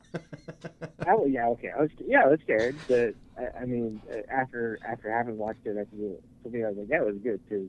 [1.06, 1.70] I, yeah, okay.
[1.76, 5.64] I was, yeah, I was scared, but I, I mean, uh, after after having watched
[5.66, 7.68] it, I think for me, I was like, that was good too.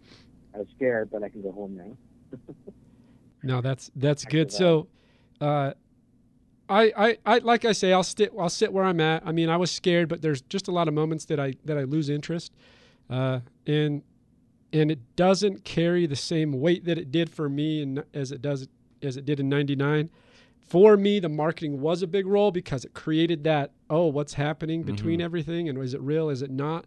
[0.56, 2.38] I was scared, but I can go home now.
[3.44, 4.52] No, that's that's good.
[4.52, 4.88] So,
[5.42, 5.74] uh,
[6.70, 9.24] I, I, I, like I say, I'll sit, I'll sit where I'm at.
[9.26, 11.78] I mean, I was scared, but there's just a lot of moments that I that
[11.78, 12.54] I lose interest,
[13.10, 14.04] uh, and
[14.74, 18.42] and it doesn't carry the same weight that it did for me, and as it
[18.42, 18.68] does
[19.02, 20.10] as it did in '99.
[20.68, 24.84] For me, the marketing was a big role because it created that oh, what's happening
[24.84, 26.30] between everything, and is it real?
[26.30, 26.86] Is it not?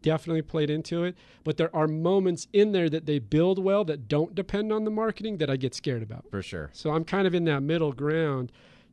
[0.00, 1.14] Definitely played into it,
[1.44, 4.90] but there are moments in there that they build well that don't depend on the
[4.90, 6.24] marketing that I get scared about.
[6.30, 6.70] For sure.
[6.72, 8.50] So I'm kind of in that middle ground.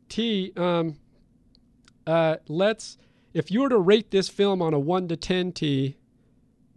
[0.10, 0.98] T, um,
[2.06, 2.98] uh, let's
[3.34, 5.96] if you were to rate this film on a one to ten, T,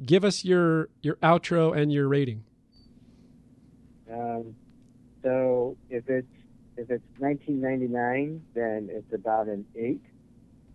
[0.05, 2.45] give us your your outro and your rating.
[4.13, 4.55] Um,
[5.23, 6.29] so if it's
[6.79, 10.01] if it's 1999, then it's about an eight.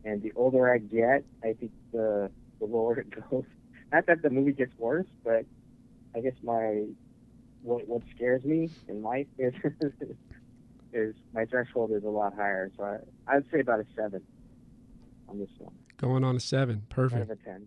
[0.05, 3.45] And the older I get, I think the the lower it goes.
[3.91, 5.45] Not that the movie gets worse, but
[6.15, 6.85] I guess my
[7.61, 9.53] what what scares me in life is
[10.91, 12.69] is my threshold is a lot higher.
[12.77, 12.97] So I
[13.35, 14.21] I'd say about a seven
[15.29, 17.21] on this one Going on a seven, out perfect.
[17.23, 17.65] of a ten.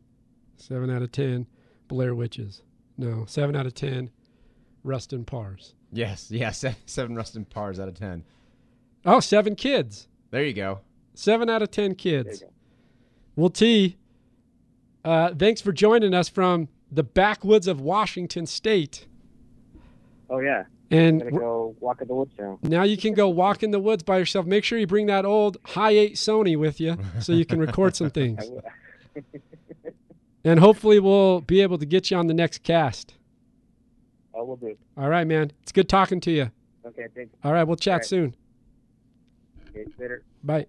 [0.58, 1.46] Seven out of ten.
[1.88, 2.62] Blair Witches.
[2.98, 4.10] No, seven out of ten.
[4.84, 5.74] Rustin Pars.
[5.96, 6.30] Yes.
[6.30, 6.50] Yeah.
[6.50, 8.24] Seven, seven Rustin Pars out of ten.
[9.04, 10.08] Oh, seven kids.
[10.30, 10.80] There you go.
[11.14, 12.42] Seven out of ten kids.
[13.36, 13.96] Well, T,
[15.04, 19.06] uh, thanks for joining us from the backwoods of Washington State.
[20.28, 22.58] Oh yeah, And I'm go walk in the woods now.
[22.62, 24.46] Now you can go walk in the woods by yourself.
[24.46, 27.94] Make sure you bring that old high eight Sony with you so you can record
[27.94, 28.42] some things.
[30.44, 33.14] And hopefully we'll be able to get you on the next cast.
[34.36, 34.76] I will do.
[34.96, 35.52] All right, man.
[35.62, 36.50] It's good talking to you.
[36.84, 37.34] Okay, thanks.
[37.42, 38.06] All right, we'll chat All right.
[38.06, 38.36] soon.
[39.70, 40.22] Okay, later.
[40.42, 40.66] Bye.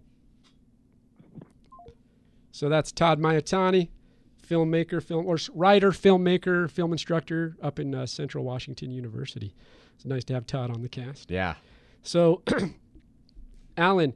[2.52, 3.89] So that's Todd Mayatani,
[4.48, 9.53] filmmaker, film or writer, filmmaker, film instructor up in uh, Central Washington University.
[9.95, 11.30] It's nice to have Todd on the cast.
[11.30, 11.56] Yeah.
[12.02, 12.41] So,
[13.77, 14.14] Alan,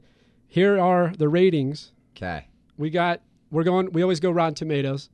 [0.48, 1.92] here are the ratings.
[2.16, 2.48] Okay.
[2.76, 3.20] We got
[3.50, 5.10] we're going we always go Rotten Tomatoes.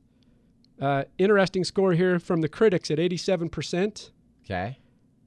[0.81, 4.11] Uh, interesting score here from the critics at 87%.
[4.49, 4.77] Okay.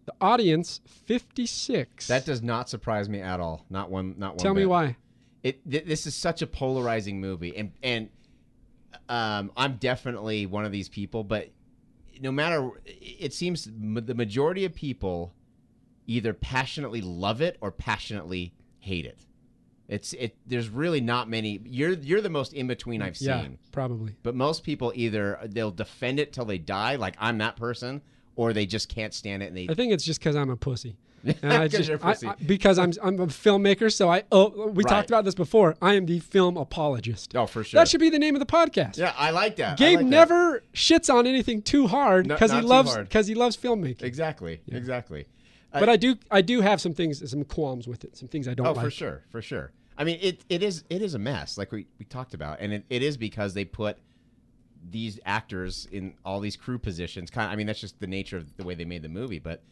[0.05, 2.09] The audience 56.
[2.09, 3.65] That does not surprise me at all.
[3.71, 4.17] Not one.
[4.19, 4.39] Not one.
[4.39, 4.97] Tell me why.
[5.43, 5.69] It.
[5.71, 8.09] Th- this is such a polarizing movie, and and
[9.09, 11.23] um, I'm definitely one of these people.
[11.23, 11.51] But
[12.21, 15.33] no matter, it seems m- the majority of people
[16.07, 19.25] either passionately love it or passionately hate it.
[19.89, 20.37] It's it.
[20.47, 21.61] There's really not many.
[21.65, 23.29] You're you're the most in between I've seen.
[23.29, 24.17] Yeah, probably.
[24.25, 28.01] But most people either they'll defend it till they die, like I'm that person,
[28.37, 29.67] or they just can't stand it and they.
[29.71, 30.97] I think it's just because I'm a pussy.
[31.43, 32.27] I just I- pussy.
[32.27, 34.91] I- because I'm I'm a filmmaker, so I oh we Right.
[34.91, 35.77] talked about this before.
[35.81, 37.37] I am the film apologist.
[37.37, 37.79] oh, for sure.
[37.79, 38.97] That should be the name of the podcast.
[38.99, 39.73] yeah, I like that.
[39.73, 40.11] I Gabe like that.
[40.11, 44.03] never shits on anything too hard No- because he loves because he loves filmmaking.
[44.03, 44.61] Exactly.
[44.69, 45.27] Exactly.
[45.73, 48.49] Uh, But I do I do have some things some qualms with it, some things
[48.49, 48.85] I don't Oh, like.
[48.85, 49.71] for sure, for sure.
[49.97, 52.73] I mean, it it is it is a mess, like we, we talked about, and
[52.73, 53.97] it, it is because they put
[54.91, 57.31] these actors in all these crew positions.
[57.31, 59.39] Kind of, I mean, that's just the nature of the way they made the movie.
[59.39, 59.63] But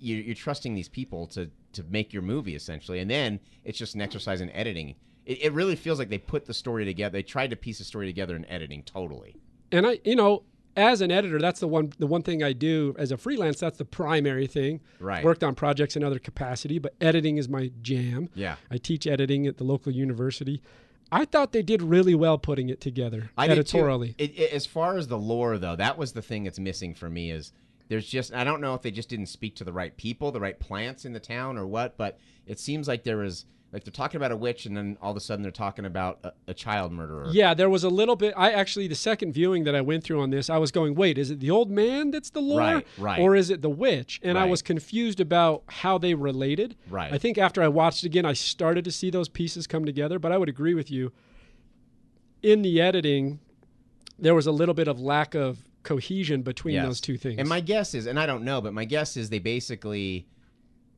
[0.00, 3.94] you're, you're trusting these people to to make your movie essentially, and then it's just
[3.94, 4.94] an exercise in editing.
[5.26, 7.12] It, it really feels like they put the story together.
[7.12, 9.36] They tried to piece the story together in editing, totally.
[9.70, 10.44] and I, you know,
[10.76, 13.60] as an editor, that's the one the one thing I do as a freelance.
[13.60, 14.80] That's the primary thing.
[15.00, 15.24] Right.
[15.24, 18.28] Worked on projects in other capacity, but editing is my jam.
[18.34, 18.56] Yeah.
[18.70, 20.62] I teach editing at the local university.
[21.10, 24.14] I thought they did really well putting it together I editorially.
[24.18, 27.08] It, it, as far as the lore, though, that was the thing that's missing for
[27.08, 27.30] me.
[27.30, 27.52] Is
[27.88, 30.40] there's just I don't know if they just didn't speak to the right people, the
[30.40, 31.96] right plants in the town, or what.
[31.96, 35.10] But it seems like there was like they're talking about a witch, and then all
[35.10, 37.26] of a sudden they're talking about a, a child murderer.
[37.30, 38.32] Yeah, there was a little bit.
[38.36, 41.18] I actually, the second viewing that I went through on this, I was going, wait,
[41.18, 42.60] is it the old man that's the lore?
[42.60, 43.20] Right, right.
[43.20, 44.20] Or is it the witch?
[44.22, 46.76] And I was confused about how they related.
[46.88, 47.12] Right.
[47.12, 50.18] I think after I watched it again, I started to see those pieces come together,
[50.18, 51.12] but I would agree with you.
[52.42, 53.40] In the editing,
[54.18, 56.86] there was a little bit of lack of cohesion between Yes.
[56.86, 57.38] those two things.
[57.38, 60.26] And my guess is, and I don't know, but my guess is they basically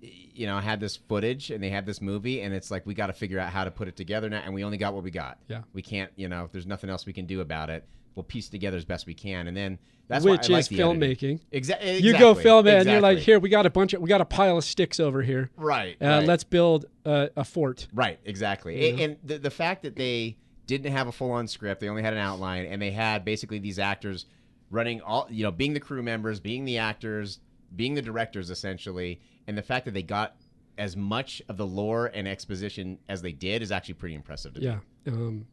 [0.00, 3.08] you know, had this footage and they had this movie, and it's like we got
[3.08, 5.10] to figure out how to put it together now, and we only got what we
[5.10, 5.38] got.
[5.48, 5.62] Yeah.
[5.72, 7.84] we can't, you know, there's nothing else we can do about it.
[8.14, 9.78] We'll piece together as best we can, and then
[10.08, 11.40] that's Which why I is like filmmaking.
[11.52, 14.00] Exa- You go exactly, film it, and you're like, here, we got a bunch of,
[14.02, 15.50] we got a pile of sticks over here.
[15.56, 15.96] right?
[16.02, 16.26] Uh, right.
[16.26, 17.86] Let's build a, a fort.
[17.94, 18.74] Right, exactly.
[18.86, 20.36] A- And the, the fact that they
[20.66, 23.58] didn't have a full on script, they only had an outline, and they had basically
[23.60, 24.26] these actors
[24.70, 27.38] running all, you know, being the crew members, being the actors,
[27.76, 30.36] being the directors essentially, and the fact that they got
[30.78, 34.60] as much of the lore and exposition as they did is actually pretty impressive to
[34.60, 34.66] me.
[34.66, 34.78] Yeah.
[35.06, 35.46] Um,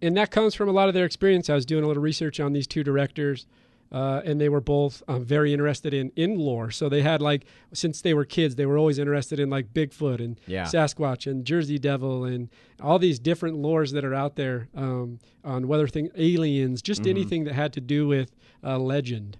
[0.00, 1.48] and that comes from a lot of their experience.
[1.50, 3.46] I was doing a little research on these two directors,
[3.92, 6.70] uh, and they were both um, very interested in in lore.
[6.70, 10.18] So they had like since they were kids, they were always interested in like Bigfoot
[10.18, 10.64] and Yeah.
[10.64, 12.48] Sasquatch and Jersey Devil and
[12.80, 17.44] all these different lores that are out there um, on whether thing aliens, just anything
[17.44, 19.36] that had to do with uh, legend.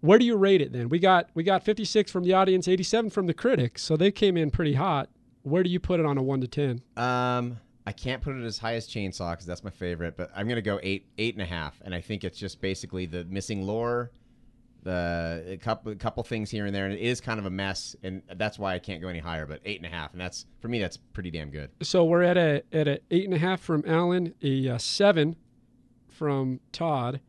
[0.00, 0.88] Where do you rate it then?
[0.88, 4.36] We got we got 56 from the audience, 87 from the critics, so they came
[4.36, 5.08] in pretty hot.
[5.42, 6.82] Where do you put it on a one to ten?
[6.96, 10.46] Um, I can't put it as high as Chainsaw because that's my favorite, but I'm
[10.46, 13.62] gonna go eight, eight and a half, and I think it's just basically the missing
[13.62, 14.10] lore,
[14.82, 17.50] the a couple, a couple things here and there, and it is kind of a
[17.50, 19.46] mess, and that's why I can't go any higher.
[19.46, 21.70] But eight and a half, and that's for me, that's pretty damn good.
[21.82, 25.36] So we're at a at a eight and a half from Alan, a uh, seven
[26.08, 27.20] from Todd.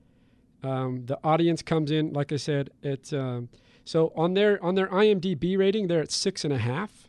[0.63, 3.49] Um, the audience comes in, like I said, it's um,
[3.85, 7.07] so on their on their IMDb rating, they're at six and a half.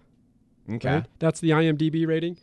[0.70, 0.88] Okay.
[0.96, 1.06] Right?
[1.18, 2.36] That's the IMDb rating.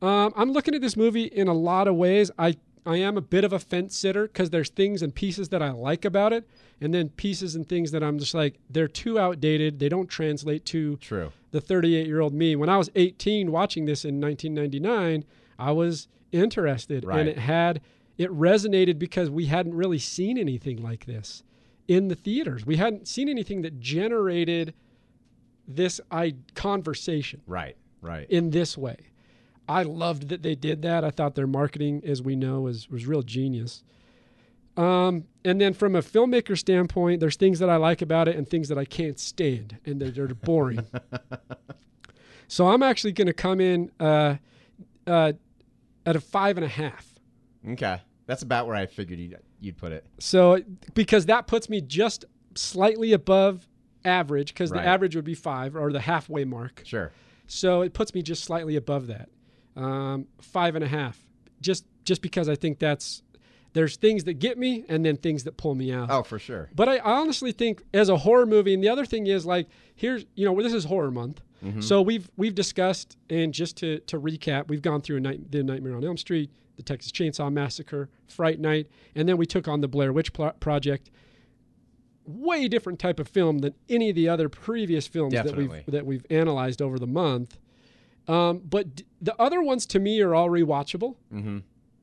[0.00, 2.30] Um, I'm looking at this movie in a lot of ways.
[2.38, 2.56] I
[2.86, 5.70] I am a bit of a fence sitter because there's things and pieces that I
[5.72, 6.48] like about it,
[6.80, 9.78] and then pieces and things that I'm just like they're too outdated.
[9.80, 11.32] They don't translate to True.
[11.50, 12.56] the 38 year old me.
[12.56, 15.24] When I was 18 watching this in 1999,
[15.58, 17.20] I was interested Right.
[17.20, 17.80] and it had,
[18.18, 21.42] it resonated because we hadn't really seen anything like this
[21.86, 22.66] in the theaters.
[22.66, 24.74] We hadn't seen anything that generated
[25.66, 27.76] this I, conversation Right.
[28.02, 28.28] Right.
[28.28, 28.96] in this way.
[29.68, 31.04] I loved that they did that.
[31.04, 33.84] I thought their marketing, as we know, was was real genius.
[34.78, 38.48] Um, and then from a filmmaker standpoint, there's things that I like about it and
[38.48, 40.86] things that I can't stand, and they're, they're boring.
[42.48, 44.36] so I'm actually going to come in uh,
[45.06, 45.32] uh,
[46.06, 47.06] at a five and a half.
[47.72, 48.00] okay.
[48.28, 50.04] That's about where I figured you'd, you'd put it.
[50.20, 50.60] So
[50.94, 53.66] because that puts me just slightly above
[54.04, 54.82] average, because Right.
[54.82, 56.82] the average would be five or the halfway mark.
[56.84, 57.10] Sure.
[57.46, 59.30] So it puts me just slightly above that,
[59.76, 61.18] um, five and a half.
[61.60, 63.22] Just just because I think that's
[63.72, 66.10] there's things that get me and then things that pull me out.
[66.10, 66.68] Oh, for sure.
[66.74, 70.26] But I honestly think as a horror movie, and the other thing is like here's
[70.34, 71.40] you know this is horror month,
[71.80, 75.96] so we've we've discussed and just to to recap, we've gone through night, the Nightmare
[75.96, 79.88] on Elm Street, the Texas Chainsaw Massacre, Fright Night, and then we took on the
[79.88, 81.10] Blair Witch Pl- Project.
[82.24, 86.04] Way different type of film than any of the other previous films that we've that
[86.06, 87.58] we've analyzed over the month.
[88.26, 91.16] Um, but d- the other ones to me are all rewatchable.
[91.32, 91.58] Mm-hmm.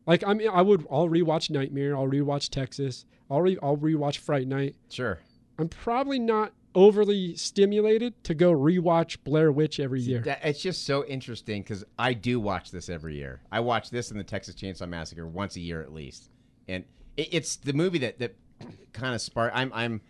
[0.08, 4.18] Like I mean, I would I'll rewatch Nightmare, I'll rewatch Texas, I'll re- I'll rewatch
[4.18, 4.76] Fright Night.
[4.90, 5.20] Sure.
[5.60, 10.20] I'm probably not overly stimulated to go rewatch Blair Witch every year.
[10.20, 13.42] That, it's just so interesting because I do watch this every year.
[13.52, 16.30] I watch this and the Texas Chainsaw Massacre once a year at least,
[16.68, 16.84] and
[17.18, 18.36] it, it's the movie that that
[18.94, 19.52] kind of spark.
[19.56, 20.02] I'm I'm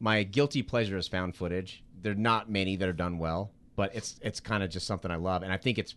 [0.00, 1.84] my guilty pleasure is found footage.
[2.02, 5.10] There are not many that are done well, but it's it's kind of just something
[5.10, 5.94] I love, and I think it's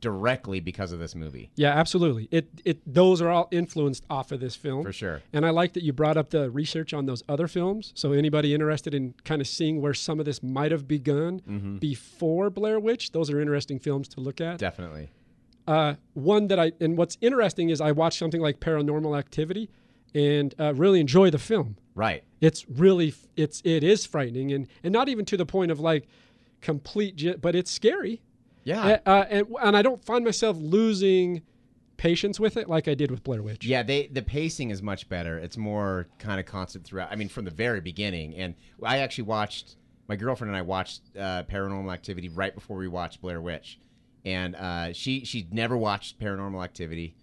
[0.00, 2.28] directly because of this movie Yeah, absolutely.
[2.30, 4.84] It it those are all influenced off of this film.
[4.84, 5.22] for sure.
[5.32, 7.92] And I like that you brought up the research on those other films.
[7.94, 11.76] So anybody interested in kind of seeing where some of this might have begun Mm-hmm.
[11.78, 14.58] before Blair Witch, those are interesting films to look at.
[14.58, 15.10] Definitely.
[15.66, 19.68] Uh, one that I and what's interesting is I watched something like Paranormal Activity,
[20.14, 21.76] and uh, really enjoy the film.
[21.94, 22.22] Right.
[22.40, 26.06] It's really it's it is frightening and and not even to the point of like
[26.60, 28.20] complete, but it's scary.
[28.64, 28.98] Yeah.
[29.06, 31.42] Uh, and and I don't find myself losing
[31.96, 33.64] patience with it like I did with Blair Witch.
[33.64, 35.38] Yeah, they the pacing is much better.
[35.38, 37.12] It's more kind of constant throughout.
[37.12, 38.34] I mean, from the very beginning.
[38.34, 39.76] And I actually watched
[40.08, 43.78] my girlfriend and I watched uh, Paranormal Activity right before we watched Blair Witch,
[44.24, 47.14] and uh, she she'd never watched Paranormal Activity,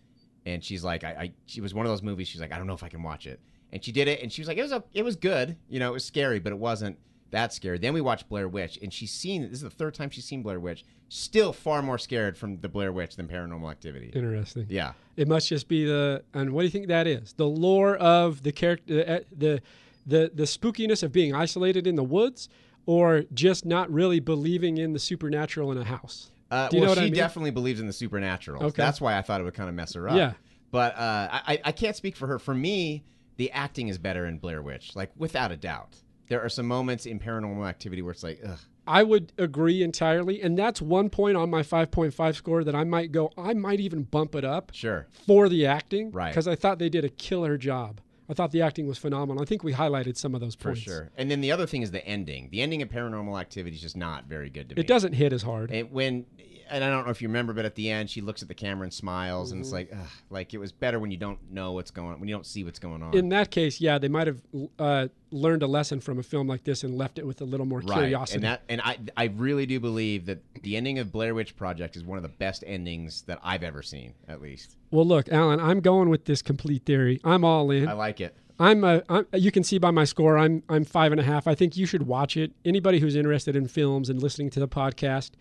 [0.45, 2.28] and she's like, I, I she was one of those movies.
[2.28, 3.40] She's like, I don't know if I can watch it,
[3.74, 5.57] and she did it, and she was like, it was a, it was good.
[5.68, 6.99] You know, it was scary, but it wasn't
[7.32, 7.80] that scary.
[7.80, 10.44] Then we watched Blair Witch, and she's seen this is the third time she's seen
[10.44, 10.86] Blair Witch.
[11.07, 14.11] Still far more scared from the Blair Witch than Paranormal Activity.
[14.14, 14.65] Interesting.
[14.69, 14.94] Yeah.
[15.15, 17.34] It must just be the and what do you think that is?
[17.34, 19.61] The lore of the character, uh, the
[20.06, 22.49] the the spookiness of being isolated in the woods,
[22.86, 26.32] or just not really believing in the supernatural in a house.
[26.52, 27.14] Uh, Do you well, know what she I mean?
[27.14, 28.64] definitely believes in the supernatural.
[28.64, 28.76] Okay.
[28.82, 30.15] That's why I thought it would kind of mess her up.
[30.18, 30.34] Yeah.
[30.72, 32.40] But uh, I, I can't speak for her.
[32.40, 33.03] For me,
[33.38, 35.95] the acting is better in Blair Witch, like without a doubt.
[36.27, 40.41] there are some moments in Paranormal Activity where it's like, ugh, I would agree entirely,
[40.41, 43.32] and that's one point on my 5.5 score that I might go.
[43.38, 46.30] I might even bump it up sure, for the acting, Right.
[46.30, 47.99] Because I thought they did a killer job.
[48.28, 49.41] I thought the acting was phenomenal.
[49.41, 50.82] I think we highlighted some of those points.
[50.84, 51.12] for sure.
[51.16, 52.49] And then the other thing is the ending.
[52.52, 54.82] The ending of Paranormal Activity is just not very good to me.
[54.82, 55.72] It doesn't hit as hard.
[55.72, 56.26] And when,
[56.70, 58.54] and I don't know if you remember, but at the end, she looks at the
[58.54, 59.76] camera and smiles, and it's Mm-hmm.
[59.76, 62.36] like, ugh, like it was better when you don't know what's going on, when you
[62.36, 63.16] don't see what's going on.
[63.16, 64.42] In that case, yeah, they might have
[64.80, 67.66] uh, learned a lesson from a film like this and left it with a little
[67.66, 67.98] more right.
[68.00, 68.36] curiosity.
[68.38, 71.96] And that, and I, I really do believe that the ending of Blair Witch Project
[71.96, 74.76] is one of the best endings that I've ever seen, at least.
[74.92, 77.20] well, look, Alan, I'm going with this complete theory.
[77.24, 77.88] I'm all in.
[77.88, 78.36] I like it.
[78.58, 81.46] I'm, a, I'm you can see by my score I'm I'm five and a half.
[81.46, 82.54] I think you should watch it.
[82.64, 85.32] Anybody who's interested in films and listening to the podcast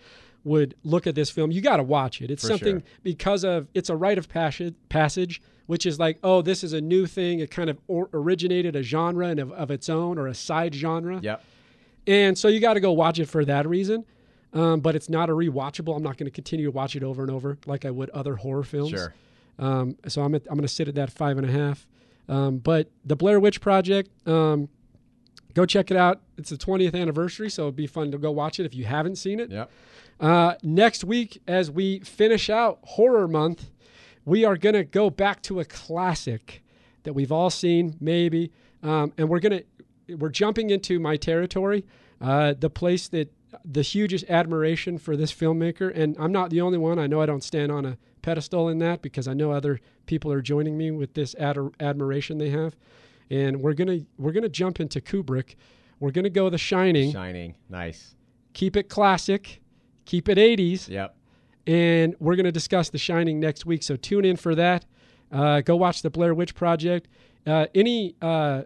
[0.44, 1.50] would look at this film.
[1.50, 2.30] You got to watch it.
[2.30, 2.88] It's For something sure.
[3.02, 6.80] because of it's a rite of passage, passage, which is like oh this is a
[6.80, 7.40] new thing.
[7.40, 10.74] It kind of or, originated a genre and of, of its own or a side
[10.74, 11.18] genre.
[11.22, 11.42] Yep.
[12.06, 14.04] And so you got to go watch it for that reason.
[14.52, 15.96] Um, but it's not a rewatchable.
[15.96, 18.36] I'm not going to continue to watch it over and over like I would other
[18.36, 18.90] horror films.
[18.90, 19.12] Sure.
[19.58, 21.86] Um, so I'm at, I'm going to sit at that five and a half.
[22.28, 24.68] Um, but the Blair Witch Project, um,
[25.55, 26.20] go check it out.
[26.36, 29.16] It's the 20th anniversary, so it'd be fun to go watch it if you haven't
[29.16, 29.51] seen it.
[29.51, 29.70] Yep.
[30.20, 33.70] Uh, next week, as we finish out Horror Month,
[34.24, 36.62] we are going to go back to a classic
[37.02, 38.52] that we've all seen, maybe,
[38.82, 39.64] um, and we're going to
[40.16, 41.85] we're jumping into my territory,
[42.20, 43.32] uh, the place that
[43.64, 46.98] the hugest admiration for this filmmaker, and I'm not the only one.
[46.98, 50.32] I know I don't stand on a pedestal in that because I know other people
[50.32, 52.76] are joining me with this ad- admiration they have,
[53.30, 55.55] and we're gonna we're gonna jump into Kubrick.
[56.01, 57.12] We're gonna go The Shining.
[57.12, 57.55] Shining.
[57.68, 58.14] Nice.
[58.52, 59.60] Keep it classic.
[60.05, 61.16] Keep it 80s Yep.
[61.66, 63.82] and we're going to discuss The Shining next week.
[63.82, 64.84] So tune in for that.
[65.32, 67.09] Uh, go watch the Blair Witch Project.
[67.46, 68.62] Uh, any uh,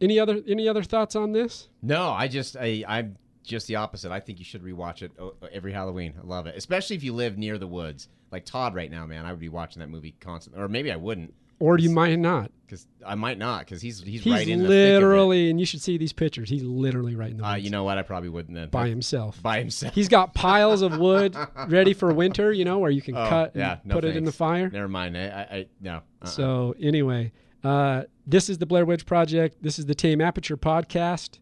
[0.00, 1.68] any other any other thoughts on this?
[1.82, 4.10] No, I just I I'm just the opposite.
[4.12, 5.12] I think you should rewatch it
[5.52, 6.14] every Halloween.
[6.22, 8.08] I love it, especially if you live near the woods.
[8.32, 10.96] Like Todd right now, man, I would be watching that movie constantly, or maybe I
[10.96, 11.32] wouldn't,
[11.62, 12.50] Or you might not.
[12.66, 14.94] because I might not, because he's he's, He's right in the thick of it.
[14.94, 16.48] literally, and you should see these pictures.
[16.50, 17.98] He's literally right in the Uh, you know what?
[17.98, 18.68] I probably wouldn't then.
[18.70, 19.40] by himself.
[19.42, 19.94] By himself.
[19.94, 21.36] He's got piles of wood
[21.68, 22.52] ready for winter.
[22.52, 24.36] You know where you can Oh, cut and yeah, no put it in the thanks.
[24.38, 24.70] fire.
[24.70, 25.16] Never mind.
[25.16, 25.92] I, I, I no.
[25.96, 26.26] Uh-uh.
[26.26, 27.32] So anyway,
[27.62, 29.62] uh, this is the Blair Witch Project.
[29.62, 31.38] This is the Tame Aperture podcast.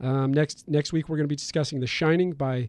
[0.00, 2.68] Um, next next week we're going to be discussing The Shining by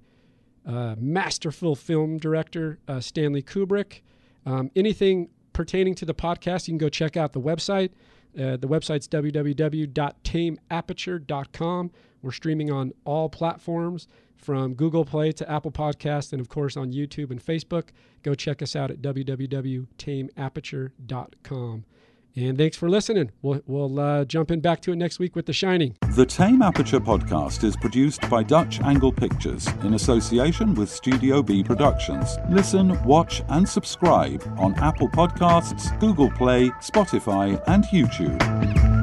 [0.65, 4.01] uh, masterful film director uh, Stanley Kubrick.
[4.47, 7.89] Um, anything pertaining to the podcast, you can go check out the website.
[8.37, 11.91] Uh, the website's www.tameaperture.com.
[12.21, 16.91] We're streaming on all platforms from Google Play to Apple Podcasts and, of course, on
[16.91, 17.85] YouTube and Facebook.
[18.23, 21.85] Go check us out at www.tameaperture.com.
[22.35, 23.31] And thanks for listening.
[23.41, 25.95] We'll, we'll uh, jump in back to it next week with The Shining.
[26.15, 31.63] The Tame Aperture podcast is produced by Dutch Angle Pictures in association with Studio B
[31.63, 32.37] Productions.
[32.49, 38.94] Listen, watch, and subscribe on Apple Podcasts, Google Play, Spotify, and YouTube.